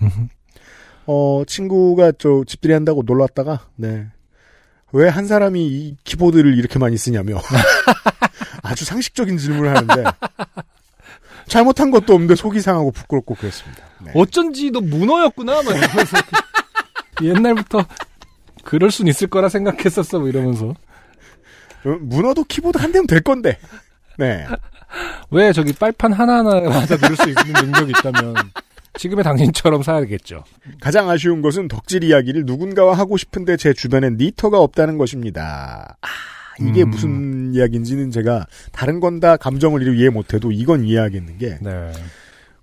어, 1.06 1.42
친구가 1.46 2.12
저 2.18 2.42
집들이 2.46 2.74
한다고 2.74 3.02
놀러 3.06 3.22
왔다가, 3.22 3.66
네. 3.76 4.06
왜 4.92 5.08
한 5.08 5.26
사람이 5.26 5.66
이 5.66 5.96
키보드를 6.04 6.56
이렇게 6.58 6.78
많이 6.78 6.96
쓰냐며. 6.98 7.40
아주 8.62 8.84
상식적인 8.84 9.38
질문을 9.38 9.74
하는데, 9.76 10.04
잘못한 11.48 11.90
것도 11.90 12.12
없는데 12.12 12.34
속이 12.34 12.60
상하고 12.60 12.90
부끄럽고 12.90 13.34
그랬습니다. 13.34 13.82
네. 14.04 14.12
어쩐지 14.14 14.70
너 14.70 14.80
문어였구나, 14.80 15.62
막 15.62 15.64
이러면서. 15.76 16.16
옛날부터 17.22 17.84
그럴 18.64 18.90
순 18.90 19.06
있을 19.08 19.28
거라 19.28 19.48
생각했었어, 19.48 20.18
뭐 20.20 20.28
이러면서. 20.28 20.74
어, 21.84 21.96
문어도 22.00 22.44
키보드 22.44 22.78
한 22.78 22.92
대면 22.92 23.06
될 23.06 23.20
건데. 23.20 23.58
네. 24.18 24.46
왜 25.30 25.52
저기 25.52 25.72
빨판 25.72 26.12
하나하나 26.12 26.60
맞아 26.68 26.96
누를 26.96 27.16
수 27.16 27.28
있는 27.28 27.44
능력이 27.52 27.92
있다면 27.98 28.34
지금의 28.98 29.22
당신처럼 29.22 29.82
살아야겠죠. 29.82 30.42
가장 30.80 31.08
아쉬운 31.08 31.40
것은 31.42 31.68
덕질 31.68 32.02
이야기를 32.04 32.44
누군가와 32.46 32.94
하고 32.94 33.16
싶은데 33.16 33.56
제 33.56 33.72
주변엔 33.72 34.16
니터가 34.16 34.58
없다는 34.60 34.98
것입니다. 34.98 35.96
아, 36.00 36.06
이게 36.58 36.82
음. 36.82 36.90
무슨 36.90 37.54
이야기인지는 37.54 38.10
제가 38.10 38.46
다른 38.72 38.98
건 38.98 39.20
다 39.20 39.36
감정을 39.36 39.96
이해 39.96 40.08
못해도 40.10 40.50
이건 40.52 40.84
이해하겠는 40.84 41.38
게 41.38 41.58
네. 41.60 41.92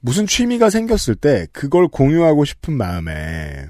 무슨 0.01 0.26
취미가 0.28 0.70
생겼을 0.70 1.16
때 1.16 1.47
그걸 1.53 1.88
공유하고 1.88 2.43
싶은 2.45 2.74
마음에 2.76 3.66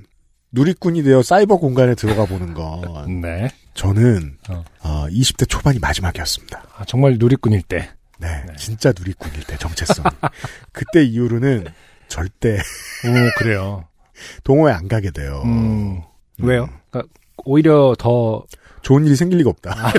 누리꾼이 0.52 1.04
되어 1.04 1.22
사이버 1.22 1.58
공간에 1.58 1.94
들어가 1.96 2.26
보는 2.26 2.54
건 2.54 3.22
네. 3.22 3.50
저는 3.76 4.38
어. 4.50 4.64
어, 4.80 5.06
20대 5.10 5.48
초반이 5.48 5.80
마지막이었습니다. 5.80 6.64
아, 6.78 6.86
정말 6.86 7.18
누리꾼일 7.20 7.62
때. 7.62 7.92
네, 8.18 8.46
진짜 8.58 8.94
누리꾼일 8.98 9.44
때 9.44 9.58
정체성. 9.58 10.06
그때 10.72 11.04
이후로는 11.04 11.68
절대 12.08 12.56
오, 12.56 12.60
그래요. 13.38 13.88
동호회 14.46 14.72
안 14.72 14.88
가게 14.88 15.12
돼요. 15.12 15.42
음, 15.44 16.02
왜요? 16.40 16.70
그러니까 16.90 17.14
오히려 17.44 17.94
더, 18.00 18.46
좋은 18.82 19.06
일이 19.06 19.16
생길 19.18 19.40
리가 19.40 19.50
없다. 19.50 19.76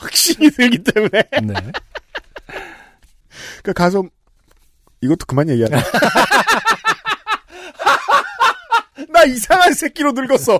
확신이 0.00 0.50
들기 0.50 0.78
때문에. 0.78 1.22
네. 1.42 1.54
그러니까 3.62 3.72
가서 3.74 4.02
이것도 5.02 5.26
그만 5.26 5.48
얘기하자. 5.50 5.76
나 9.10 9.24
이상한 9.24 9.74
새끼로 9.74 10.12
늙었어. 10.12 10.58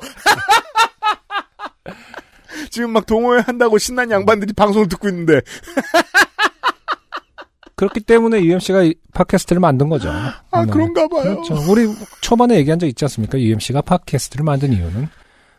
지금 2.71 2.91
막 2.91 3.07
동호회 3.07 3.41
한다고 3.41 3.79
신난 3.79 4.11
양반들이 4.11 4.53
방송을 4.53 4.89
듣고 4.89 5.09
있는데 5.09 5.41
그렇기 7.77 8.01
때문에 8.01 8.43
UMC가 8.43 8.91
팟캐스트를 9.15 9.61
만든 9.61 9.89
거죠. 9.89 10.11
아 10.11 10.65
네. 10.65 10.71
그런가 10.73 11.07
봐요. 11.07 11.23
그렇죠. 11.23 11.55
우리 11.71 11.87
초반에 12.21 12.57
얘기한 12.57 12.79
적 12.79 12.87
있지 12.87 13.05
않습니까? 13.05 13.39
UMC가 13.39 13.83
팟캐스트를 13.83 14.45
만든 14.45 14.73
이유는 14.73 15.09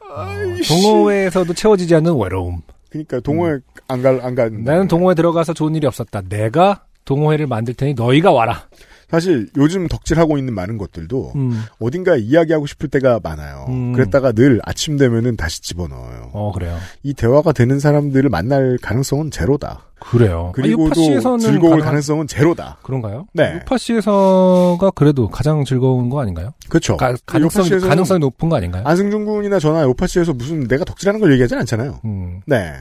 어. 0.02 0.26
동호회에서도 0.68 1.54
채워지지 1.54 1.96
않는 1.96 2.20
외로움. 2.20 2.62
그러니까 2.90 3.20
동호회 3.22 3.60
안갈안 3.88 4.36
가. 4.36 4.50
나는 4.50 4.88
동호회 4.88 5.16
들어가서 5.16 5.54
좋은 5.54 5.76
일이 5.76 5.88
없었다. 5.88 6.22
내가 6.28 6.84
동호회를 7.06 7.48
만들 7.48 7.74
테니 7.74 7.94
너희가 7.94 8.32
와라. 8.32 8.68
사실 9.10 9.50
요즘 9.58 9.88
덕질하고 9.88 10.38
있는 10.38 10.54
많은 10.54 10.78
것들도 10.78 11.34
음. 11.36 11.64
어딘가에 11.80 12.20
이야기하고 12.20 12.66
싶을 12.68 12.90
때가 12.90 13.20
많아요. 13.24 13.66
음. 13.70 13.94
그랬다가 13.94 14.32
늘 14.32 14.60
아침 14.64 14.98
되면은 14.98 15.36
다시 15.38 15.62
집어넣어요. 15.62 16.30
어 16.34 16.52
그래요. 16.54 16.78
이 17.04 17.14
대화가 17.14 17.52
되는 17.52 17.80
사람들을 17.80 18.30
만날 18.30 18.78
가능성은 18.82 19.32
제로다. 19.32 19.86
그래요. 20.00 20.52
그리고 20.56 20.88
아, 20.88 20.92
또 20.94 21.38
즐거울 21.38 21.80
가능한- 21.80 21.84
가능성은 21.84 22.28
제로다. 22.28 22.78
그런가요? 22.84 23.26
네. 23.34 23.56
유파시에서가 23.56 24.92
그래도 24.92 25.30
가장 25.30 25.66
즐거운 25.66 26.10
거 26.10 26.22
아닌가요? 26.22 26.54
그렇죠. 26.70 26.96
가, 26.98 27.14
요파시에서는 27.38 27.90
가능성이 27.90 28.20
높은 28.20 28.48
거 28.50 28.56
아닌가요? 28.56 28.84
안승준 28.86 29.26
군이나 29.26 29.60
저나 29.60 29.84
요파시에서 29.84 30.34
무슨 30.34 30.68
내가 30.68 30.86
덕질하는 30.86 31.20
걸 31.20 31.34
얘기하진 31.34 31.58
않잖아요. 31.58 32.00
음. 32.06 32.42
네. 32.46 32.74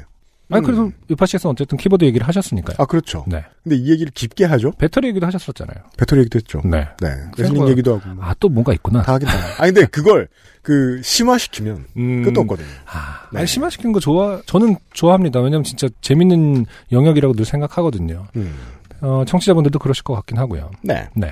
아니 0.51 0.61
음. 0.61 0.65
그래도 0.65 0.93
유파시에서 1.11 1.51
어쨌든 1.51 1.77
키보드 1.77 2.05
얘기를 2.05 2.27
하셨으니까요. 2.27 2.77
아 2.79 2.87
그렇죠. 2.87 3.25
네. 3.29 3.45
근데 3.63 3.77
이 3.77 3.91
얘기를 3.91 4.11
깊게 4.15 4.45
하죠. 4.47 4.73
배터리 4.79 5.09
얘기도 5.09 5.27
하셨었잖아요. 5.27 5.77
배터리 5.99 6.21
얘기도 6.21 6.39
했죠. 6.39 6.63
네. 6.65 6.89
네. 7.01 7.09
레슬링 7.37 7.69
얘기도 7.69 7.97
하고. 7.97 8.09
뭐. 8.15 8.25
아 8.25 8.35
또 8.41 8.49
뭔가 8.49 8.73
있구나. 8.73 9.03
다 9.03 9.15
하긴 9.15 9.29
다. 9.29 9.35
아 9.59 9.67
근데 9.67 9.85
그걸 9.87 10.29
그 10.63 11.01
심화시키면 11.03 11.85
음. 11.99 12.23
끝도 12.23 12.41
없거든요. 12.43 12.67
아, 12.87 13.29
네. 13.33 13.41
아니, 13.41 13.47
심화시키는 13.47 13.93
거 13.93 14.01
좋아, 14.01 14.41
저는 14.47 14.77
좋아합니다. 14.93 15.41
왜냐면 15.41 15.65
진짜 15.65 15.89
재밌는 16.01 16.67
영역이라고 16.93 17.35
늘 17.35 17.45
생각하거든요. 17.45 18.27
음. 18.37 18.55
어, 19.01 19.25
청취자분들도 19.27 19.79
그러실 19.79 20.03
것 20.05 20.15
같긴 20.15 20.39
하고요. 20.39 20.71
네. 20.83 21.09
네. 21.15 21.31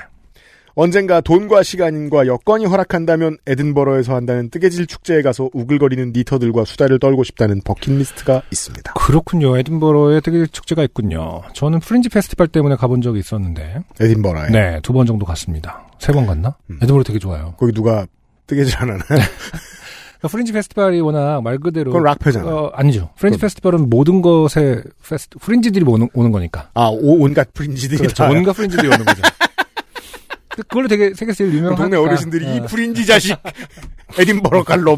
언젠가 0.78 1.22
돈과 1.22 1.62
시간과 1.62 2.26
여건이 2.26 2.66
허락한다면 2.66 3.38
에든버러에서 3.46 4.14
한다는 4.14 4.50
뜨개질 4.50 4.86
축제에 4.86 5.22
가서 5.22 5.48
우글거리는 5.54 6.12
니터들과 6.14 6.66
수다를 6.66 6.98
떨고 6.98 7.24
싶다는 7.24 7.62
버킷리스트가 7.64 8.42
있습니다. 8.52 8.92
그렇군요. 8.92 9.56
에든버러에 9.56 10.20
되게 10.20 10.44
축제가 10.46 10.82
있군요. 10.84 11.40
저는 11.54 11.80
fringe 11.80 12.10
페스티벌 12.10 12.48
때문에 12.48 12.76
가본 12.76 13.00
적이 13.00 13.20
있었는데, 13.20 13.84
에든버러에. 13.98 14.50
네, 14.50 14.80
두 14.82 14.92
번 14.92 15.06
정도 15.06 15.24
갔습니다. 15.24 15.86
세 15.98 16.12
번 16.12 16.26
갔나? 16.26 16.54
음. 16.68 16.76
에든버러 16.82 17.02
되게 17.04 17.18
좋아요. 17.18 17.54
거기 17.58 17.72
누가 17.72 18.06
뜨개질 18.46 18.76
안 18.76 18.90
하나요? 18.90 19.00
그러니까 20.20 20.28
fringe 20.30 20.52
페스티벌이 20.52 21.00
워낙 21.00 21.40
말 21.42 21.56
그대로. 21.56 21.90
그건 21.90 22.04
락페잖아. 22.04 22.46
어, 22.54 22.70
아니죠. 22.74 23.08
fringe 23.16 23.38
그건- 23.38 23.40
페스티벌은 23.46 23.88
모든 23.88 24.20
것에 24.20 24.82
페스티, 25.08 25.38
fringe들이 25.38 25.86
오는, 25.86 26.08
오는 26.12 26.30
거니까. 26.32 26.68
아, 26.74 26.88
오- 26.88 27.22
온갖 27.24 27.48
fringe들이 27.54 27.96
그렇죠. 27.98 28.14
다. 28.24 28.28
온갖 28.30 28.52
fringe들이 28.52 28.88
오는 28.88 29.04
거죠. 29.06 29.22
그- 30.56 30.62
그걸로 30.62 30.88
되게 30.88 31.12
세계에서 31.14 31.36
제일 31.38 31.52
유명한 31.54 31.76
동네 31.76 31.96
어르신들이 31.96 32.56
이 32.56 32.58
어, 32.60 32.62
fringe 32.64 33.04
자식 33.06 33.36
에딘버러 34.18 34.64
갈놈 34.64 34.96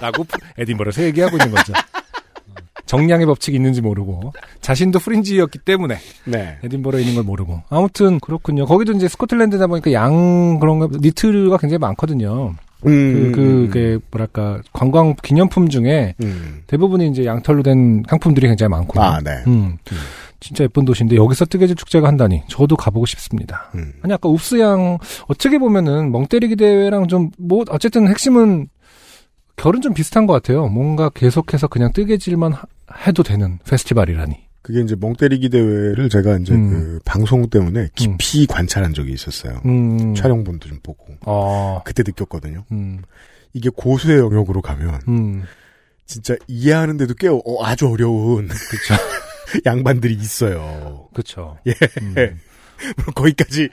라고 0.00 0.26
에딘버러에서 0.58 1.02
얘기하고 1.04 1.36
있는 1.36 1.50
거죠. 1.52 1.72
정량의 2.86 3.26
법칙이 3.26 3.56
있는지 3.56 3.80
모르고 3.80 4.32
자신도 4.60 4.98
fringe였기 4.98 5.60
때문에 5.60 5.98
네. 6.24 6.58
에딘버러에 6.64 7.00
있는 7.00 7.14
걸 7.14 7.24
모르고 7.24 7.62
아무튼 7.70 8.18
그렇군요. 8.20 8.66
거기도 8.66 8.92
이제 8.92 9.08
스코틀랜드다 9.08 9.66
보니까 9.66 9.92
양 9.92 10.58
그런 10.60 10.78
거 10.78 10.88
니트가 10.92 11.56
굉장히 11.58 11.78
많거든요. 11.78 12.54
음, 12.84 13.30
그 13.32 13.68
그 13.68 13.72
게 13.72 13.98
뭐랄까 14.10 14.60
관광 14.72 15.14
기념품 15.22 15.68
중에 15.68 16.14
음. 16.22 16.62
대부분이 16.66 17.06
이제 17.08 17.24
양털로 17.24 17.62
된 17.62 18.02
상품들이 18.10 18.48
굉장히 18.48 18.70
많고. 18.70 19.00
아, 19.00 19.20
네. 19.22 19.30
음. 19.46 19.78
진짜 20.42 20.64
예쁜 20.64 20.84
도시인데 20.84 21.16
여기서 21.16 21.44
뜨개질 21.46 21.76
축제가 21.76 22.06
한다니 22.08 22.42
저도 22.48 22.76
가보고 22.76 23.06
싶습니다. 23.06 23.70
음. 23.74 23.92
아니 24.02 24.12
아까 24.12 24.28
웁스양 24.28 24.98
어떻게 25.28 25.58
보면은 25.58 26.10
멍때리기 26.12 26.56
대회랑 26.56 27.08
좀 27.08 27.30
뭐 27.38 27.64
어쨌든 27.70 28.08
핵심은 28.08 28.68
결은 29.56 29.80
좀 29.80 29.94
비슷한 29.94 30.26
것 30.26 30.32
같아요. 30.34 30.66
뭔가 30.68 31.08
계속해서 31.10 31.68
그냥 31.68 31.92
뜨개질만 31.92 32.52
하- 32.52 32.64
해도 33.06 33.22
되는 33.22 33.58
페스티벌이라니. 33.68 34.34
그게 34.62 34.80
이제 34.80 34.94
멍때리기 34.98 35.48
대회를 35.48 36.08
제가 36.08 36.38
이제 36.38 36.54
음. 36.54 36.70
그 36.70 36.98
방송 37.04 37.48
때문에 37.50 37.88
깊이 37.94 38.46
관찰한 38.46 38.94
적이 38.94 39.12
있었어요. 39.12 39.60
음. 39.64 40.14
촬영본도 40.14 40.68
좀 40.68 40.78
보고. 40.82 41.04
어. 41.26 41.80
그때 41.84 42.02
느꼈거든요. 42.06 42.64
음. 42.72 43.02
이게 43.54 43.70
고수의 43.74 44.18
영역으로 44.20 44.62
가면 44.62 45.00
음. 45.08 45.42
진짜 46.06 46.34
이해하는데도 46.46 47.14
꽤 47.18 47.28
어, 47.28 47.40
아주 47.62 47.88
어려운 47.88 48.48
그쵸. 48.48 48.94
양반들이 49.66 50.14
있어요. 50.14 51.08
그쵸. 51.14 51.56
예. 51.66 51.72
음. 52.00 52.14
물론 52.96 53.14
거기까지 53.14 53.68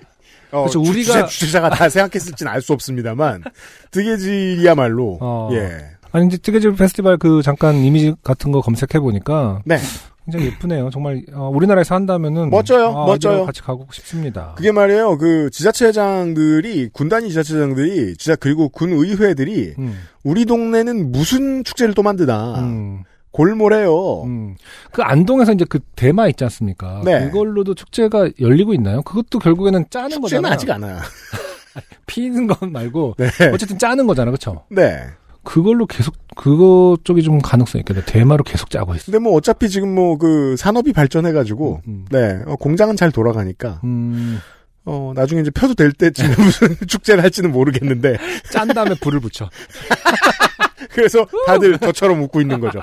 어, 0.51 0.67
주- 0.69 0.79
우리가- 0.79 1.05
주최, 1.05 1.25
주최자가 1.27 1.69
다 1.69 1.89
생각했을지는 1.89 2.51
알 2.51 2.61
수 2.61 2.73
없습니다만 2.73 3.43
뜨개질이야말로 3.91 5.17
어. 5.21 5.49
예. 5.53 5.77
아니 6.11 6.25
이제 6.27 6.37
뜨개질 6.37 6.73
페스티벌 6.75 7.17
그 7.17 7.41
잠깐 7.43 7.75
이미지 7.75 8.15
같은 8.23 8.51
거 8.51 8.61
검색해 8.61 8.99
보니까 8.99 9.61
네. 9.65 9.77
굉장히 10.25 10.47
예쁘네요. 10.47 10.89
정말 10.91 11.23
어, 11.33 11.49
우리나라에서 11.53 11.95
한다면은 11.95 12.49
멋져요, 12.51 12.89
아, 12.89 13.05
멋져요. 13.05 13.45
같이 13.45 13.61
가고 13.61 13.87
싶습니다. 13.91 14.53
그게 14.55 14.71
말이에요. 14.71 15.17
그 15.17 15.49
지자체장들이 15.51 16.89
군단위 16.93 17.29
지자체장들이 17.29 18.15
지자 18.17 18.35
그리고 18.35 18.69
군 18.69 18.91
의회들이 18.93 19.75
음, 19.79 19.99
우리 20.23 20.45
동네는 20.45 21.11
무슨 21.11 21.63
축제를 21.63 21.93
또 21.95 22.03
만드나 22.03 22.59
음, 22.59 23.03
골몰해요. 23.31 24.23
음. 24.23 24.55
그 24.91 25.01
안동에서 25.01 25.53
이제 25.53 25.65
그 25.67 25.79
대마 25.95 26.27
있지 26.29 26.43
않습니까? 26.45 27.01
네. 27.05 27.25
그걸로도 27.25 27.75
축제가 27.75 28.29
열리고 28.39 28.73
있나요? 28.73 29.01
그것도 29.03 29.39
결국에는 29.39 29.85
짜는 29.89 30.09
축제는 30.09 30.21
거잖아요. 30.21 30.53
아직 30.53 30.71
안 30.71 30.83
와요. 30.83 30.99
피는 32.07 32.47
건 32.47 32.71
말고 32.71 33.15
네. 33.17 33.29
어쨌든 33.53 33.77
짜는 33.77 34.07
거잖아, 34.07 34.31
그렇죠? 34.31 34.63
네. 34.69 35.03
그걸로 35.43 35.85
계속 35.85 36.15
그거 36.35 36.97
쪽이 37.03 37.23
좀 37.23 37.39
가능성이 37.39 37.81
있겠네. 37.81 38.03
대마로 38.05 38.43
계속 38.43 38.69
짜고 38.69 38.93
있어. 38.95 39.05
근데 39.05 39.19
뭐 39.19 39.33
어차피 39.33 39.69
지금 39.69 39.95
뭐 39.95 40.17
그 40.17 40.55
산업이 40.57 40.91
발전해가지고 40.93 41.81
음, 41.87 42.05
네 42.11 42.41
어, 42.45 42.55
공장은 42.57 42.95
잘 42.97 43.11
돌아가니까 43.11 43.79
음, 43.85 44.39
어 44.85 45.13
나중에 45.15 45.41
이제 45.41 45.49
펴도 45.49 45.75
될 45.75 45.91
때쯤에 45.93 46.35
무슨 46.37 46.75
축제를 46.87 47.23
할지는 47.23 47.51
모르겠는데 47.51 48.17
짠 48.51 48.67
다음에 48.67 48.95
불을 48.99 49.19
붙여. 49.21 49.49
그래서 50.89 51.25
다들 51.45 51.77
저처럼 51.79 52.21
웃고 52.23 52.41
있는 52.41 52.59
거죠. 52.59 52.81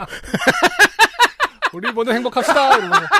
우리 1.72 1.90
모두 1.92 2.12
행복합시다. 2.12 2.76
이러면서. 2.76 3.06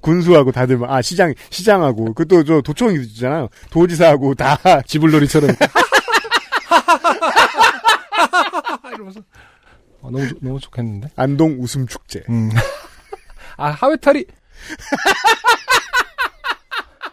군수하고 0.00 0.52
다들 0.52 0.78
막, 0.78 0.90
아 0.92 1.02
시장 1.02 1.34
시장하고 1.50 2.14
그 2.14 2.24
또 2.26 2.44
저 2.44 2.60
도청이 2.60 3.02
있잖아요. 3.06 3.48
도지사하고 3.70 4.34
다 4.34 4.56
지불놀이처럼 4.86 5.50
이러면서. 8.94 9.20
어, 10.02 10.10
너무 10.10 10.28
좋- 10.28 10.38
너무 10.40 10.60
좋겠는데. 10.60 11.08
안동 11.16 11.56
웃음 11.60 11.86
축제. 11.86 12.22
음. 12.28 12.50
아 13.56 13.70
하회탈이. 13.70 14.24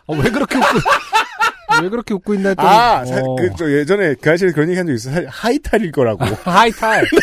어, 0.06 0.16
왜 0.18 0.30
그렇게 0.30 0.58
웃고 0.58 0.68
왜 1.82 1.90
그렇게 1.90 2.14
웃고 2.14 2.34
있나 2.36 2.50
했더니 2.50 2.68
아, 2.68 3.04
어. 3.06 3.36
그 3.36 3.50
저 3.58 3.70
예전에 3.72 4.16
그 4.16 4.32
아실에 4.32 4.52
그런 4.52 4.70
얘기 4.70 4.78
한 4.78 4.88
적 4.88 4.94
있어요. 4.94 5.28
하이탈일 5.30 5.92
거라고. 5.92 6.24
하이탈. 6.50 7.06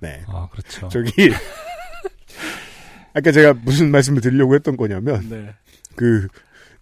네. 0.00 0.22
아 0.28 0.48
그렇죠. 0.50 0.88
저기 0.88 1.32
아까 3.14 3.32
제가 3.32 3.54
무슨 3.62 3.90
말씀을 3.90 4.20
드리려고 4.20 4.54
했던 4.54 4.76
거냐면 4.76 5.28
네. 5.28 5.54
그 5.96 6.28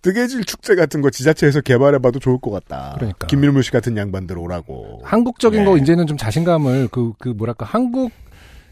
뜨개질 0.02 0.44
축제 0.44 0.74
같은 0.76 1.00
거 1.00 1.10
지자체에서 1.10 1.60
개발해봐도 1.60 2.20
좋을 2.20 2.38
것 2.40 2.50
같다. 2.50 2.94
그러니까. 2.96 3.26
김밀물 3.26 3.62
씨 3.64 3.70
같은 3.72 3.96
양반들 3.96 4.38
오라고. 4.38 5.00
한국적인 5.04 5.60
네. 5.60 5.64
거 5.66 5.76
이제는 5.76 6.06
좀 6.06 6.16
자신감을 6.16 6.88
그 6.88 7.12
그 7.18 7.30
뭐랄까 7.30 7.66
한국 7.66 8.12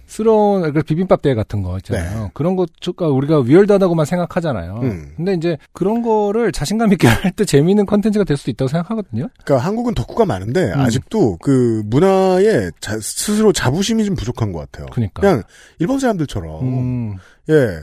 스러운 0.07 0.73
그 0.73 0.83
비빔밥 0.83 1.21
대회 1.23 1.35
같은 1.35 1.63
거 1.63 1.77
있잖아요. 1.79 2.31
그런 2.33 2.55
것가 2.57 3.09
우리가 3.09 3.41
위얼드하다고만 3.41 4.07
생각하잖아요. 4.07 4.79
네. 4.79 4.89
음. 4.89 5.13
근데 5.17 5.35
이제 5.35 5.59
그런 5.73 6.03
거를 6.03 6.53
자신감 6.53 6.93
있게 6.93 7.07
할 7.09 7.33
때 7.33 7.45
재미있는 7.45 7.87
컨텐츠가 7.87 8.25
될 8.25 8.37
수도 8.37 8.51
있다고 8.53 8.69
생각하거든요. 8.69 9.29
그러니까 9.45 9.67
한국은 9.67 9.95
덕후가 9.95 10.25
많은데 10.25 10.73
음. 10.73 10.81
아직도 10.81 11.39
그 11.43 11.83
문화에 11.87 12.71
자- 12.81 12.99
스스로 13.01 13.53
자부심이 13.53 14.05
좀 14.05 14.15
부족한 14.15 14.53
것 14.53 14.61
같아요. 14.61 14.87
그러니까. 14.93 15.21
그냥 15.21 15.43
일본 15.81 15.99
사람들처럼 15.99 16.63
음, 16.63 17.17
예, 17.51 17.81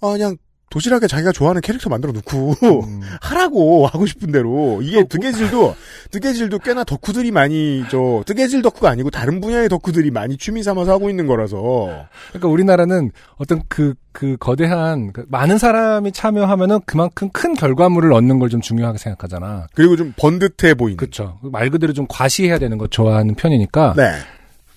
아 0.00 0.12
그냥 0.12 0.36
도시락에 0.74 1.06
자기가 1.06 1.30
좋아하는 1.32 1.60
캐릭터 1.60 1.88
만들어 1.88 2.12
놓고 2.12 2.54
음. 2.62 3.00
하라고 3.20 3.86
하고 3.86 4.06
싶은 4.06 4.32
대로 4.32 4.80
이게 4.82 5.04
뜨개질도 5.04 5.76
뜨개질도 6.10 6.58
꽤나 6.60 6.82
덕후들이 6.82 7.30
많이 7.30 7.84
저 7.90 8.24
뜨개질 8.26 8.62
덕후가 8.62 8.90
아니고 8.90 9.10
다른 9.10 9.40
분야의 9.40 9.68
덕후들이 9.68 10.10
많이 10.10 10.36
취미 10.36 10.62
삼아서 10.62 10.92
하고 10.92 11.10
있는 11.10 11.26
거라서 11.26 12.06
그러니까 12.30 12.48
우리나라는 12.48 13.12
어떤 13.36 13.62
그, 13.68 13.94
그 14.12 14.36
거대한, 14.38 15.12
그 15.12 15.24
많은 15.28 15.58
사람이 15.58 16.12
참여하면은 16.12 16.80
그만큼 16.86 17.28
큰 17.32 17.54
결과물을 17.54 18.12
얻는 18.12 18.38
걸 18.38 18.54
좀 18.54 18.60
중요하게 18.60 18.98
생각하잖아. 18.98 19.66
그리고 19.74 19.96
좀 19.96 20.12
번듯해 20.16 20.74
보이는. 20.74 20.96
그쵸. 20.96 21.38
말 21.42 21.70
그대로 21.70 21.92
좀 21.92 22.06
과시해야 22.08 22.58
되는 22.58 22.78
거 22.78 22.86
좋아하는 22.86 23.34
편이니까. 23.34 23.94
네. 23.96 24.12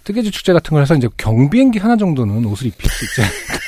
뜨개질 0.04 0.32
축제 0.32 0.54
같은 0.54 0.72
걸 0.72 0.82
해서 0.82 0.95
이제 0.95 1.08
경비행기 1.18 1.78
하나 1.80 1.95
정도는 1.98 2.45
옷을 2.45 2.68
입힐 2.68 2.89
수 2.89 3.06
있지 3.06 3.22
않을까. 3.22 3.60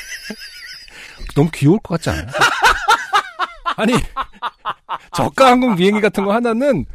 너무 1.34 1.50
귀여울 1.52 1.78
것 1.80 1.94
같지 2.00 2.10
않아요? 2.10 2.26
아니, 3.76 3.92
저가 5.16 5.52
항공 5.52 5.76
비행기 5.76 6.00
같은 6.00 6.24
거 6.24 6.32
하나는 6.32 6.86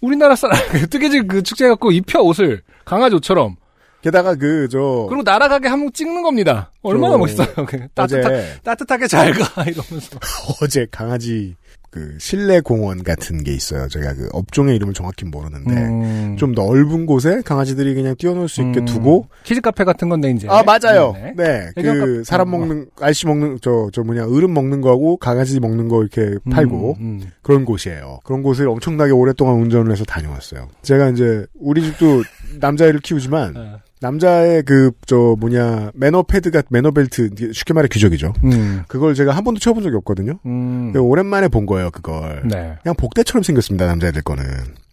우리나라 0.00 0.36
사람, 0.36 0.56
뜨개질 0.90 1.26
그 1.26 1.42
축제 1.42 1.68
갖고 1.68 1.90
입혀 1.92 2.20
옷을 2.20 2.62
강아지 2.84 3.16
옷처럼. 3.16 3.56
게다가 4.02 4.34
그 4.36 4.68
저 4.70 5.06
그리고 5.08 5.22
날아가게 5.24 5.66
한번 5.68 5.92
찍는 5.92 6.22
겁니다. 6.22 6.70
얼마나 6.82 7.14
저- 7.14 7.18
멋있어요. 7.18 7.48
그 7.66 7.88
따뜻하, 7.94 8.30
따뜻하게 8.62 9.08
잘 9.08 9.32
가. 9.32 9.62
이러면서. 9.64 10.18
어제 10.62 10.86
강아지 10.90 11.56
그 11.96 12.14
실내 12.18 12.60
공원 12.60 13.02
같은 13.02 13.42
게 13.42 13.54
있어요. 13.54 13.88
제가 13.88 14.12
그 14.12 14.28
업종의 14.32 14.76
이름을 14.76 14.92
정확히 14.92 15.24
모르는데 15.24 15.70
음. 15.70 16.36
좀 16.38 16.52
넓은 16.52 17.06
곳에 17.06 17.40
강아지들이 17.42 17.94
그냥 17.94 18.14
뛰어놀 18.16 18.50
수 18.50 18.60
있게 18.60 18.80
음. 18.80 18.84
두고 18.84 19.28
키즈 19.44 19.62
카페 19.62 19.84
같은 19.84 20.10
건데 20.10 20.30
이제. 20.30 20.46
아 20.50 20.62
맞아요. 20.62 21.14
네. 21.14 21.32
네, 21.34 21.70
그 21.74 21.82
카페. 21.82 22.24
사람 22.24 22.52
어. 22.52 22.58
먹는 22.58 22.90
알씨 23.00 23.26
먹는 23.26 23.60
저저 23.62 24.02
뭐냐 24.02 24.26
어른 24.26 24.52
먹는 24.52 24.82
거하고 24.82 25.16
강아지 25.16 25.58
먹는 25.58 25.88
거 25.88 26.02
이렇게 26.02 26.38
음, 26.44 26.50
팔고 26.50 26.96
음. 27.00 27.22
그런 27.40 27.64
곳이에요. 27.64 28.20
그런 28.24 28.42
곳을 28.42 28.68
엄청나게 28.68 29.12
오랫동안 29.12 29.56
운전을 29.62 29.90
해서 29.90 30.04
다녀왔어요. 30.04 30.68
제가 30.82 31.08
이제 31.08 31.46
우리 31.58 31.82
집도 31.82 32.22
남자애를 32.60 33.00
키우지만 33.00 33.54
네. 33.54 33.72
남자의 34.00 34.62
그 34.62 34.90
저 35.06 35.36
뭐냐 35.38 35.92
매너 35.94 36.24
패드가 36.24 36.62
매너 36.68 36.90
벨트 36.90 37.30
쉽게 37.52 37.72
말해 37.72 37.88
기저귀죠. 37.90 38.34
음. 38.44 38.82
그걸 38.88 39.14
제가 39.14 39.32
한 39.32 39.44
번도 39.44 39.60
쳐본 39.60 39.82
적이 39.82 39.96
없거든요. 39.96 40.38
음. 40.44 40.92
오랜만에 40.96 41.48
본 41.48 41.64
거예요 41.66 41.90
그걸. 41.90 42.42
네. 42.44 42.76
그냥 42.82 42.94
복대처럼 42.96 43.42
생겼습니다 43.42 43.86
남자애들 43.86 44.22
거는 44.22 44.44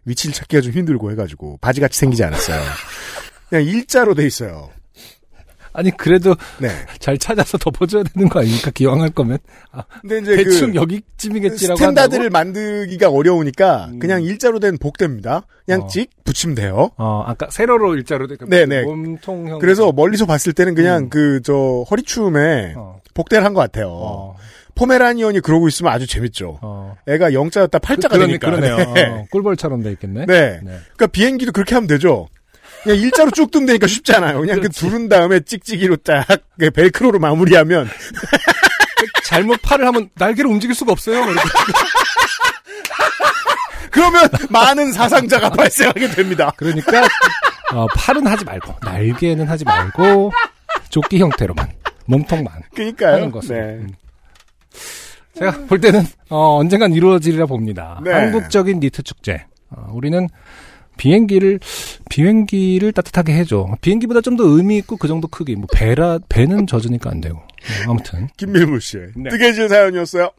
위치를 0.05 0.33
찾기가 0.33 0.61
좀 0.61 0.71
힘들고 0.73 1.11
해가지고 1.11 1.57
바지 1.61 1.81
같이 1.81 1.99
생기지 1.99 2.23
않았어요. 2.23 2.61
그냥 3.49 3.65
일자로 3.65 4.13
돼 4.15 4.25
있어요. 4.25 4.69
아니 5.73 5.89
그래도 5.91 6.35
네. 6.59 6.69
잘 6.99 7.17
찾아서 7.17 7.57
덮어줘야 7.57 8.03
되는 8.03 8.29
거 8.29 8.39
아닙니까? 8.39 8.71
기왕할 8.71 9.09
거면 9.09 9.39
근데 10.01 10.19
이제 10.19 10.35
대충 10.43 10.71
그 10.73 10.75
여기쯤이겠지라고 10.75 11.77
스탠다드를 11.77 12.25
한다고? 12.25 12.31
만들기가 12.45 13.09
어려우니까 13.09 13.89
음. 13.93 13.99
그냥 13.99 14.21
일자로 14.23 14.59
된 14.59 14.77
복대입니다. 14.77 15.45
그냥 15.65 15.81
어. 15.81 15.87
찍 15.87 16.09
붙이면 16.23 16.55
돼요. 16.55 16.91
어, 16.97 17.23
아까 17.25 17.47
세로로 17.49 17.95
일자로 17.95 18.27
돼. 18.27 18.35
네네. 18.47 18.83
몸통형. 18.83 19.59
그래서 19.59 19.91
멀리서 19.91 20.25
봤을 20.25 20.53
때는 20.53 20.75
그냥 20.75 21.03
음. 21.03 21.09
그저 21.09 21.83
허리춤에 21.89 22.73
어, 22.77 22.99
복대를 23.13 23.43
한 23.43 23.53
것 23.53 23.61
같아요. 23.61 23.89
어, 23.89 24.35
포메라니언이 24.75 25.39
그러고 25.41 25.67
있으면 25.67 25.91
아주 25.93 26.07
재밌죠. 26.07 26.57
어. 26.61 26.95
애가 27.07 27.33
영자였다 27.33 27.77
팔자가 27.79 28.15
그러네, 28.15 28.39
되니까. 28.39 28.49
그러네요. 28.49 28.77
네. 28.93 29.05
어, 29.05 29.25
꿀벌처럼 29.31 29.83
돼 29.83 29.91
있겠네. 29.91 30.25
네. 30.25 30.59
네. 30.63 30.77
그러니까 30.95 31.07
비행기도 31.07 31.51
그렇게 31.51 31.75
하면 31.75 31.87
되죠. 31.87 32.27
그냥 32.83 32.97
일자로 32.99 33.31
쭉 33.31 33.49
뜨면 33.51 33.65
되니까 33.67 33.87
쉽잖아요. 33.87 34.39
그냥 34.41 34.55
그 34.57 34.61
그렇지. 34.63 34.79
두른 34.79 35.07
다음에 35.09 35.39
찍찍이로 35.39 35.97
딱그 35.97 36.71
벨크로로 36.71 37.19
마무리하면 37.19 37.89
잘못 39.25 39.61
팔을 39.61 39.85
하면 39.87 40.09
날개를 40.15 40.49
움직일 40.49 40.75
수가 40.75 40.91
없어요. 40.91 41.23
이렇게. 41.23 41.39
그러면 43.91 44.27
많은 44.49 44.91
사상자가 44.91 45.49
발생하게 45.49 46.09
됩니다. 46.09 46.51
그러니까 46.57 47.03
어, 47.73 47.87
팔은 47.95 48.25
하지 48.27 48.43
말고 48.43 48.75
날개는 48.81 49.47
하지 49.47 49.63
말고 49.63 50.31
조끼 50.89 51.19
형태로만 51.19 51.69
몸통만 52.05 52.63
그러니까요. 52.75 53.13
하는 53.15 53.31
것으로. 53.31 53.55
네. 53.57 53.63
음. 53.75 53.89
제가 55.37 55.51
볼 55.67 55.79
때는 55.79 56.05
어, 56.29 56.57
언젠간 56.57 56.93
이루어지리라 56.93 57.45
봅니다. 57.45 57.99
네. 58.03 58.11
한국적인 58.11 58.79
니트 58.79 59.03
축제. 59.03 59.45
어, 59.69 59.89
우리는 59.93 60.27
비행기를 60.97 61.59
비행기를 62.09 62.91
따뜻하게 62.91 63.33
해줘. 63.33 63.75
비행기보다 63.81 64.21
좀 64.21 64.33
더 64.37 64.43
의미 64.45 64.77
있고 64.77 64.97
그 64.97 65.07
정도 65.07 65.27
크기. 65.27 65.55
뭐 65.55 65.67
배라 65.73 66.19
배는 66.29 66.65
젖으니까 66.67 67.09
안 67.11 67.21
되고. 67.21 67.37
어, 67.37 67.91
아무튼 67.91 68.27
김밀물 68.37 68.81
씨의 68.81 69.11
네. 69.15 69.29
뜨개질 69.29 69.69
사연이었어요. 69.69 70.31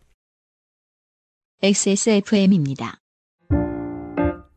XSFM입니다. 1.63 2.99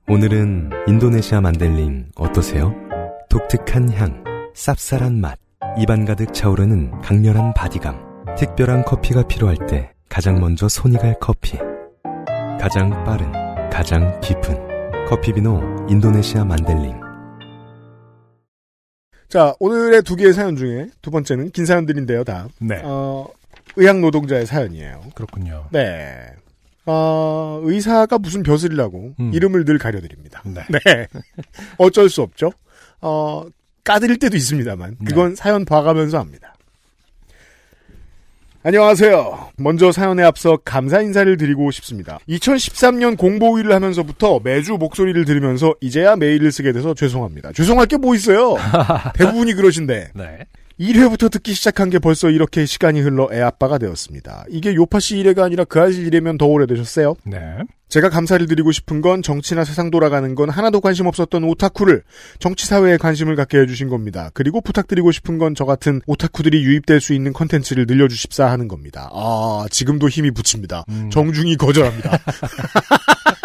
오늘은 0.09 0.71
인도네시아 0.87 1.41
만델링 1.41 2.11
어떠세요? 2.15 2.73
독특한 3.29 3.91
향, 3.93 4.23
쌉쌀한 4.55 5.19
맛, 5.19 5.37
입안 5.77 6.05
가득 6.05 6.33
차오르는 6.33 7.01
강렬한 7.01 7.53
바디감. 7.53 7.95
특별한 8.37 8.85
커피가 8.85 9.27
필요할 9.27 9.57
때 9.67 9.91
가장 10.09 10.39
먼저 10.39 10.67
손이 10.67 10.97
갈 10.97 11.15
커피. 11.19 11.57
가장 12.59 12.89
빠른, 13.03 13.31
가장 13.69 14.19
깊은 14.21 14.66
커피비노 15.07 15.87
인도네시아 15.89 16.43
만델링. 16.43 16.99
자, 19.29 19.55
오늘의 19.57 20.03
두 20.03 20.17
개의 20.17 20.33
사연 20.33 20.57
중에 20.57 20.89
두 21.01 21.11
번째는 21.11 21.51
긴 21.51 21.65
사연들인데요, 21.65 22.25
다. 22.25 22.49
네 22.59 22.81
어, 22.83 23.25
의학 23.77 23.99
노동자의 23.99 24.45
사연이에요. 24.45 25.03
그렇군요. 25.15 25.67
네. 25.71 26.25
어, 26.85 27.61
의사가 27.63 28.17
무슨 28.17 28.43
벼슬이라고 28.43 29.13
음. 29.17 29.31
이름을 29.33 29.63
늘 29.63 29.77
가려드립니다. 29.77 30.43
네. 30.45 30.61
네. 30.83 31.07
어쩔 31.77 32.09
수 32.09 32.21
없죠. 32.21 32.51
어, 32.99 33.45
까드릴 33.85 34.19
때도 34.19 34.35
있습니다만 34.35 34.97
그건 35.05 35.35
사연 35.35 35.63
봐가면서 35.63 36.19
합니다. 36.19 36.53
안녕하세요. 38.63 39.51
먼저 39.57 39.91
사연에 39.91 40.23
앞서 40.23 40.57
감사 40.65 40.99
인사를 41.01 41.37
드리고 41.37 41.71
싶습니다. 41.71 42.19
2013년 42.27 43.17
공보위를 43.17 43.71
하면서부터 43.73 44.41
매주 44.43 44.73
목소리를 44.73 45.23
들으면서 45.25 45.73
이제야 45.79 46.15
메일을 46.17 46.51
쓰게 46.51 46.73
돼서 46.73 46.93
죄송합니다. 46.93 47.53
죄송할 47.53 47.85
게 47.87 47.97
뭐 47.97 48.13
있어요? 48.13 48.55
대부분이 49.15 49.53
그러신데 49.53 50.09
네. 50.13 50.39
1회부터 50.79 51.31
듣기 51.31 51.53
시작한 51.53 51.89
게 51.89 51.97
벌써 51.99 52.29
이렇게 52.29 52.65
시간이 52.65 53.01
흘러 53.01 53.29
애 53.31 53.41
아빠가 53.41 53.77
되었습니다. 53.79 54.45
이게 54.49 54.75
요파 54.75 54.99
씨 54.99 55.15
1회가 55.17 55.39
아니라 55.39 55.63
그 55.63 55.81
아저씨 55.81 56.03
1회면 56.03 56.37
더 56.37 56.45
오래되셨어요? 56.45 57.15
네. 57.25 57.39
제가 57.89 58.09
감사를 58.09 58.45
드리고 58.47 58.71
싶은 58.73 59.01
건 59.01 59.21
정치나 59.21 59.63
세상 59.63 59.89
돌아가는 59.89 60.35
건 60.35 60.49
하나도 60.49 60.81
관심 60.81 61.07
없었던 61.07 61.43
오타쿠를 61.45 62.03
정치 62.37 62.67
사회에 62.67 62.97
관심을 62.97 63.35
갖게 63.35 63.59
해주신 63.59 63.87
겁니다. 63.89 64.29
그리고 64.33 64.59
부탁드리고 64.61 65.11
싶은 65.11 65.37
건 65.39 65.55
저 65.55 65.65
같은 65.65 66.01
오타쿠들이 66.05 66.63
유입될 66.63 67.01
수 67.01 67.13
있는 67.13 67.33
컨텐츠를 67.33 67.85
늘려주십사 67.87 68.45
하는 68.47 68.67
겁니다. 68.67 69.09
아 69.13 69.65
지금도 69.71 70.09
힘이 70.09 70.29
붙입니다. 70.31 70.83
정중히 71.11 71.55
거절합니다. 71.55 72.19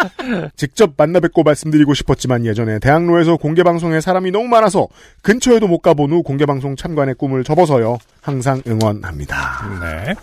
직접 0.55 0.93
만나 0.97 1.19
뵙고 1.19 1.43
말씀드리고 1.43 1.93
싶었지만 1.93 2.45
예전에 2.45 2.79
대학로에서 2.79 3.37
공개방송에 3.37 4.01
사람이 4.01 4.31
너무 4.31 4.47
많아서 4.47 4.87
근처에도 5.21 5.67
못 5.67 5.79
가본 5.79 6.11
후 6.11 6.23
공개방송 6.23 6.75
참관의 6.75 7.15
꿈을 7.15 7.43
접어서요. 7.43 7.97
항상 8.21 8.61
응원합니다. 8.67 9.79
네. 9.81 10.15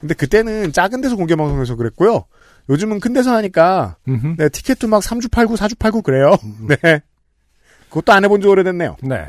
근데 0.00 0.14
그때는 0.14 0.72
작은 0.72 1.00
데서 1.00 1.16
공개방송에서 1.16 1.76
그랬고요. 1.76 2.24
요즘은 2.68 3.00
큰 3.00 3.12
데서 3.12 3.34
하니까. 3.34 3.96
네, 4.36 4.48
티켓도 4.48 4.88
막 4.88 5.02
3주 5.02 5.30
팔고 5.30 5.56
4주 5.56 5.78
팔고 5.78 6.02
그래요. 6.02 6.36
네. 6.68 7.00
그것도 7.88 8.12
안 8.12 8.24
해본 8.24 8.42
지 8.42 8.46
오래됐네요. 8.48 8.96
네. 9.02 9.26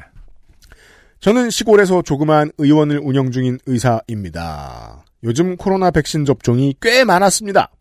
저는 1.21 1.49
시골에서 1.49 2.01
조그만 2.01 2.51
의원을 2.57 2.99
운영 3.03 3.31
중인 3.31 3.59
의사입니다. 3.65 5.03
요즘 5.23 5.57
코로나 5.57 5.91
백신 5.91 6.25
접종이 6.25 6.75
꽤 6.81 7.03
많았습니다. 7.03 7.71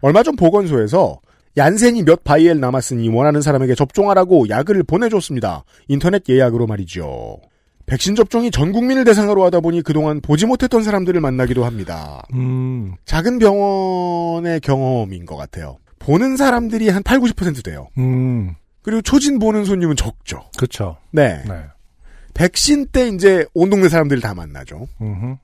얼마 0.00 0.22
전 0.22 0.36
보건소에서 0.36 1.20
얀센이 1.58 2.04
몇 2.04 2.24
vial 2.24 2.60
남았으니 2.60 3.08
원하는 3.08 3.42
사람에게 3.42 3.74
접종하라고 3.74 4.48
약을 4.48 4.84
보내줬습니다. 4.84 5.64
인터넷 5.88 6.22
예약으로 6.28 6.66
말이죠. 6.66 7.38
백신 7.86 8.14
접종이 8.14 8.50
전 8.50 8.70
국민을 8.72 9.04
대상으로 9.04 9.44
하다 9.44 9.60
보니 9.60 9.82
그동안 9.82 10.20
보지 10.20 10.46
못했던 10.46 10.82
사람들을 10.82 11.20
만나기도 11.20 11.64
합니다. 11.64 12.22
음. 12.34 12.94
작은 13.06 13.38
병원의 13.38 14.60
경험인 14.60 15.26
것 15.26 15.36
같아요. 15.36 15.78
보는 15.98 16.36
사람들이 16.36 16.90
한 16.90 17.02
8, 17.02 17.18
90% 17.18 17.64
돼요. 17.64 17.88
음. 17.98 18.54
그리고 18.82 19.02
초진 19.02 19.38
보는 19.38 19.64
손님은 19.64 19.96
적죠. 19.96 20.42
그렇죠. 20.56 20.98
네. 21.10 21.42
네. 21.46 21.64
백신 22.34 22.86
때 22.92 23.08
이제 23.08 23.46
온 23.52 23.68
동네 23.68 23.88
사람들이 23.88 24.20
다 24.20 24.34
만나죠. 24.34 24.86
음흠. 25.00 25.36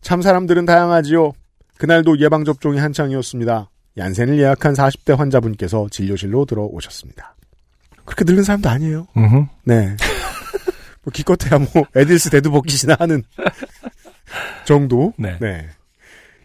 참 0.00 0.22
사람들은 0.22 0.64
다양하지요. 0.64 1.32
그날도 1.76 2.18
예방접종이 2.18 2.78
한창이었습니다. 2.78 3.68
얀센을 4.00 4.38
예약한 4.40 4.74
40대 4.74 5.14
환자분께서 5.16 5.86
진료실로 5.90 6.46
들어오셨습니다. 6.46 7.36
그렇게 8.04 8.24
늙은 8.24 8.42
사람도 8.42 8.68
아니에요. 8.68 9.06
음흠. 9.16 9.44
네. 9.64 9.94
뭐 11.04 11.12
기껏해야 11.12 11.58
뭐 11.72 11.84
에딜스 11.94 12.30
데드버킷이나 12.30 12.96
하는 12.98 13.22
정도. 14.64 15.12
네. 15.16 15.36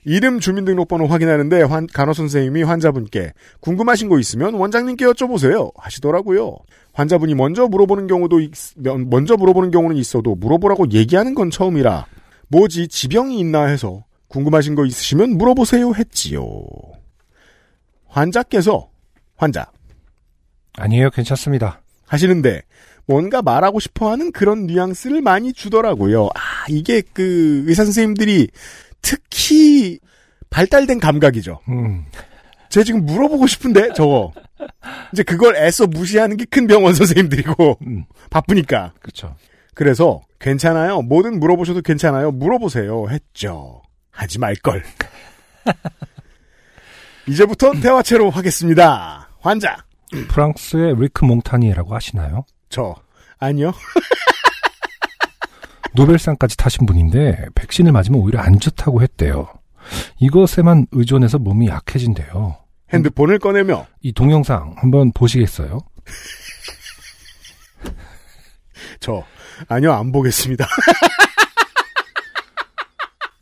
이름 0.07 0.39
주민등록번호 0.39 1.07
확인하는데 1.07 1.63
환, 1.63 1.87
간호 1.91 2.13
선생님이 2.13 2.61
환자분께 2.63 3.33
궁금하신 3.61 4.07
거 4.07 4.19
있으면 4.19 4.53
원장님께 4.53 5.03
여쭤보세요 5.05 5.71
하시더라고요. 5.77 6.57
환자분이 6.93 7.33
먼저 7.33 7.67
물어보는 7.67 8.05
경우도 8.07 8.39
있, 8.41 8.51
면- 8.77 9.09
먼저 9.09 9.35
물어보는 9.35 9.71
경우는 9.71 9.97
있어도 9.97 10.35
물어보라고 10.35 10.91
얘기하는 10.91 11.33
건 11.33 11.49
처음이라 11.49 12.05
뭐지 12.49 12.87
지병이 12.87 13.39
있나 13.39 13.65
해서 13.65 14.03
궁금하신 14.27 14.75
거 14.75 14.85
있으시면 14.85 15.37
물어보세요 15.37 15.93
했지요. 15.95 16.45
환자께서 18.15 18.89
환자 19.35 19.69
아니에요. 20.77 21.09
괜찮습니다. 21.09 21.81
하시는데 22.07 22.61
뭔가 23.05 23.41
말하고 23.41 23.79
싶어하는 23.81 24.31
그런 24.31 24.65
뉘앙스를 24.67 25.21
많이 25.21 25.51
주더라고요. 25.51 26.27
아 26.33 26.65
이게 26.69 27.01
그 27.01 27.63
의사 27.67 27.83
선생님들이 27.83 28.47
특히 29.01 29.99
발달된 30.49 30.99
감각이죠. 30.99 31.59
음. 31.67 32.05
제가 32.69 32.83
지금 32.85 33.05
물어보고 33.05 33.47
싶은데 33.47 33.89
저거 33.95 34.31
이제 35.11 35.23
그걸 35.23 35.57
애써 35.57 35.85
무시하는 35.85 36.37
게 36.37 36.45
큰 36.45 36.67
병원 36.67 36.93
선생님들이고 36.95 37.79
음. 37.85 38.05
바쁘니까 38.29 38.93
그렇죠. 39.01 39.35
그래서 39.73 40.21
괜찮아요. 40.39 41.01
뭐든 41.01 41.39
물어보셔도 41.41 41.81
괜찮아요. 41.81 42.31
물어보세요. 42.31 43.09
했죠. 43.09 43.81
하지 44.09 44.39
말 44.39 44.55
걸. 44.55 44.83
이제부터 47.27 47.73
대화체로 47.73 48.29
하겠습니다. 48.29 49.29
환자 49.39 49.77
프랑스의 50.29 50.95
뤽 50.97 51.25
몽타니에라고 51.25 51.95
아시나요? 51.95 52.45
저 52.69 52.95
아니요. 53.39 53.73
노벨상까지 55.93 56.57
타신 56.57 56.85
분인데 56.85 57.47
백신을 57.55 57.91
맞으면 57.91 58.19
오히려 58.19 58.39
안 58.39 58.59
좋다고 58.59 59.01
했대요. 59.01 59.47
이것에만 60.19 60.87
의존해서 60.91 61.39
몸이 61.39 61.67
약해진대요. 61.67 62.57
핸드폰을 62.93 63.39
꺼내며 63.39 63.87
이 64.01 64.13
동영상 64.13 64.75
한번 64.77 65.11
보시겠어요? 65.13 65.79
저 68.99 69.23
아니요 69.67 69.93
안 69.93 70.11
보겠습니다. 70.11 70.67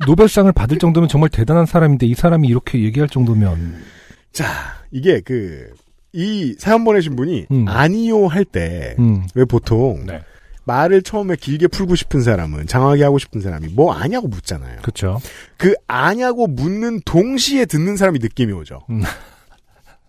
노벨상을 0.05 0.51
받을 0.51 0.77
정도면 0.77 1.09
정말 1.09 1.29
대단한 1.29 1.65
사람인데 1.65 2.05
이 2.05 2.13
사람이 2.13 2.47
이렇게 2.47 2.83
얘기할 2.83 3.09
정도면 3.09 3.83
자 4.31 4.45
이게 4.91 5.21
그 5.21 5.73
이 6.13 6.55
사연 6.59 6.83
보내신 6.83 7.15
분이 7.15 7.47
음. 7.51 7.65
아니요 7.67 8.27
할 8.27 8.45
때왜 8.45 8.95
음. 8.99 9.25
보통 9.49 10.05
네. 10.05 10.21
말을 10.65 11.01
처음에 11.01 11.35
길게 11.35 11.67
풀고 11.67 11.95
싶은 11.95 12.21
사람은 12.21 12.67
장하게 12.67 13.03
하고 13.03 13.17
싶은 13.17 13.41
사람이 13.41 13.69
뭐 13.69 13.93
아냐고 13.93 14.27
묻잖아요. 14.27 14.81
그렇죠. 14.81 15.19
그 15.57 15.73
아냐고 15.87 16.47
묻는 16.47 17.01
동시에 17.03 17.65
듣는 17.65 17.97
사람이 17.97 18.19
느낌이 18.19 18.53
오죠. 18.53 18.85
음. 18.91 19.01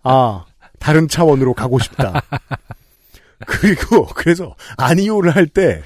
아 0.03 0.45
다른 0.79 1.07
차원으로 1.07 1.55
가고 1.55 1.79
싶다. 1.79 2.21
그리고 3.47 4.05
그래서 4.05 4.55
아니요를 4.77 5.35
할 5.35 5.47
때 5.47 5.81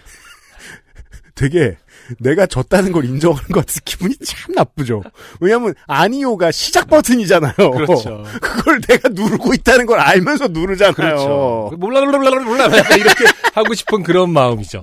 되게 1.34 1.78
내가 2.20 2.46
졌다는 2.48 2.92
걸 2.92 3.06
인정하는 3.06 3.48
것 3.50 3.62
같아서 3.62 3.80
기분이 3.86 4.16
참 4.24 4.54
나쁘죠. 4.56 5.04
왜냐하면 5.40 5.74
아니요가 5.88 6.52
시작 6.52 6.88
버튼이잖아요. 6.90 7.54
그렇죠. 7.56 8.24
그걸 8.42 8.82
내가 8.88 9.10
누르고 9.10 9.54
있다는 9.54 9.86
걸 9.86 10.00
알면서 10.00 10.48
누르잖아요. 10.48 10.94
그렇죠. 10.94 11.72
몰라 11.78 12.02
몰라 12.02 12.18
몰라 12.18 12.42
몰라 12.44 12.66
이렇게 12.98 13.26
하고 13.54 13.74
싶은 13.74 14.04
그런 14.04 14.32
마음이죠. 14.32 14.82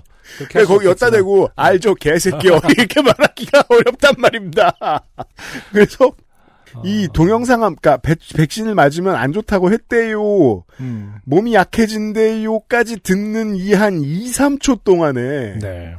그러니까 0.49 0.65
거기 0.65 0.87
없겠지만. 0.89 1.13
대고 1.13 1.49
알죠 1.57 1.95
개새끼요 1.95 2.61
이렇게 2.77 3.01
말하기가 3.03 3.65
어렵단 3.69 4.15
말입니다. 4.19 4.75
그래서 5.73 6.13
이 6.85 7.09
동영상 7.13 7.61
그러니까 7.61 7.97
백- 7.99 8.19
백신을 8.37 8.75
맞으면 8.75 9.15
안 9.15 9.33
좋다고 9.33 9.73
했대요. 9.73 10.63
음. 10.81 11.15
몸이 11.25 11.55
약해진대요까지 11.55 13.01
듣는 13.03 13.57
이 13.57 13.73
한 13.75 14.01
2, 14.03 14.31
3초 14.31 14.85
동안에 14.85 15.59
네. 15.61 15.97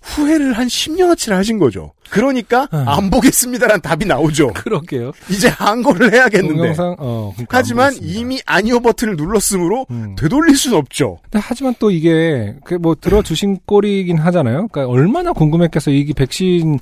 후회를 0.00 0.52
한 0.52 0.66
10년어치를 0.68 1.32
하신 1.32 1.58
거죠. 1.58 1.92
그러니까 2.10 2.68
음. 2.72 2.88
안 2.88 3.10
보겠습니다라는 3.10 3.80
답이 3.82 4.06
나오죠. 4.06 4.52
그러게요. 4.54 5.12
이제 5.30 5.48
항거를 5.48 6.12
해야겠는데. 6.12 6.56
동영상 6.56 6.96
어 6.98 7.32
그러니까 7.34 7.58
하지만. 7.58 7.92
이미 8.00 8.40
아니오 8.46 8.80
버튼을 8.80 9.16
눌렀으므로 9.16 9.86
음. 9.90 10.14
되돌릴 10.16 10.56
수는 10.56 10.78
없죠. 10.78 11.18
하지만 11.32 11.74
또 11.78 11.90
이게 11.90 12.56
그뭐 12.64 12.94
들어주신 13.00 13.58
꼴이긴 13.66 14.18
하잖아요. 14.18 14.68
그러니까 14.68 14.86
얼마나 14.92 15.32
궁금했겠어. 15.32 15.90
이게 15.90 16.12
백신 16.14 16.78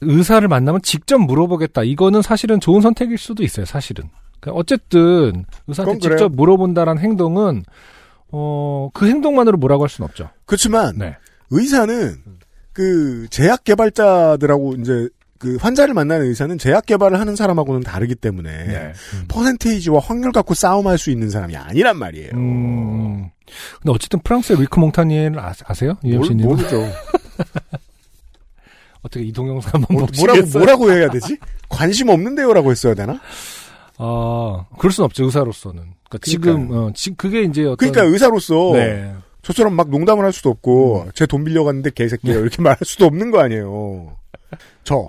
의사를 0.00 0.46
만나면 0.48 0.82
직접 0.82 1.18
물어보겠다. 1.18 1.82
이거는 1.82 2.22
사실은 2.22 2.58
좋은 2.60 2.80
선택일 2.80 3.18
수도 3.18 3.42
있어요. 3.42 3.66
사실은. 3.66 4.04
그러니까 4.40 4.58
어쨌든 4.58 5.44
의사한테. 5.66 6.00
직접 6.00 6.32
물어본다라는 6.34 7.02
행동은 7.02 7.64
어 8.32 8.88
그 8.94 9.06
행동만으로 9.06 9.58
뭐라고 9.58 9.82
할 9.84 9.90
수는 9.90 10.08
없죠. 10.08 10.30
그렇지만 10.46 10.96
네. 10.98 11.16
의사는 11.50 12.16
그 12.72 13.26
제약 13.30 13.64
개발자들하고 13.64 14.74
이제 14.74 15.08
그 15.38 15.56
환자를 15.60 15.92
만나는 15.92 16.26
의사는 16.26 16.56
제약 16.56 16.86
개발을 16.86 17.18
하는 17.18 17.34
사람하고는 17.34 17.82
다르기 17.82 18.14
때문에 18.14 18.50
네. 18.50 18.92
음. 19.14 19.24
퍼센테이지와 19.26 20.00
확률 20.00 20.30
갖고 20.30 20.54
싸움할 20.54 20.98
수 20.98 21.10
있는 21.10 21.30
사람이 21.30 21.56
아니란 21.56 21.98
말이에요. 21.98 22.30
음. 22.34 23.28
근데 23.80 23.92
어쨌든 23.92 24.20
프랑스의 24.20 24.60
뤽 24.60 24.78
몽타니에를 24.78 25.40
아, 25.40 25.52
아세요? 25.64 25.96
뭘, 26.02 26.14
UMC님 26.14 26.46
모르죠. 26.46 26.80
어떻게 29.02 29.24
이 29.24 29.32
동영상 29.32 29.72
한번 29.74 29.96
뭐, 29.96 30.06
뭐라고? 30.16 30.46
뭐라고 30.58 30.92
해야 30.92 31.10
되지? 31.10 31.38
관심 31.68 32.08
없는데요라고 32.08 32.70
했어야 32.70 32.94
되나? 32.94 33.20
아, 33.98 34.64
그럴 34.78 34.92
순 34.92 35.04
없죠 35.04 35.24
의사로서는. 35.24 35.82
그러니까 36.08 36.18
지금 36.22 36.70
어, 36.70 36.92
지 36.94 37.12
그게 37.16 37.42
이제 37.42 37.64
어떤 37.64 37.76
그러니까 37.76 38.04
의사로서 38.04 38.72
네. 38.74 39.12
저처럼 39.42 39.74
막 39.74 39.90
농담을 39.90 40.24
할 40.24 40.32
수도 40.32 40.50
없고 40.50 41.08
제돈 41.14 41.44
빌려갔는데 41.44 41.90
개새끼야 41.90 42.34
이렇게 42.36 42.62
말할 42.62 42.78
수도 42.84 43.06
없는 43.06 43.30
거 43.30 43.40
아니에요. 43.40 44.16
저 44.84 45.08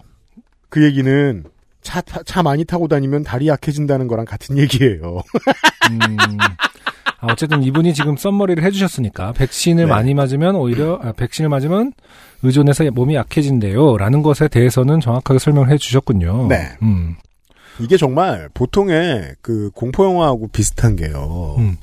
그 0.69 0.83
얘기는 0.83 1.43
차, 1.83 2.01
타- 2.01 2.23
차 2.23 2.41
많이 2.41 2.65
타고 2.65 2.87
다니면 2.87 3.21
다리 3.23 3.47
약해진다는 3.47 4.07
거랑 4.07 4.25
같은 4.25 4.57
얘기예요. 4.57 5.21
음, 5.91 6.17
아, 7.19 7.27
어쨌든 7.31 7.61
이분이 7.61 7.93
지금 7.93 8.17
썸머리를 8.17 8.63
해주셨으니까 8.63 9.33
백신을 9.33 9.83
네. 9.85 9.89
많이 9.91 10.15
맞으면 10.15 10.55
오히려 10.55 10.99
아, 11.03 11.11
백신을 11.11 11.47
맞으면 11.49 11.93
의존해서 12.41 12.85
몸이 12.89 13.13
약해진대요라는 13.13 14.23
것에 14.23 14.47
대해서는 14.47 14.99
정확하게 14.99 15.37
설명을 15.37 15.69
해주셨군요. 15.69 16.47
네. 16.47 16.69
음, 16.81 17.17
이게 17.79 17.95
정말 17.95 18.49
보통의 18.55 19.35
그 19.43 19.69
공포 19.75 20.05
영화하고 20.05 20.47
비슷한 20.47 20.95
게요. 20.95 21.53
음. 21.59 21.77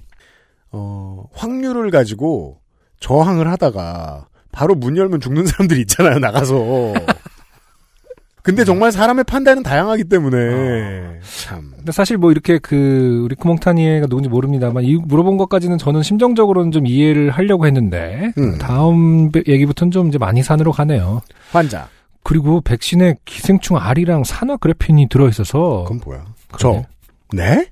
어, 0.73 1.25
확률을 1.33 1.91
가지고 1.91 2.59
저항을 3.01 3.49
하다가 3.51 4.27
바로 4.53 4.75
문 4.75 4.97
열면 4.97 5.21
죽는 5.21 5.47
사람들이 5.47 5.81
있잖아요, 5.83 6.19
나가서. 6.19 6.55
근데 8.43 8.65
정말 8.65 8.91
사람의 8.91 9.25
판단은 9.25 9.63
다양하기 9.63 10.05
때문에 10.05 11.21
참. 11.45 11.73
근데 11.77 11.93
사실 11.93 12.17
뭐 12.17 12.31
이렇게 12.33 12.59
그 12.59 13.21
우리 13.23 13.35
쿠몽타니에가 13.35 14.07
누군지 14.07 14.31
모릅니다만 14.31 14.83
이 14.85 14.97
물어본 14.97 15.37
것까지는 15.37 15.77
저는 15.77 16.03
심정적으로는 16.03 16.73
좀 16.73 16.87
이해를 16.87 17.31
하려고 17.31 17.67
했는데 17.67 18.33
음. 18.39 18.57
다음 18.57 19.31
배- 19.31 19.43
얘기부터는 19.47 19.91
좀 19.91 20.09
이제 20.09 20.17
많이 20.17 20.43
산으로 20.43 20.73
가네요. 20.73 21.21
환자. 21.53 21.89
그리고 22.23 22.63
백신에 22.63 23.17
기생충 23.27 23.77
R이랑 23.77 24.25
산화 24.25 24.57
그래핀이 24.57 25.09
들어 25.11 25.29
있어서 25.29 25.85
그건 25.87 26.01
뭐야? 26.05 26.25
그러네. 26.53 26.83
저. 26.83 27.37
네? 27.37 27.67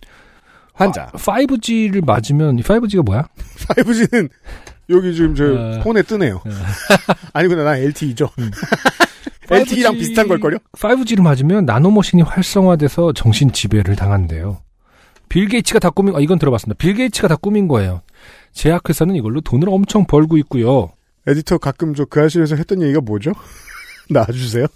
환자. 0.78 1.06
5G를 1.12 2.04
맞으면 2.04 2.56
5G가 2.58 3.04
뭐야? 3.04 3.28
5G는 3.76 4.28
여기 4.90 5.14
지금 5.14 5.34
저 5.34 5.44
어. 5.44 5.80
폰에 5.82 6.02
뜨네요. 6.02 6.40
아니구나, 7.34 7.64
나 7.64 7.76
LTE죠. 7.76 8.30
LTE랑 9.50 9.94
5G 9.94 9.98
비슷한 9.98 10.28
걸걸요? 10.28 10.58
5G를 10.72 11.22
맞으면 11.22 11.64
나노머신이 11.66 12.22
활성화돼서 12.22 13.12
정신 13.12 13.52
지배를 13.52 13.96
당한대요. 13.96 14.62
빌 15.28 15.46
게이츠가 15.48 15.78
다 15.78 15.90
꾸민, 15.90 16.14
아, 16.16 16.20
이건 16.20 16.38
들어봤습니다. 16.38 16.78
빌 16.78 16.94
게이츠가 16.94 17.28
다 17.28 17.36
꾸민 17.36 17.68
거예요. 17.68 18.00
제약회사는 18.52 19.14
이걸로 19.14 19.40
돈을 19.42 19.68
엄청 19.68 20.06
벌고 20.06 20.38
있고요. 20.38 20.90
에디터 21.26 21.58
가끔 21.58 21.94
저 21.94 22.06
그 22.06 22.22
아실에서 22.22 22.56
했던 22.56 22.80
얘기가 22.80 23.00
뭐죠? 23.02 23.32
나와주세요. 24.08 24.66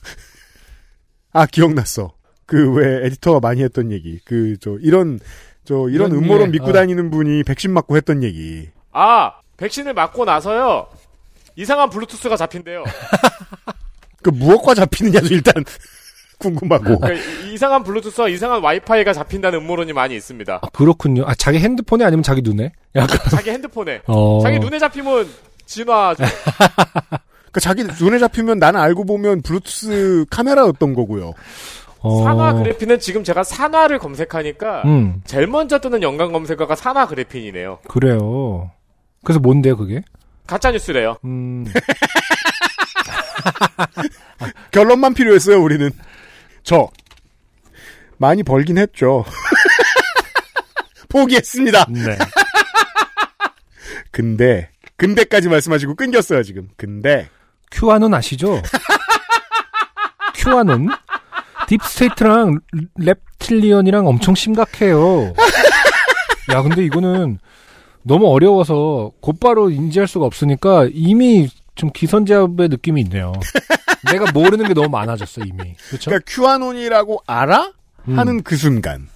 아, 1.32 1.46
기억났어. 1.46 2.12
그 2.44 2.74
왜 2.74 3.06
에디터가 3.06 3.40
많이 3.40 3.62
했던 3.62 3.90
얘기. 3.92 4.18
그 4.26 4.56
저 4.60 4.76
이런 4.82 5.18
저 5.64 5.88
이런 5.88 6.12
음모론 6.12 6.48
예, 6.48 6.52
믿고 6.52 6.70
어. 6.70 6.72
다니는 6.72 7.10
분이 7.10 7.44
백신 7.44 7.72
맞고 7.72 7.96
했던 7.96 8.22
얘기. 8.22 8.68
아 8.92 9.32
백신을 9.56 9.94
맞고 9.94 10.24
나서요 10.24 10.86
이상한 11.56 11.88
블루투스가 11.90 12.36
잡힌대요. 12.36 12.84
그 14.22 14.30
무엇과 14.30 14.74
잡히느냐도 14.74 15.26
일단 15.28 15.54
궁금하고. 16.38 16.98
그러니까 16.98 17.12
이- 17.46 17.54
이상한 17.54 17.84
블루투스와 17.84 18.28
이상한 18.28 18.62
와이파이가 18.62 19.12
잡힌다는 19.12 19.60
음모론이 19.60 19.92
많이 19.92 20.16
있습니다. 20.16 20.60
아, 20.62 20.68
그렇군요. 20.72 21.24
아, 21.26 21.34
자기 21.34 21.58
핸드폰에 21.58 22.04
아니면 22.04 22.22
자기 22.22 22.42
눈에? 22.42 22.72
약간, 22.96 23.18
자기 23.30 23.50
핸드폰에 23.50 24.02
어. 24.06 24.40
자기 24.42 24.58
눈에 24.58 24.78
잡히면 24.78 25.28
진화 25.66 26.14
그 27.52 27.60
자기 27.60 27.84
눈에 27.84 28.18
잡히면 28.18 28.58
나는 28.58 28.80
알고 28.80 29.04
보면 29.04 29.42
블루투스 29.42 30.26
카메라였던 30.30 30.94
거고요. 30.94 31.32
어. 32.02 32.24
산화 32.24 32.54
그래핀은 32.54 32.98
지금 33.00 33.22
제가 33.24 33.44
산화를 33.44 33.98
검색하니까 33.98 34.82
음, 34.84 35.22
제일 35.24 35.46
먼저 35.46 35.78
뜨는 35.78 36.02
연관 36.02 36.32
검색어가 36.32 36.74
산화 36.74 37.06
그래핀이네요. 37.06 37.78
그래요. 37.88 38.70
그래서 39.24 39.40
뭔데요, 39.40 39.76
그게? 39.76 40.02
가짜 40.46 40.70
뉴스래요. 40.72 41.16
음, 41.24 41.64
결론만 44.72 45.14
필요했어요, 45.14 45.62
우리는. 45.62 45.90
저 46.64 46.88
많이 48.18 48.42
벌긴 48.42 48.78
했죠. 48.78 49.24
포기했습니다. 51.08 51.86
네. 51.90 52.18
근데 54.10 54.70
근데까지 54.96 55.48
말씀하시고 55.48 55.94
끊겼어요, 55.94 56.42
지금. 56.42 56.68
근데 56.76 57.28
QAnon 57.70 58.12
아시죠? 58.14 58.60
QAnon? 60.34 60.88
deep 61.68 61.96
state랑 61.96 62.60
reptilian이랑 62.98 64.06
엄청 64.06 64.34
심각해요. 64.34 65.34
야, 66.52 66.62
근데 66.62 66.84
이거는 66.84 67.38
너무 68.02 68.28
어려워서 68.28 69.12
곧바로 69.20 69.70
인지할 69.70 70.08
수가 70.08 70.26
없으니까 70.26 70.88
이미 70.92 71.48
좀 71.74 71.90
기선제압의 71.92 72.68
느낌이 72.68 73.00
있네요. 73.02 73.32
내가 74.10 74.30
모르는 74.32 74.66
게 74.66 74.74
너무 74.74 74.88
많아졌어, 74.88 75.42
이미. 75.42 75.74
그쵸? 75.88 76.10
그러니까 76.10 76.30
QAnon이라고 76.32 77.22
알아? 77.26 77.72
음. 78.08 78.18
하는 78.18 78.42
그 78.42 78.56
순간. 78.56 79.08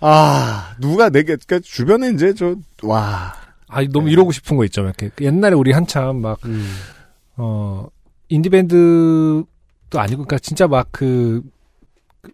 아, 0.00 0.74
누가 0.78 1.08
내게, 1.08 1.36
그니까 1.36 1.58
주변에 1.64 2.10
이제 2.10 2.34
저, 2.34 2.54
와. 2.82 3.34
아, 3.68 3.82
너무 3.90 4.10
이러고 4.10 4.30
싶은 4.30 4.56
거 4.56 4.64
있죠. 4.66 4.82
이렇게. 4.82 5.10
옛날에 5.20 5.54
우리 5.54 5.72
한참 5.72 6.20
막, 6.20 6.38
어, 7.36 7.88
인디밴드도 8.28 9.46
아니고, 9.94 10.24
그니까 10.24 10.38
진짜 10.38 10.68
막 10.68 10.88
그, 10.92 11.42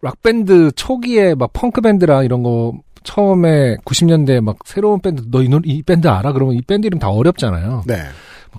락밴드 0.01 0.72
초기에 0.76 1.34
막 1.34 1.53
펑크밴드랑 1.53 2.24
이런 2.24 2.43
거 2.43 2.72
처음에 3.05 3.76
90년대 3.84 4.40
막 4.40 4.59
새로운 4.64 5.01
밴드, 5.01 5.22
너 5.30 5.43
이 5.43 5.49
이 5.64 5.82
밴드 5.82 6.07
알아? 6.09 6.32
그러면 6.32 6.55
이 6.55 6.62
밴드 6.62 6.86
이름 6.86 6.99
다 6.99 7.09
어렵잖아요. 7.11 7.82
네. 7.86 7.97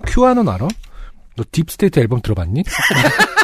QAnon 0.06 0.48
알아? 0.48 0.68
너 1.36 1.44
deep 1.50 1.71
state 1.71 1.98
앨범 2.00 2.20
들어봤니? 2.20 2.62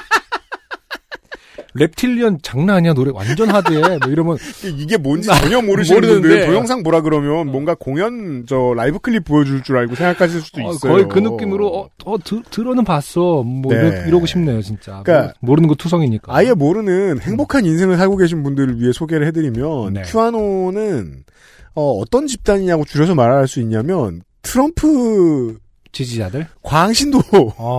reptilian 1.74 2.38
장난 2.42 2.76
아니야 2.76 2.92
노래 2.94 3.10
완전 3.14 3.48
하드해 3.48 3.98
뭐 3.98 4.10
이러면 4.10 4.38
이게 4.78 4.96
뭔지 4.96 5.28
전혀 5.28 5.60
모르시는 5.60 6.00
모르는데. 6.00 6.28
분들 6.28 6.46
동영상 6.46 6.82
보라 6.82 7.02
그러면 7.02 7.46
뭔가 7.48 7.74
공연 7.74 8.44
저 8.46 8.72
라이브 8.74 8.98
클립 8.98 9.24
보여줄 9.24 9.62
줄 9.62 9.76
알고 9.76 9.94
생각하실 9.94 10.40
수도 10.40 10.60
어, 10.60 10.72
있어요. 10.72 10.92
거의 10.92 11.08
그 11.08 11.18
느낌으로 11.18 11.68
어, 11.68 11.88
어 12.04 12.18
드, 12.18 12.42
들어는 12.50 12.84
봤어 12.84 13.42
뭐 13.42 13.72
네. 13.72 13.80
이러, 13.80 14.06
이러고 14.06 14.26
싶네요 14.26 14.62
진짜 14.62 15.02
그러니까 15.04 15.34
모르, 15.40 15.60
모르는 15.60 15.68
거 15.68 15.74
투성이니까 15.74 16.34
아예 16.34 16.52
모르는 16.52 17.20
행복한 17.20 17.64
인생을 17.64 17.96
살고 17.96 18.16
계신 18.16 18.42
분들을 18.42 18.80
위해 18.80 18.92
소개를 18.92 19.26
해드리면 19.26 19.92
네. 19.92 20.02
큐아노는 20.02 21.24
어, 21.74 21.92
어떤 21.92 22.26
집단이냐고 22.26 22.84
줄여서 22.84 23.14
말할 23.14 23.46
수 23.46 23.60
있냐면 23.60 24.22
트럼프 24.42 25.58
지지자들 25.92 26.46
광신도 26.62 27.20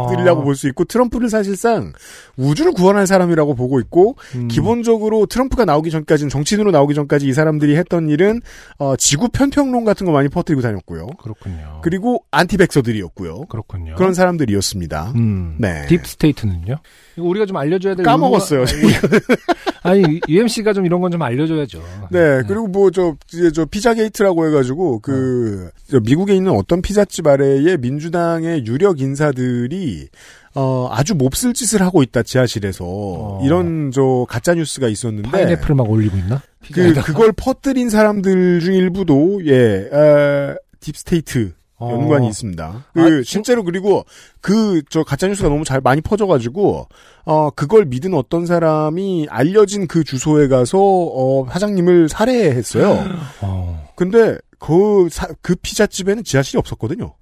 들이라고 0.09 0.41
아. 0.41 0.43
볼수 0.43 0.67
있고 0.67 0.83
트럼프를 0.85 1.29
사실상 1.29 1.93
우주를 2.37 2.73
구원할 2.73 3.07
사람이라고 3.07 3.55
보고 3.55 3.79
있고 3.79 4.15
음. 4.35 4.47
기본적으로 4.47 5.25
트럼프가 5.25 5.65
나오기 5.65 5.91
전까지는 5.91 6.29
정치인으로 6.29 6.71
나오기 6.71 6.93
전까지 6.93 7.27
이 7.27 7.33
사람들이 7.33 7.77
했던 7.77 8.09
일은 8.09 8.41
어, 8.79 8.95
지구 8.97 9.29
편평론 9.29 9.85
같은 9.85 10.05
거 10.05 10.11
많이 10.11 10.27
퍼뜨리고 10.29 10.61
다녔고요. 10.61 11.07
그렇군요 11.21 11.79
그리고 11.83 12.25
anti-vaxxer들이었고요. 12.31 13.45
그렇군요 13.45 13.95
그런 13.95 14.13
사람들이었습니다. 14.13 15.13
음. 15.15 15.55
네. 15.59 15.85
deep 15.87 16.11
state는요 16.11 16.75
이거 17.17 17.25
우리가 17.27 17.45
좀 17.45 17.57
알려줘야 17.57 17.95
될 17.95 18.05
까먹었어요. 18.05 18.65
의무가- 18.65 19.39
아니 19.83 20.19
UMC가 20.27 20.73
좀 20.73 20.85
이런 20.85 21.01
건 21.01 21.11
좀 21.11 21.21
알려줘야죠 21.21 21.83
네, 22.11 22.41
그리고 22.47 22.67
뭐, 22.67 22.91
저, 22.91 23.15
이제 23.33 23.51
저, 23.51 23.65
피자 23.65 23.93
게이트라고 23.93 24.47
해가지고, 24.47 24.99
그, 24.99 25.69
저 25.89 25.99
미국에 25.99 26.35
있는 26.35 26.51
어떤 26.51 26.81
피자집 26.81 27.25
아래에 27.27 27.77
민주당의 27.77 28.65
유력 28.65 29.01
인사들이, 29.01 30.07
어, 30.55 30.87
아주 30.91 31.15
몹쓸 31.15 31.53
짓을 31.53 31.81
하고 31.81 32.03
있다, 32.03 32.23
지하실에서. 32.23 33.41
이런, 33.43 33.91
저, 33.91 34.25
가짜뉴스가 34.29 34.87
있었는데. 34.87 35.29
파인애플 35.31 35.73
막 35.75 35.89
올리고 35.89 36.17
있나 36.17 36.41
그, 36.61 36.67
피자에다가. 36.67 37.07
그걸 37.07 37.31
퍼뜨린 37.35 37.89
사람들 37.89 38.59
중 38.59 38.73
일부도, 38.73 39.41
예, 39.45 39.89
어, 39.91 40.55
deep 40.79 41.09
state. 41.09 41.53
어. 41.81 41.91
연관이 41.91 42.27
있습니다. 42.27 42.85
그, 42.93 43.01
아, 43.01 43.21
실제로 43.25 43.63
그리고, 43.63 44.05
그, 44.39 44.81
저, 44.89 45.03
가짜 45.03 45.27
뉴스가 45.27 45.49
너무 45.49 45.63
잘, 45.63 45.81
많이 45.81 46.01
퍼져가지고, 46.01 46.87
어, 47.25 47.49
그걸 47.51 47.85
믿은 47.85 48.13
어떤 48.13 48.45
사람이 48.45 49.27
알려진 49.29 49.87
그 49.87 50.03
주소에 50.03 50.47
가서, 50.47 50.77
어, 50.79 51.47
사장님을 51.49 52.09
살해했어요. 52.09 53.05
어. 53.41 53.89
근데, 53.95 54.37
그, 54.59 55.07
사- 55.09 55.27
그 55.41 55.55
피자집에는 55.55 56.23
지하실이 56.23 56.59
없었거든요. 56.59 57.15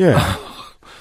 예. 0.00 0.14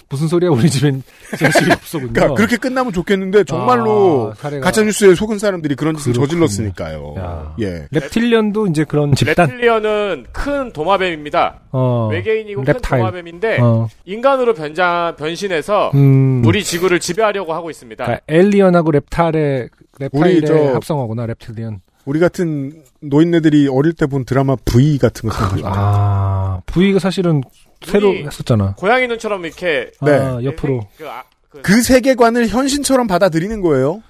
무슨 0.10 0.28
소리야 0.30 0.49
우리 0.51 0.70
집엔 0.70 1.03
지하실이 1.38 1.72
없어 1.74 1.97
그러니까 1.99 2.34
그렇게 2.34 2.55
끝나면 2.55 2.93
좋겠는데, 2.93 3.43
정말로, 3.43 4.32
아, 4.32 4.36
사례가- 4.41 4.62
가짜 4.62 4.82
뉴스에 4.84 5.16
속은 5.16 5.38
사람들이 5.38 5.76
그런 5.76 5.97
짓을 5.97 6.14
그렇군요. 6.14 6.47
저질렀으니까요. 6.47 7.16
야. 7.18 7.55
예. 7.60 7.88
reptilian도 7.91 8.68
이제 8.68 8.86
그런 8.86 9.14
집단 9.16 9.47
레틸리언은 9.49 10.28
큰 10.32 10.72
도마뱀입니다. 10.72 11.60
어. 11.72 12.08
외계인이고 12.12 12.62
큰 12.64 12.70
reptile. 12.70 13.01
도마뱀인데 13.03 13.58
어. 13.62 13.88
인간으로 14.05 14.53
변장 14.53 15.16
변신해서 15.18 15.91
음. 15.95 16.41
우리 16.45 16.64
지구를 16.64 16.99
지배하려고 17.01 17.53
하고 17.53 17.70
있습니다. 17.70 18.03
그러니까 18.03 18.24
엘리언하고 18.30 18.91
랩탈의 18.93 19.70
우리 20.14 20.41
랩타일의 20.41 20.47
저- 20.47 20.74
합성어구나 20.76 21.28
랩틸리언. 21.28 21.80
우리 22.05 22.22
같은 22.22 22.72
노인네들이 23.01 23.68
어릴 23.68 23.91
때 23.91 24.05
본 24.05 24.24
드라마 24.24 24.55
V 24.64 24.97
같은 24.97 25.28
거 25.30 25.36
생각하시면 25.36 25.74
돼요. 25.74 25.84
아, 25.86 26.62
V가 26.66 26.99
사실은 26.99 27.41
새로 27.86 28.13
했었잖아. 28.13 28.75
고양이 28.78 29.07
눈처럼 29.07 29.45
이렇게 29.45 29.91
네. 30.01 30.11
아, 30.11 30.39
옆으로. 30.43 30.88
그, 30.97 31.09
아, 31.09 31.23
그, 31.49 31.61
그 31.61 31.82
세계관을 31.82 32.47
현신처럼 32.47 33.07
받아들이는 33.07 33.61
거예요. 33.61 34.01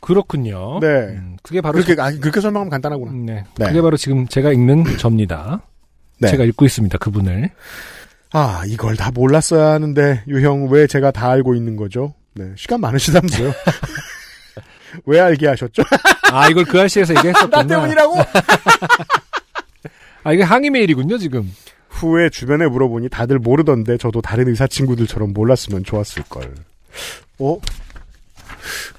그렇군요. 0.00 0.80
네. 0.80 0.86
음, 0.88 1.36
그게 1.42 1.60
바로 1.60 1.74
그렇게 1.74 2.00
아, 2.00 2.10
그렇게 2.10 2.40
설명하면 2.40 2.70
간단하구나. 2.70 3.10
음, 3.10 3.26
네. 3.26 3.44
네. 3.58 3.66
그게 3.66 3.80
바로 3.80 3.96
지금 3.96 4.26
제가 4.26 4.52
읽는 4.52 4.96
접니다. 4.98 5.62
네. 6.18 6.28
제가 6.28 6.44
읽고 6.44 6.64
있습니다. 6.64 6.98
그분을. 6.98 7.50
아 8.32 8.62
이걸 8.66 8.96
다 8.96 9.10
몰랐어야 9.10 9.72
하는데 9.72 10.22
유형 10.28 10.68
왜 10.70 10.86
제가 10.86 11.10
다 11.10 11.30
알고 11.30 11.54
있는 11.54 11.74
거죠? 11.76 12.14
네 12.34 12.52
시간 12.56 12.80
많으시다면서요? 12.80 13.52
왜 15.06 15.20
알게 15.20 15.48
하셨죠? 15.48 15.82
아, 16.32 16.48
이걸 16.48 16.64
그 16.64 16.80
아시에서 16.80 17.14
얘기했었구나. 17.16 17.62
나 17.62 17.66
때문이라고? 17.66 18.16
아, 20.24 20.32
이게 20.32 20.42
항의 20.42 20.70
메일이군요, 20.70 21.18
지금. 21.18 21.50
후에 22.00 22.30
주변에 22.30 22.66
물어보니 22.66 23.08
다들 23.10 23.38
모르던데 23.38 23.98
저도 23.98 24.20
다른 24.22 24.48
의사 24.48 24.66
친구들처럼 24.66 25.32
몰랐으면 25.32 25.84
좋았을 25.84 26.22
걸. 26.24 26.54
어? 27.38 27.58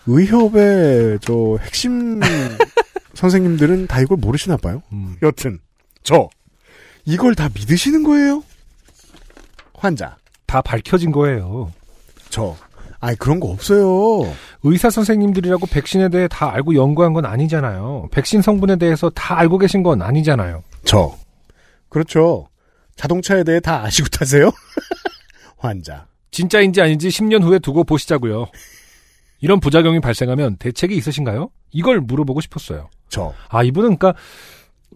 의협의 0.07 1.19
저 1.21 1.57
핵심 1.61 2.19
선생님들은 3.13 3.87
다 3.87 4.01
이걸 4.01 4.17
모르시나 4.17 4.57
봐요. 4.57 4.81
음. 4.91 5.17
여튼 5.21 5.59
저 6.03 6.29
이걸 7.05 7.35
다 7.35 7.49
믿으시는 7.53 8.03
거예요? 8.03 8.43
환자 9.73 10.17
다 10.45 10.61
밝혀진 10.61 11.11
거예요. 11.11 11.71
저 12.29 12.55
아니 12.99 13.17
그런 13.17 13.39
거 13.39 13.47
없어요. 13.49 14.31
의사 14.63 14.89
선생님들이라고 14.91 15.65
백신에 15.65 16.09
대해 16.09 16.27
다 16.29 16.53
알고 16.53 16.75
연구한 16.75 17.13
건 17.13 17.25
아니잖아요. 17.25 18.09
백신 18.11 18.41
성분에 18.43 18.75
대해서 18.75 19.09
다 19.09 19.39
알고 19.39 19.57
계신 19.57 19.81
건 19.81 20.01
아니잖아요. 20.01 20.63
저 20.85 21.15
그렇죠. 21.89 22.47
자동차에 23.01 23.43
대해 23.43 23.59
다 23.59 23.83
아시고 23.83 24.09
타세요? 24.09 24.51
환자 25.57 26.05
진짜인지 26.29 26.81
아닌지 26.81 27.09
10년 27.09 27.41
후에 27.43 27.57
두고 27.59 27.83
보시자고요. 27.83 28.45
이런 29.41 29.59
부작용이 29.59 29.99
발생하면 29.99 30.57
대책이 30.57 30.95
있으신가요? 30.95 31.49
이걸 31.71 31.99
물어보고 31.99 32.41
싶었어요. 32.41 32.89
저 33.09 33.33
아, 33.49 33.63
이분은 33.63 33.97
그러니까 33.97 34.13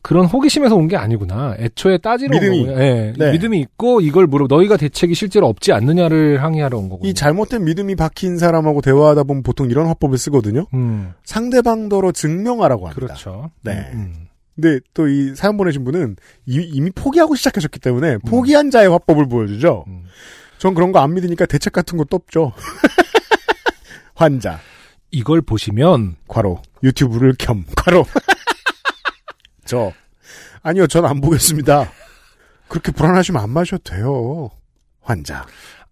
그런 0.04 0.26
호기심에서 0.28 0.76
온 0.76 0.88
게 0.88 0.96
아니구나. 0.98 1.56
애초에 1.58 1.98
따지러 1.98 2.30
믿음이. 2.40 2.60
온 2.60 2.68
거고요. 2.68 2.84
예, 2.86 3.14
네. 3.18 3.32
믿음이 3.32 3.60
있고 3.62 4.02
이걸 4.02 4.28
물어 4.28 4.46
너희가 4.48 4.78
대책이 4.78 5.16
실제로 5.16 5.48
없지 5.48 5.74
않느냐를 5.74 6.44
항의하러 6.44 6.78
온 6.78 6.90
거고요. 6.90 7.10
이 7.10 7.14
잘못된 7.16 7.64
믿음이 7.66 7.96
박힌 7.96 8.38
사람하고 8.38 8.82
대화하다 8.82 9.24
보면 9.24 9.42
보통 9.42 9.72
이런 9.72 9.88
화법을 9.88 10.18
쓰거든요. 10.20 10.68
음, 10.76 11.14
상대방더러 11.24 12.12
증명하라고 12.12 12.88
합니다. 12.88 13.06
그렇죠. 13.08 13.50
네. 13.64 13.90
음, 13.94 14.28
근데 14.56 14.80
또 14.94 15.08
이 15.08 15.36
사연 15.36 15.58
보내신 15.58 15.84
분은 15.84 16.16
이미, 16.46 16.64
이미 16.66 16.90
포기하고 16.92 17.36
시작하셨기 17.36 17.80
때문에 17.80 18.18
포기한 18.20 18.72
자의 18.72 18.90
화법을 18.90 19.28
보여주죠. 19.28 19.84
음. 19.88 20.06
전 20.58 20.74
그런 20.74 20.92
거 20.92 21.00
안 21.00 21.14
믿으니까 21.14 21.46
대책 21.46 21.74
같은 21.74 21.98
것도 21.98 22.16
없죠. 22.16 22.54
환자, 24.16 24.60
이걸 25.12 25.42
보시면 25.42 26.16
과로, 26.28 26.62
유튜브를 26.84 27.34
겸, 27.38 27.66
과로. 27.76 28.06
저, 29.66 29.92
아니요, 30.62 30.88
전 30.88 31.06
안 31.06 31.20
보겠습니다. 31.22 31.92
그렇게 32.68 32.92
불안하시면 32.92 33.42
안 33.42 33.50
마셔도 33.50 33.84
돼요. 33.84 34.50
환자, 35.02 35.46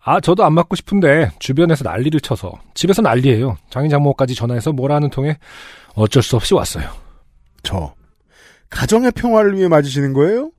아 0.03 0.19
저도 0.19 0.43
안 0.43 0.53
맞고 0.53 0.75
싶은데 0.75 1.31
주변에서 1.39 1.83
난리를 1.83 2.19
쳐서 2.21 2.51
집에서 2.73 3.01
난리예요. 3.01 3.57
장인 3.69 3.89
장모까지 3.91 4.33
전화해서 4.35 4.71
뭐라는 4.71 5.09
통에 5.09 5.37
어쩔 5.95 6.23
수 6.23 6.35
없이 6.35 6.53
왔어요. 6.55 6.89
저, 7.61 7.93
가정의 8.73 9.11
평화를 9.11 9.55
위해 9.55 9.67
맞으시는 9.67 10.13
거예요? 10.13 10.51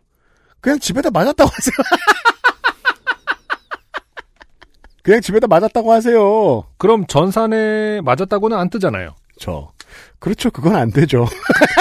그냥 0.60 0.78
집에다 0.78 1.10
맞았다고 1.10 1.50
하세요. 1.50 1.74
그냥 5.02 5.20
집에다 5.20 5.46
맞았다고 5.46 5.92
하세요. 5.92 6.64
그럼 6.78 7.06
전산에 7.06 8.00
맞았다고는 8.00 8.56
안 8.56 8.70
뜨잖아요. 8.70 9.14
저. 9.38 9.72
그렇죠. 10.18 10.50
그건 10.50 10.76
안 10.76 10.90
되죠. 10.90 11.26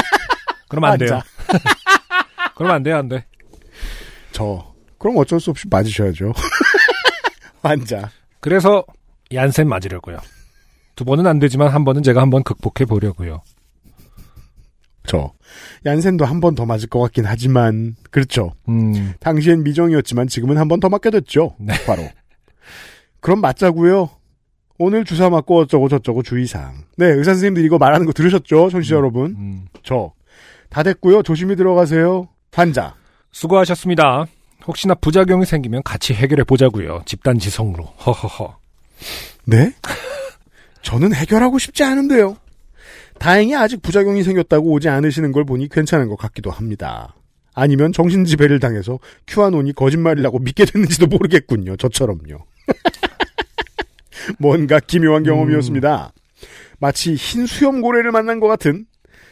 그럼 0.67 0.83
안 0.85 0.97
돼요. 0.97 1.21
그럼 2.55 2.71
안 2.71 2.83
돼요, 2.83 2.97
안 2.97 3.07
돼. 3.07 3.25
저. 4.31 4.73
그럼 4.97 5.17
어쩔 5.17 5.39
수 5.39 5.51
없이 5.51 5.67
맞으셔야죠. 5.69 6.33
환자. 7.61 8.09
그래서 8.41 8.83
얀센 9.33 9.69
맞으려고요. 9.69 10.17
두 10.95 11.05
번은 11.05 11.25
안 11.27 11.39
되지만 11.39 11.69
한 11.69 11.85
번은 11.85 12.03
제가 12.03 12.21
한번 12.21 12.43
극복해 12.43 12.85
보려고요. 12.85 13.41
저. 15.05 15.33
얀센도 15.85 16.25
한 16.25 16.39
번 16.39 16.55
더 16.55 16.65
맞을 16.65 16.87
것 16.89 16.99
같긴 17.01 17.25
하지만, 17.25 17.95
그렇죠. 18.11 18.53
음, 18.69 19.13
당시엔 19.19 19.63
미정이었지만 19.63 20.27
지금은 20.27 20.57
한 20.57 20.67
번 20.67 20.79
더 20.79 20.89
맞게 20.89 21.09
됐죠. 21.11 21.55
네. 21.59 21.73
바로. 21.85 22.03
그럼 23.19 23.41
맞자고요. 23.41 24.09
오늘 24.79 25.05
주사 25.05 25.29
맞고 25.29 25.59
어쩌고 25.61 25.87
저쩌고 25.89 26.23
주의사항. 26.23 26.83
네, 26.97 27.05
의사 27.07 27.31
선생님들 27.31 27.63
이거 27.63 27.77
말하는 27.77 28.05
거 28.05 28.11
들으셨죠? 28.13 28.69
청취자 28.69 28.95
여러분. 28.95 29.35
음. 29.37 29.65
저. 29.83 30.11
다 30.69 30.83
됐고요. 30.83 31.21
조심히 31.23 31.55
들어가세요. 31.55 32.27
환자. 32.51 32.95
수고하셨습니다. 33.31 34.25
혹시나 34.65 34.95
부작용이 34.95 35.45
생기면 35.45 35.83
같이 35.83 36.13
해결해 36.13 36.43
보자고요. 36.43 37.01
집단 37.05 37.37
지성으로. 37.37 37.83
허허허. 37.83 38.57
네? 39.45 39.73
저는 40.81 41.13
해결하고 41.13 41.59
싶지 41.59 41.83
않은데요. 41.83 42.37
다행히 43.23 43.55
아직 43.55 43.81
부작용이 43.81 44.21
생겼다고 44.21 44.69
오지 44.73 44.89
않으시는 44.89 45.31
걸 45.31 45.45
보니 45.45 45.69
괜찮은 45.69 46.09
것 46.09 46.17
같기도 46.17 46.51
합니다. 46.51 47.15
아니면 47.53 47.93
정신 47.93 48.25
지배를 48.25 48.59
당해서 48.59 48.99
큐아논이 49.27 49.71
거짓말이라고 49.71 50.39
믿게 50.39 50.65
됐는지도 50.65 51.07
모르겠군요. 51.07 51.77
저처럼요. 51.77 52.45
뭔가 54.39 54.81
기묘한 54.81 55.23
경험이었습니다. 55.23 56.11
마치 56.79 57.15
흰 57.15 57.45
수염고래를 57.45 58.11
만난 58.11 58.41
것 58.41 58.49
같은 58.49 58.87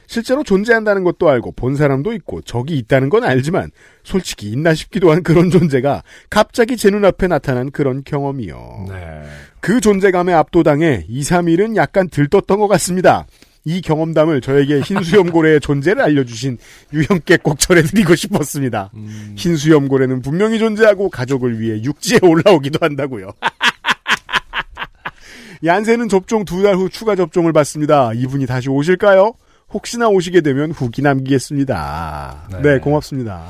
실제로 0.07 0.45
존재한다는 0.45 1.03
것도 1.03 1.27
알고 1.27 1.51
본 1.51 1.75
사람도 1.75 2.13
있고 2.13 2.41
적이 2.43 2.77
있다는 2.77 3.09
건 3.09 3.25
알지만 3.25 3.71
솔직히 4.05 4.51
있나 4.51 4.73
싶기도 4.73 5.11
한 5.11 5.21
그런 5.21 5.49
존재가 5.49 6.03
갑자기 6.29 6.77
제 6.77 6.91
눈앞에 6.91 7.27
나타난 7.27 7.71
그런 7.71 8.05
경험이요. 8.05 8.85
네. 8.87 9.23
그 9.59 9.81
존재감에 9.81 10.31
압도당해 10.31 11.03
2, 11.09 11.21
3일은 11.23 11.75
약간 11.75 12.07
들떴던 12.07 12.57
것 12.57 12.69
같습니다. 12.69 13.25
이 13.63 13.81
경험담을 13.81 14.41
저에게 14.41 14.81
흰수염고래의 14.81 15.59
존재를 15.61 16.01
알려주신 16.01 16.57
유형께 16.93 17.37
꼭 17.37 17.59
전해드리고 17.59 18.15
싶었습니다. 18.15 18.89
음, 18.95 19.35
흰수염고래는 19.37 20.21
분명히 20.21 20.57
존재하고 20.57 21.09
가족을 21.09 21.59
위해 21.59 21.81
육지에 21.83 22.19
올라오기도 22.23 22.79
한다고요. 22.81 23.31
얀세는 25.63 26.09
접종 26.09 26.43
두 26.45 26.63
달 26.63 26.75
후 26.75 26.89
추가 26.89 27.15
접종을 27.15 27.53
받습니다. 27.53 28.13
이분이 28.13 28.45
다시 28.47 28.69
오실까요? 28.69 29.33
혹시나 29.71 30.07
오시게 30.09 30.41
되면 30.41 30.71
후기 30.71 31.01
남기겠습니다. 31.01 32.47
네, 32.51 32.61
네. 32.61 32.79
고맙습니다. 32.79 33.45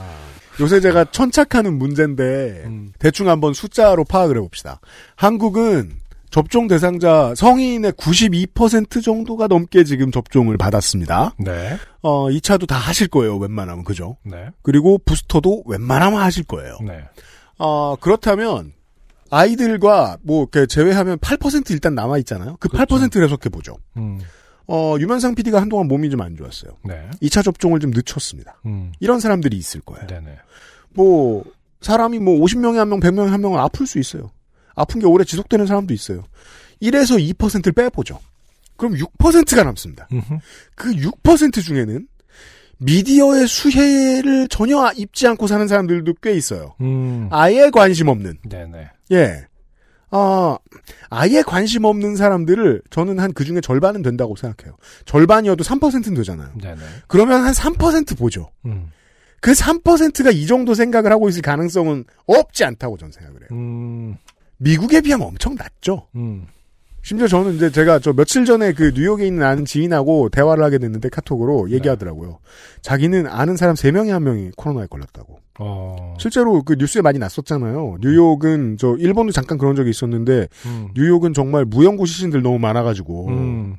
요새 0.60 0.80
제가 0.82 1.06
천착하는 1.06 1.78
문제인데 1.78 2.64
음. 2.66 2.92
대충 3.00 3.30
한번 3.30 3.54
숫자로 3.54 4.04
파악을 4.04 4.36
해봅시다. 4.38 4.80
한국은 5.16 5.92
접종 6.32 6.68
대상자 6.68 7.34
성인의 7.36 7.92
92% 7.94 9.04
정도가 9.04 9.48
넘게 9.48 9.84
지금 9.84 10.12
접종을 10.12 10.58
받았습니다. 10.58 11.36
네. 11.38 11.78
어, 12.02 12.30
2차도 12.30 12.68
다 12.68 12.78
하실 12.78 13.08
거예요, 13.10 13.38
웬만하면. 13.38 13.84
그죠? 13.84 14.18
네. 14.24 14.48
그리고 14.64 14.98
부스터도 15.06 15.64
웬만하면 15.66 16.22
하실 16.22 16.46
거예요. 16.46 16.78
네. 16.86 17.02
어, 17.58 17.96
그렇다면 18.00 18.72
아이들과 19.30 20.18
뭐 20.24 20.42
이렇게 20.52 20.66
제외하면 20.68 21.18
8% 21.20 21.70
일단 21.72 21.96
남아 21.96 22.18
있잖아요. 22.20 22.58
그 22.60 22.70
그렇죠. 22.70 22.96
8%를 22.98 23.26
해석해 23.26 23.50
보죠. 23.50 23.76
음, 23.98 24.20
어, 24.68 24.96
유면상 25.00 25.36
PD가 25.36 25.62
한동안 25.62 25.88
몸이 25.88 26.10
좀 26.10 26.22
안 26.22 26.36
좋았어요. 26.36 26.72
네. 26.86 27.10
2차 27.22 27.44
접종을 27.44 27.80
좀 27.80 27.92
늦췄습니다. 27.92 28.60
음, 28.66 28.94
이런 29.00 29.20
사람들이 29.20 29.58
있을 29.58 29.82
거예요. 29.82 30.08
네네. 30.08 30.38
뭐 30.94 31.44
사람이 31.82 32.20
뭐 32.20 32.40
50명에 32.40 32.76
한 32.76 32.90
명, 32.90 33.00
100명에 33.00 33.28
한 33.28 33.42
명은 33.42 33.60
아플 33.60 33.86
수 33.88 34.00
있어요. 34.00 34.32
아픈 34.76 35.00
게 35.00 35.06
오래 35.08 35.24
지속되는 35.24 35.66
사람도 35.68 35.94
있어요. 35.94 36.24
1에서 36.82 37.20
2%를 37.36 37.74
빼보죠. 37.74 38.20
그럼 38.78 38.96
6%가 38.96 39.64
남습니다. 39.64 40.08
음흠. 40.12 40.38
그 40.76 40.92
6% 40.92 41.64
중에는 41.64 42.08
미디어의 42.80 43.48
수혜를 43.48 44.48
전혀 44.48 44.92
입지 44.96 45.28
않고 45.28 45.46
사는 45.46 45.68
사람들도 45.68 46.16
꽤 46.22 46.34
있어요. 46.34 46.74
음, 46.82 47.28
아예 47.32 47.70
관심 47.70 48.08
없는. 48.08 48.40
네네. 48.50 48.88
예. 49.12 49.46
아, 50.10 50.58
아예 51.10 51.42
관심 51.44 51.86
없는 51.86 52.16
사람들을 52.16 52.82
저는 52.90 53.20
한 53.20 53.32
그 53.34 53.46
중에 53.46 53.62
절반은 53.62 54.02
된다고 54.02 54.36
생각해요. 54.36 54.76
절반이어도 55.06 55.64
3%는 55.64 56.16
되잖아요. 56.16 56.52
네네. 56.60 56.82
그러면 57.08 57.44
한 57.46 57.54
3% 57.54 58.18
보죠. 58.18 58.50
음, 58.66 58.88
그 59.40 59.52
3%가 59.54 60.32
이 60.32 60.48
정도 60.48 60.74
생각을 60.74 61.12
하고 61.12 61.30
있을 61.30 61.42
가능성은 61.44 62.04
없지 62.26 62.66
않다고 62.66 62.98
저는 62.98 63.12
생각을 63.12 63.42
해요. 63.42 63.48
음, 63.52 63.91
미국에 64.62 65.02
비하면 65.02 65.28
엄청 65.28 65.56
낮죠. 65.56 66.08
음. 66.16 66.46
심지어 67.04 67.28
저는 67.28 67.56
이제 67.56 67.72
제가 67.72 67.98
저 67.98 68.14
며칠 68.14 68.46
전에 68.46 68.74
그 68.74 68.92
뉴욕에 68.94 69.26
있는 69.26 69.44
아는 69.44 69.66
지인하고 69.66 70.30
대화를 70.30 70.64
하게 70.64 70.78
됐는데 70.78 71.10
카톡으로 71.10 71.72
얘기하더라고요. 71.72 72.38
자기는 72.84 73.26
아는 73.26 73.58
사람 73.58 73.74
3명에 73.74 74.10
한 74.10 74.24
명이 74.24 74.52
코로나에 74.56 74.86
걸렸다고. 74.86 75.40
어. 75.60 76.16
실제로 76.20 76.62
그 76.62 76.76
뉴스에 76.78 77.02
많이 77.02 77.18
났었잖아요. 77.18 77.98
뉴욕은 78.02 78.78
저 78.78 78.96
일본도 78.98 79.32
잠깐 79.32 79.58
그런 79.58 79.76
적이 79.76 79.90
있었는데 79.90 80.48
음. 80.68 80.90
뉴욕은 80.96 81.34
정말 81.34 81.66
무연고 81.66 82.06
시신들 82.06 82.44
너무 82.44 82.60
많아가지고 82.60 83.28
음. 83.30 83.78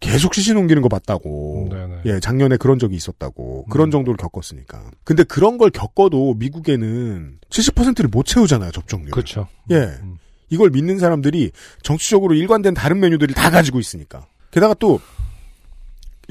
계속 0.00 0.34
시신 0.34 0.56
옮기는 0.56 0.82
거 0.82 0.88
봤다고. 0.88 1.68
네네. 1.70 2.00
예, 2.06 2.20
작년에 2.20 2.56
그런 2.56 2.80
적이 2.80 2.96
있었다고. 2.96 3.66
그런 3.70 3.88
음. 3.88 3.90
정도를 3.92 4.16
겪었으니까. 4.16 4.82
근데 5.04 5.22
그런 5.22 5.58
걸 5.58 5.70
겪어도 5.70 6.34
미국에는 6.34 7.38
70%를 7.48 8.08
못 8.10 8.26
채우잖아요, 8.26 8.72
접종률. 8.72 9.12
그렇죠. 9.12 9.46
예. 9.70 9.76
음. 10.02 10.18
이걸 10.50 10.70
믿는 10.70 10.98
사람들이 10.98 11.50
정치적으로 11.82 12.34
일관된 12.34 12.74
다른 12.74 13.00
메뉴들을 13.00 13.34
다 13.34 13.50
가지고 13.50 13.80
있으니까. 13.80 14.26
게다가 14.50 14.74
또 14.74 15.00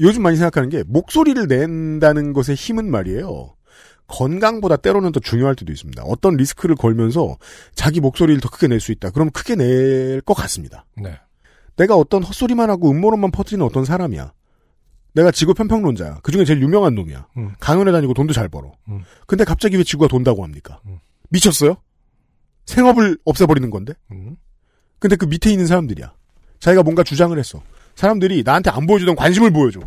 요즘 0.00 0.22
많이 0.22 0.36
생각하는 0.36 0.68
게 0.70 0.82
목소리를 0.86 1.46
낸다는 1.46 2.32
것의 2.32 2.56
힘은 2.56 2.90
말이에요. 2.90 3.54
건강보다 4.06 4.76
때로는 4.76 5.12
더 5.12 5.20
중요할 5.20 5.54
때도 5.54 5.72
있습니다. 5.72 6.02
어떤 6.04 6.36
리스크를 6.36 6.74
걸면서 6.76 7.36
자기 7.74 8.00
목소리를 8.00 8.40
더 8.40 8.48
크게 8.50 8.66
낼 8.68 8.80
수 8.80 8.92
있다. 8.92 9.10
그럼 9.10 9.30
크게 9.30 9.54
낼 9.56 10.20
것 10.22 10.34
같습니다. 10.34 10.84
네. 10.96 11.18
내가 11.76 11.96
어떤 11.96 12.22
헛소리만 12.22 12.70
하고 12.70 12.90
음모론만 12.90 13.30
퍼뜨리는 13.30 13.64
어떤 13.64 13.84
사람이야. 13.84 14.32
내가 15.14 15.30
지구 15.30 15.54
편평론자야. 15.54 16.20
그 16.22 16.32
중에 16.32 16.44
제일 16.44 16.60
유명한 16.60 16.94
놈이야. 16.94 17.28
음. 17.36 17.52
강연에 17.60 17.92
다니고 17.92 18.14
돈도 18.14 18.32
잘 18.32 18.48
벌어. 18.48 18.72
음. 18.88 19.02
근데 19.26 19.44
갑자기 19.44 19.76
왜 19.76 19.84
지구가 19.84 20.08
돈다고 20.08 20.42
합니까? 20.42 20.80
음. 20.86 20.98
미쳤어요? 21.30 21.76
생업을 22.66 23.18
없애버리는 23.24 23.68
건데? 23.70 23.94
음. 24.10 24.36
근데 24.98 25.16
그 25.16 25.26
밑에 25.26 25.50
있는 25.50 25.66
사람들이야. 25.66 26.12
자기가 26.60 26.82
뭔가 26.82 27.02
주장을 27.02 27.36
했어. 27.38 27.62
사람들이 27.94 28.42
나한테 28.44 28.70
안 28.70 28.86
보여주던 28.86 29.16
관심을 29.16 29.50
보여줘. 29.50 29.80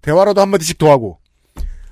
대화라도 0.00 0.40
한마디씩 0.40 0.78
더 0.78 0.90
하고. 0.90 1.18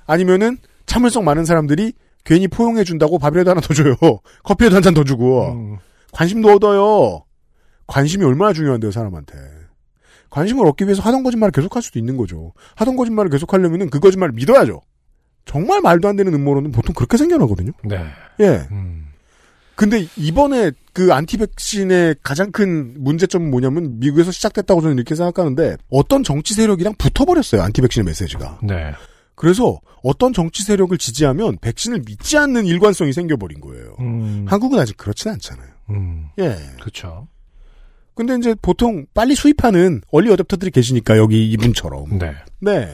아니면은 0.05 0.57
참을성 0.85 1.23
많은 1.23 1.45
사람들이 1.45 1.93
괜히 2.23 2.47
포용해준다고 2.47 3.19
밥이라도 3.19 3.49
하나 3.51 3.61
더 3.61 3.73
줘요. 3.73 3.95
커피라도 4.43 4.75
한 4.75 4.83
잔 4.83 4.93
더 4.93 5.03
주고. 5.03 5.51
음. 5.53 5.77
관심도 6.11 6.49
얻어요. 6.53 7.23
관심이 7.87 8.25
얼마나 8.25 8.51
중요한데요, 8.53 8.91
사람한테. 8.91 9.33
관심을 10.29 10.65
얻기 10.65 10.85
위해서 10.85 11.01
하던 11.01 11.23
거짓말을 11.23 11.51
계속할 11.51 11.81
수도 11.81 11.99
있는 11.99 12.17
거죠. 12.17 12.53
하던 12.75 12.95
거짓말을 12.95 13.29
계속하려면은 13.29 13.89
그 13.89 13.99
거짓말을 13.99 14.33
믿어야죠. 14.33 14.81
정말 15.45 15.81
말도 15.81 16.07
안 16.07 16.15
되는 16.15 16.33
음모론은 16.33 16.71
보통 16.71 16.93
그렇게 16.95 17.17
생겨나거든요. 17.17 17.71
네. 17.83 18.05
예. 18.39 18.67
음. 18.71 19.00
근데 19.81 20.05
이번에 20.15 20.69
그 20.93 21.11
안티백신의 21.11 22.17
가장 22.21 22.51
큰 22.51 23.03
문제점은 23.03 23.49
뭐냐면 23.49 23.99
미국에서 23.99 24.31
시작됐다고 24.31 24.79
저는 24.79 24.95
이렇게 24.95 25.15
생각하는데 25.15 25.75
어떤 25.89 26.23
정치 26.23 26.53
세력이랑 26.53 26.93
붙어버렸어요. 26.99 27.63
안티백신의 27.63 28.05
메시지가. 28.05 28.59
네. 28.61 28.91
그래서 29.33 29.81
어떤 30.03 30.33
정치 30.33 30.61
세력을 30.61 30.95
지지하면 30.99 31.57
백신을 31.61 32.03
믿지 32.05 32.37
않는 32.37 32.67
일관성이 32.67 33.11
생겨버린 33.11 33.59
거예요. 33.59 33.95
음. 34.01 34.45
한국은 34.47 34.77
아직 34.77 34.97
그렇진 34.97 35.31
않잖아요. 35.31 35.69
음. 35.89 36.27
예. 36.37 36.55
그렇죠. 36.79 37.27
근데 38.13 38.35
이제 38.35 38.53
보통 38.61 39.07
빨리 39.15 39.33
수입하는 39.33 40.01
얼리 40.11 40.29
어댑터들이 40.29 40.71
계시니까 40.71 41.17
여기 41.17 41.49
이분처럼. 41.53 42.19
네. 42.19 42.35
네. 42.59 42.87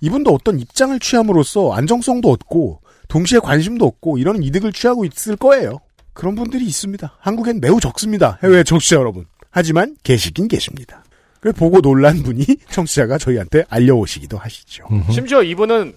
이분도 0.00 0.32
어떤 0.32 0.60
입장을 0.60 0.98
취함으로써 0.98 1.72
안정성도 1.72 2.30
얻고 2.30 2.80
동시에 3.08 3.40
관심도 3.40 3.86
얻고 3.86 4.16
이런 4.16 4.42
이득을 4.42 4.72
취하고 4.72 5.04
있을 5.04 5.36
거예요. 5.36 5.80
그런 6.12 6.34
분들이 6.34 6.64
있습니다. 6.66 7.16
한국엔 7.20 7.60
매우 7.60 7.80
적습니다. 7.80 8.38
해외 8.42 8.62
청취자 8.62 8.96
여러분. 8.96 9.26
하지만 9.50 9.96
계시긴 10.02 10.48
계십니다. 10.48 11.04
그래 11.40 11.52
보고 11.52 11.80
놀란 11.80 12.22
분이 12.22 12.44
청취자가 12.70 13.18
저희한테 13.18 13.64
알려오시기도 13.68 14.36
하시죠. 14.38 14.84
심지어 15.10 15.42
이분은 15.42 15.94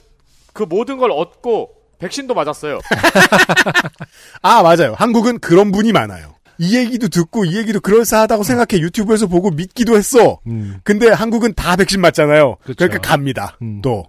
그 0.53 0.63
모든 0.63 0.97
걸 0.97 1.11
얻고 1.11 1.71
백신도 1.99 2.33
맞았어요. 2.33 2.79
아 4.41 4.61
맞아요. 4.63 4.93
한국은 4.97 5.39
그런 5.39 5.71
분이 5.71 5.91
많아요. 5.91 6.35
이 6.59 6.77
얘기도 6.77 7.07
듣고 7.07 7.45
이 7.45 7.57
얘기도 7.57 7.79
그럴싸하다고 7.79 8.43
생각해 8.43 8.81
유튜브에서 8.81 9.27
보고 9.27 9.49
믿기도 9.51 9.97
했어. 9.97 10.39
음. 10.47 10.79
근데 10.83 11.09
한국은 11.09 11.53
다 11.55 11.75
백신 11.75 11.99
맞잖아요. 12.01 12.57
그쵸. 12.63 12.75
그러니까 12.77 13.01
갑니다. 13.01 13.57
음. 13.61 13.81
또 13.81 14.05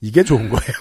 이게 0.00 0.22
좋은 0.22 0.48
거예요. 0.48 0.72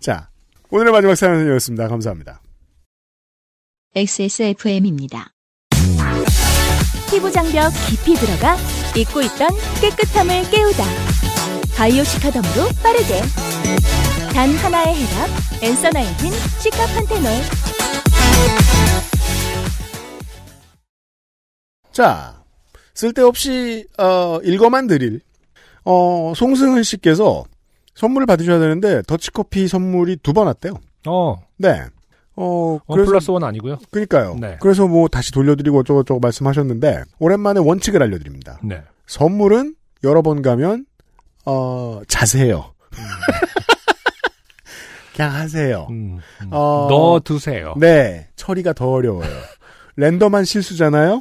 자 0.00 0.28
오늘의 0.74 0.90
마지막 0.90 1.14
사연이었습니다. 1.14 1.86
감사합니다. 1.86 2.40
XSFM입니다. 3.94 5.34
피부 7.10 7.30
장벽 7.30 7.70
깊이 7.90 8.14
들어가 8.14 8.56
잊고 8.96 9.20
있던 9.20 9.50
깨끗함을 9.82 10.50
깨우다. 10.50 10.82
바이오 11.76 12.02
시카덤으로 12.04 12.70
빠르게. 12.82 13.20
단 14.32 14.48
하나의 14.48 14.94
해답. 14.94 15.28
엔서 15.62 15.90
나인틴 15.90 16.30
시카 16.62 16.86
판테놀. 16.86 17.30
자 21.92 22.42
쓸데없이 22.94 23.86
어, 23.98 24.40
읽어만 24.42 24.86
드릴 24.86 25.20
어, 25.84 26.32
송승은 26.34 26.82
씨께서 26.82 27.44
선물을 27.94 28.26
받으셔야 28.26 28.58
되는데 28.58 29.02
더치커피 29.02 29.68
선물이 29.68 30.16
두 30.22 30.32
번 30.32 30.46
왔대요. 30.46 30.74
어. 31.06 31.36
네. 31.58 31.82
어, 32.36 32.78
원 32.86 33.04
플러스 33.04 33.30
원 33.30 33.44
아니고요. 33.44 33.76
그러니까요. 33.90 34.36
네. 34.40 34.56
그래서 34.60 34.86
뭐 34.88 35.08
다시 35.08 35.32
돌려드리고 35.32 35.80
어쩌고저쩌고 35.80 36.20
말씀하셨는데 36.20 37.02
오랜만에 37.18 37.60
원칙을 37.60 38.02
알려드립니다. 38.02 38.58
네. 38.62 38.82
선물은 39.06 39.74
여러 40.04 40.22
번 40.22 40.40
가면 40.42 40.86
어 41.44 42.00
자세요. 42.08 42.72
그냥 45.14 45.34
하세요. 45.34 45.86
음. 45.90 46.18
음. 46.42 46.48
어, 46.50 46.86
넣어 46.88 47.20
두세요. 47.20 47.74
네, 47.76 48.28
처리가 48.36 48.72
더 48.72 48.90
어려워요. 48.90 49.28
랜덤한 49.96 50.44
실수잖아요. 50.46 51.20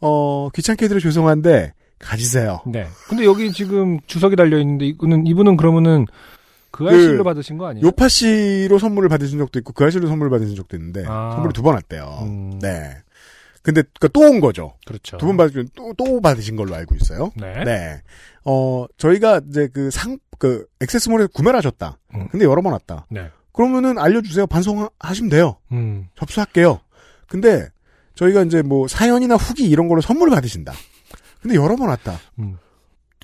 어 0.00 0.48
귀찮게 0.54 0.86
드려 0.86 1.00
죄송한데 1.00 1.72
가지세요. 1.98 2.60
네. 2.66 2.86
근데 3.08 3.24
여기 3.24 3.52
지금 3.52 3.98
주석이 4.06 4.36
달려 4.36 4.58
있는데 4.58 4.86
이분은 4.86 5.26
이분은 5.26 5.56
그러면은 5.56 6.06
그 6.70 6.88
아이실로 6.88 7.22
받으신 7.24 7.56
거 7.56 7.66
아니에요? 7.66 7.86
요파 7.86 8.08
씨로 8.08 8.78
선물을 8.78 9.08
받으신 9.08 9.38
적도 9.38 9.58
있고 9.60 9.72
그 9.72 9.84
아씨로 9.84 10.08
선물을 10.08 10.30
받으신 10.30 10.56
적도 10.56 10.76
있는데 10.76 11.04
아. 11.06 11.30
선물을 11.32 11.52
두번 11.52 11.74
왔대요. 11.74 12.18
음. 12.22 12.58
네. 12.60 12.96
근데 13.62 13.82
또온 14.12 14.40
거죠. 14.40 14.74
그렇죠. 14.84 15.16
두 15.16 15.26
번 15.26 15.36
받으신 15.38 15.68
또또 15.74 16.20
받으신 16.20 16.56
걸로 16.56 16.74
알고 16.74 16.96
있어요. 16.96 17.30
네. 17.36 17.64
네. 17.64 18.02
어, 18.44 18.84
저희가 18.98 19.40
이제 19.48 19.68
그 19.72 19.90
상, 19.90 20.18
그, 20.38 20.66
액세스몰에서 20.82 21.28
구매를 21.32 21.56
하셨다. 21.58 21.96
음. 22.14 22.28
근데 22.30 22.44
여러 22.44 22.60
번 22.60 22.72
왔다. 22.74 23.06
네. 23.10 23.30
그러면은 23.52 23.96
알려주세요. 23.98 24.46
반송하시면 24.48 25.30
돼요. 25.30 25.56
음. 25.72 26.08
접수할게요. 26.16 26.80
근데 27.28 27.68
저희가 28.16 28.42
이제 28.42 28.60
뭐 28.60 28.86
사연이나 28.86 29.36
후기 29.36 29.66
이런 29.68 29.88
걸로 29.88 30.00
선물을 30.02 30.34
받으신다. 30.34 30.72
근데 31.44 31.56
여러 31.56 31.76
번 31.76 31.90
왔다. 31.90 32.18
음. 32.38 32.56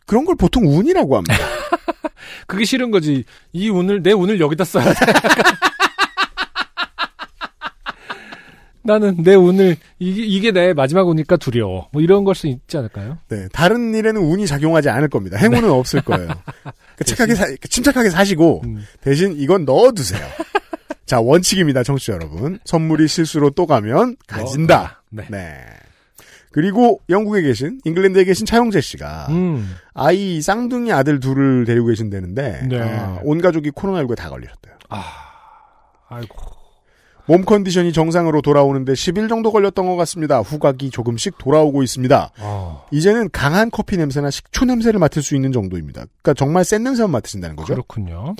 그런 0.04 0.26
걸 0.26 0.36
보통 0.36 0.66
운이라고 0.66 1.16
합니다. 1.16 1.34
그게 2.46 2.66
싫은 2.66 2.90
거지. 2.90 3.24
이 3.54 3.70
운을 3.70 4.02
내 4.02 4.12
운을 4.12 4.38
여기다 4.40 4.62
써야 4.64 4.84
돼. 4.92 4.92
나는 8.82 9.22
내 9.22 9.34
운을 9.34 9.76
이게, 9.98 10.22
이게 10.22 10.50
내 10.52 10.74
마지막 10.74 11.08
운이니까 11.08 11.38
두려워. 11.38 11.88
뭐 11.92 12.02
이런 12.02 12.24
걸 12.24 12.34
수 12.34 12.46
있지 12.46 12.76
않을까요? 12.76 13.16
네. 13.28 13.48
다른 13.54 13.94
일에는 13.94 14.20
운이 14.20 14.46
작용하지 14.46 14.90
않을 14.90 15.08
겁니다. 15.08 15.38
행운은 15.38 15.70
없을 15.70 16.02
거예요. 16.02 16.28
그러니까 16.62 17.04
착하게 17.06 17.34
사, 17.34 17.46
침착하게 17.70 18.10
사시고 18.10 18.60
음. 18.66 18.84
대신 19.00 19.34
이건 19.38 19.64
넣어두세요. 19.64 20.20
자, 21.06 21.20
원칙입니다. 21.22 21.82
청취자 21.84 22.12
여러분. 22.14 22.58
선물이 22.66 23.08
실수로 23.08 23.48
또 23.50 23.66
가면 23.66 24.16
가진다. 24.26 25.02
네. 25.08 25.24
네. 25.30 25.56
그리고 26.52 27.00
영국에 27.08 27.42
계신 27.42 27.80
잉글랜드에 27.84 28.24
계신 28.24 28.44
차용재 28.46 28.80
씨가 28.80 29.26
음. 29.30 29.74
아이 29.94 30.40
쌍둥이 30.40 30.92
아들 30.92 31.20
둘을 31.20 31.64
데리고 31.64 31.86
계신다는데 31.86 32.66
네. 32.68 32.80
아, 32.80 33.20
온 33.22 33.40
가족이 33.40 33.70
코로나19에 33.70 34.16
다 34.16 34.28
걸리셨대요. 34.28 34.74
아. 34.88 35.02
아이고. 36.08 36.36
몸 37.26 37.44
컨디션이 37.44 37.92
정상으로 37.92 38.42
돌아오는데 38.42 38.94
10일 38.94 39.28
정도 39.28 39.52
걸렸던 39.52 39.86
것 39.86 39.94
같습니다. 39.94 40.40
후각이 40.40 40.90
조금씩 40.90 41.38
돌아오고 41.38 41.84
있습니다. 41.84 42.32
아. 42.36 42.82
이제는 42.90 43.30
강한 43.30 43.70
커피 43.70 43.96
냄새나 43.96 44.30
식초 44.30 44.64
냄새를 44.64 44.98
맡을 44.98 45.22
수 45.22 45.36
있는 45.36 45.52
정도입니다. 45.52 46.06
그러니까 46.22 46.34
정말 46.34 46.64
센 46.64 46.82
냄새만 46.82 47.12
맡으신다는 47.12 47.54
거죠. 47.54 47.74
그렇군요. 47.74 48.34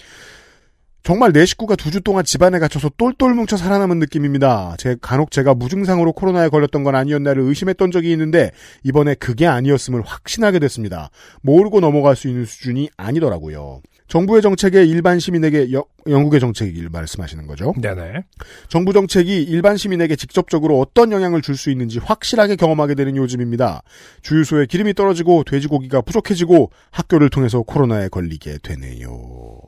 정말 1.02 1.32
내 1.32 1.46
식구가 1.46 1.76
두 1.76 1.90
주 1.90 2.00
동안 2.02 2.24
집안에 2.24 2.58
갇혀서 2.58 2.90
똘똘 2.96 3.34
뭉쳐 3.34 3.56
살아남은 3.56 3.98
느낌입니다. 3.98 4.76
제 4.78 4.96
간혹 5.00 5.30
제가 5.30 5.54
무증상으로 5.54 6.12
코로나에 6.12 6.48
걸렸던 6.48 6.84
건 6.84 6.94
아니었나를 6.94 7.42
의심했던 7.42 7.90
적이 7.90 8.12
있는데 8.12 8.50
이번에 8.84 9.14
그게 9.14 9.46
아니었음을 9.46 10.02
확신하게 10.04 10.58
됐습니다. 10.60 11.10
모르고 11.42 11.80
넘어갈 11.80 12.16
수 12.16 12.28
있는 12.28 12.44
수준이 12.44 12.90
아니더라고요. 12.96 13.80
정부의 14.08 14.42
정책에 14.42 14.84
일반 14.84 15.18
시민에게 15.20 15.72
여- 15.72 15.84
영국의 16.08 16.40
정책을 16.40 16.88
말씀하시는 16.90 17.46
거죠. 17.46 17.72
네네. 17.80 18.24
정부 18.68 18.92
정책이 18.92 19.42
일반 19.42 19.76
시민에게 19.76 20.16
직접적으로 20.16 20.80
어떤 20.80 21.12
영향을 21.12 21.42
줄 21.42 21.56
수 21.56 21.70
있는지 21.70 21.98
확실하게 21.98 22.56
경험하게 22.56 22.94
되는 22.94 23.16
요즘입니다. 23.16 23.82
주유소에 24.22 24.66
기름이 24.66 24.94
떨어지고 24.94 25.44
돼지고기가 25.44 26.00
부족해지고 26.02 26.70
학교를 26.90 27.30
통해서 27.30 27.62
코로나에 27.62 28.08
걸리게 28.08 28.58
되네요. 28.62 29.60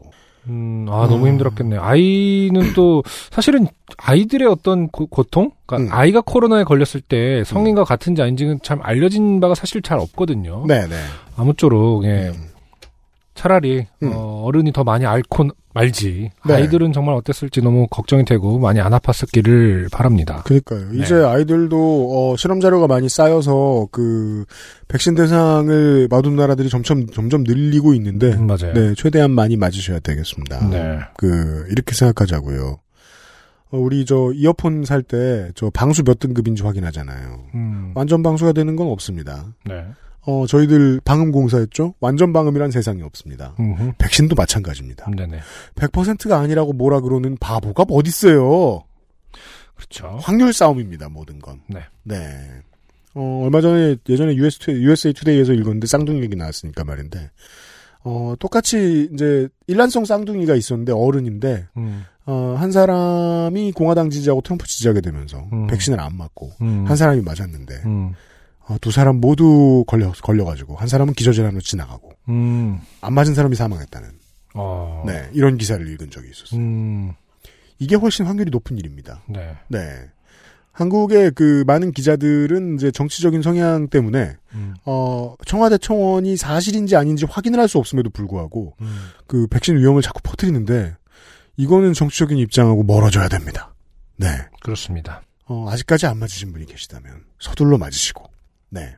음, 0.49 0.87
아, 0.89 1.07
너무 1.09 1.27
음. 1.27 1.33
힘들었겠네요. 1.33 1.81
아이는 1.83 2.73
또, 2.75 3.03
사실은 3.31 3.67
아이들의 3.97 4.49
어떤 4.49 4.89
고, 4.89 5.07
통 5.31 5.51
그러니까 5.67 5.95
음. 5.95 5.99
아이가 5.99 6.21
코로나에 6.21 6.65
걸렸을 6.65 7.01
때 7.01 7.45
성인과 7.45 7.85
같은지 7.85 8.23
아닌지는 8.23 8.59
참 8.63 8.81
알려진 8.83 9.41
바가 9.41 9.55
사실 9.55 9.83
잘 9.83 9.99
없거든요. 9.99 10.67
네네. 10.67 10.95
아무쪼록, 11.37 12.05
예. 12.05 12.33
음. 12.35 12.52
차라리, 13.35 13.87
음. 14.03 14.13
어, 14.15 14.43
어른이 14.45 14.73
더 14.73 14.85
많이 14.85 15.07
앓고 15.07 15.49
말지. 15.75 16.31
네. 16.47 16.55
아이들은 16.55 16.93
정말 16.93 17.15
어땠을지 17.15 17.63
너무 17.63 17.87
걱정이 17.91 18.27
되고 18.27 18.59
많이 18.59 18.79
안 18.81 18.93
아팠었기를 18.93 19.91
바랍니다. 19.91 20.43
그니까요. 20.45 20.91
네. 20.93 20.99
이제 21.03 21.15
아이들도 21.15 22.33
어, 22.33 22.37
실험 22.37 22.61
자료가 22.61 22.87
많이 22.89 23.09
쌓여서 23.09 23.89
그 23.91 24.45
백신 24.89 25.15
대상을 25.15 26.09
맞은 26.11 26.37
나라들이 26.37 26.69
점점 26.69 27.07
점점 27.07 27.43
늘리고 27.45 27.95
있는데 27.95 28.33
음, 28.35 28.47
맞아요. 28.49 28.75
네 28.75 28.95
최대한 28.97 29.31
많이 29.31 29.57
맞으셔야 29.57 30.01
되겠습니다. 30.01 30.69
네. 30.69 30.99
그 31.17 31.65
이렇게 31.71 31.95
생각하자고요. 31.95 32.79
어, 33.71 33.79
우리 33.79 34.05
저 34.05 34.31
이어폰 34.35 34.85
살 34.85 35.03
때 35.05 35.49
저 35.55 35.71
방수 35.71 36.05
몇 36.05 36.19
등급인지 36.19 36.63
확인하잖아요. 36.63 37.45
음, 37.55 37.93
완전 37.95 38.23
방수가 38.23 38.53
되는 38.53 38.77
건 38.77 38.89
없습니다. 38.89 39.47
네. 39.65 39.87
어 40.25 40.47
저희들 40.47 41.01
방음 41.05 41.33
공사했죠. 41.33 41.95
완전 42.01 42.33
방음이란 42.33 42.71
세상이 42.71 43.03
없습니다. 43.03 43.55
음흠. 43.59 43.93
백신도 43.99 44.35
마찬가지입니다. 44.37 45.11
네네. 45.17 45.41
100%가 45.75 46.39
아니라고 46.39 46.73
뭐라 46.73 47.01
그러는 47.01 47.37
바보가 47.41 47.87
어딨어요. 47.91 48.83
그렇죠. 49.75 50.19
확률 50.23 50.53
싸움입니다, 50.53 51.09
모든 51.09 51.41
건. 51.41 51.61
네. 51.69 51.81
네. 52.05 52.17
어, 53.15 53.41
얼마 53.45 53.61
전에, 53.61 53.97
예전에 54.09 54.37
US, 54.37 54.59
To- 54.59 54.71
USA 54.73 55.13
Today에서 55.13 55.53
읽었는데 55.55 55.87
쌍둥이 55.89 56.23
얘기 56.23 56.37
나왔으니까 56.37 56.85
말인데, 56.85 57.31
어, 58.05 58.35
똑같이 58.39 59.09
이제 59.13 59.49
일란성 59.67 60.05
쌍둥이가 60.05 60.55
있었는데 60.55 60.93
어른인데, 60.93 61.67
음, 61.77 62.05
어, 62.27 62.55
한 62.57 62.71
사람이 62.71 63.73
공화당 63.73 64.09
지지하고 64.09 64.41
트럼프 64.41 64.67
지지하게 64.67 65.01
되면서 65.01 65.47
음. 65.53 65.67
백신을 65.67 65.99
안 66.01 66.17
맞고, 66.17 66.53
음, 66.63 66.85
한 66.87 66.97
사람이 66.97 67.23
맞았는데, 67.23 67.75
음, 67.87 68.13
어, 68.13 68.15
두 68.81 68.91
사람 68.91 69.17
모두 69.21 69.85
걸려, 69.87 70.13
걸려가지고, 70.13 70.77
한 70.77 70.89
사람은 70.89 71.15
기저질환으로 71.15 71.61
지나가고, 71.61 72.13
음, 72.29 72.81
안 73.01 73.13
맞은 73.15 73.35
사람이 73.35 73.57
사망했다는, 73.57 74.09
어, 74.55 75.03
네, 75.07 75.29
이런 75.33 75.57
기사를 75.59 75.87
읽은 75.87 76.11
적이 76.11 76.29
있었어요. 76.31 76.61
음, 76.61 77.13
이게 77.79 77.97
훨씬 77.97 78.27
확률이 78.27 78.51
높은 78.51 78.79
일입니다. 78.79 79.23
네. 79.29 79.57
네. 79.69 79.81
한국의 80.73 81.33
그 81.33 81.65
많은 81.67 81.93
기자들은 81.93 82.77
이제 82.77 82.91
정치적인 82.91 83.43
성향 83.43 83.89
때문에 83.89 84.37
음, 84.55 84.75
어 84.87 85.35
청와대 85.45 85.77
청원이 85.77 86.39
사실인지 86.39 86.97
아닌지 86.97 87.27
확인을 87.29 87.61
할 87.61 87.69
수 87.69 87.77
없음에도 87.77 88.09
불구하고 88.09 88.75
음, 88.81 89.11
그 89.27 89.47
백신 89.49 89.77
위험을 89.77 90.01
자꾸 90.01 90.21
퍼뜨리는데 90.23 90.97
이거는 91.59 91.93
정치적인 91.93 92.39
입장하고 92.39 92.85
멀어져야 92.85 93.29
됩니다. 93.29 93.75
네. 94.17 94.29
그렇습니다. 94.63 95.21
어 95.45 95.69
아직까지 95.69 96.07
안 96.07 96.17
맞으신 96.19 96.53
분이 96.53 96.65
계시다면 96.65 97.25
서둘러 97.39 97.77
맞으시고 97.77 98.25
네. 98.73 98.97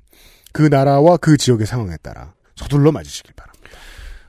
그 0.52 0.62
나라와 0.62 1.16
그 1.16 1.36
지역의 1.36 1.66
상황에 1.66 1.96
따라 2.00 2.32
서둘러 2.54 2.92
맞으시길 2.92 3.34
바랍니다. 3.34 3.70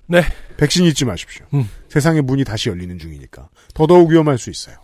네. 0.08 0.24
백신 0.58 0.86
잊지 0.86 1.06
마십시오. 1.06 1.46
음. 1.54 1.70
세상의 1.90 2.24
문이 2.24 2.44
다시 2.44 2.70
열리는 2.70 2.98
중이니까 2.98 3.50
더더욱 3.76 4.10
위험할 4.10 4.40
수 4.40 4.50
있어요. 4.50 4.78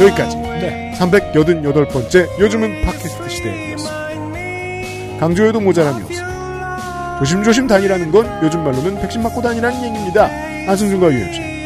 여기까지. 0.00 0.36
네. 0.36 0.94
388번째 0.98 2.40
요즘은 2.40 2.84
팟캐스트 2.86 3.28
시대였습니다. 3.28 5.18
강조해도 5.20 5.60
모자람이 5.60 6.02
없습니다. 6.04 7.18
조심조심 7.18 7.66
다니라는 7.66 8.10
건 8.10 8.26
요즘 8.42 8.64
말로는 8.64 8.98
백신 9.02 9.22
맞고 9.22 9.42
다니라는 9.42 9.84
얘기입니다. 9.84 10.24
안승준과 10.70 11.12
유현진. 11.12 11.59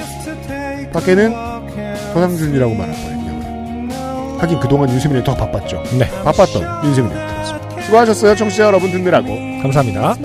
밖에는 0.94 1.34
서상준이라고 2.12 2.74
말할 2.74 2.94
뻔했네요. 2.94 4.38
하긴 4.38 4.60
그동안 4.60 4.88
윤세민이 4.90 5.24
더 5.24 5.34
바빴죠. 5.34 5.82
네. 5.98 6.08
바빴던 6.22 6.84
윤세민이. 6.84 7.14
수고하셨어요. 7.82 8.36
청취자 8.36 8.64
여러분 8.64 8.90
듣느라고. 8.90 9.28
감사합니다. 9.62 10.16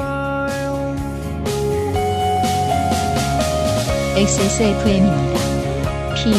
XSFM입니다. 4.16 5.40
P, 6.16 6.34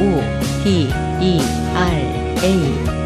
O, 0.00 0.20
D, 0.64 0.88
E, 1.20 1.40
R, 1.74 1.96
A. 2.44 2.99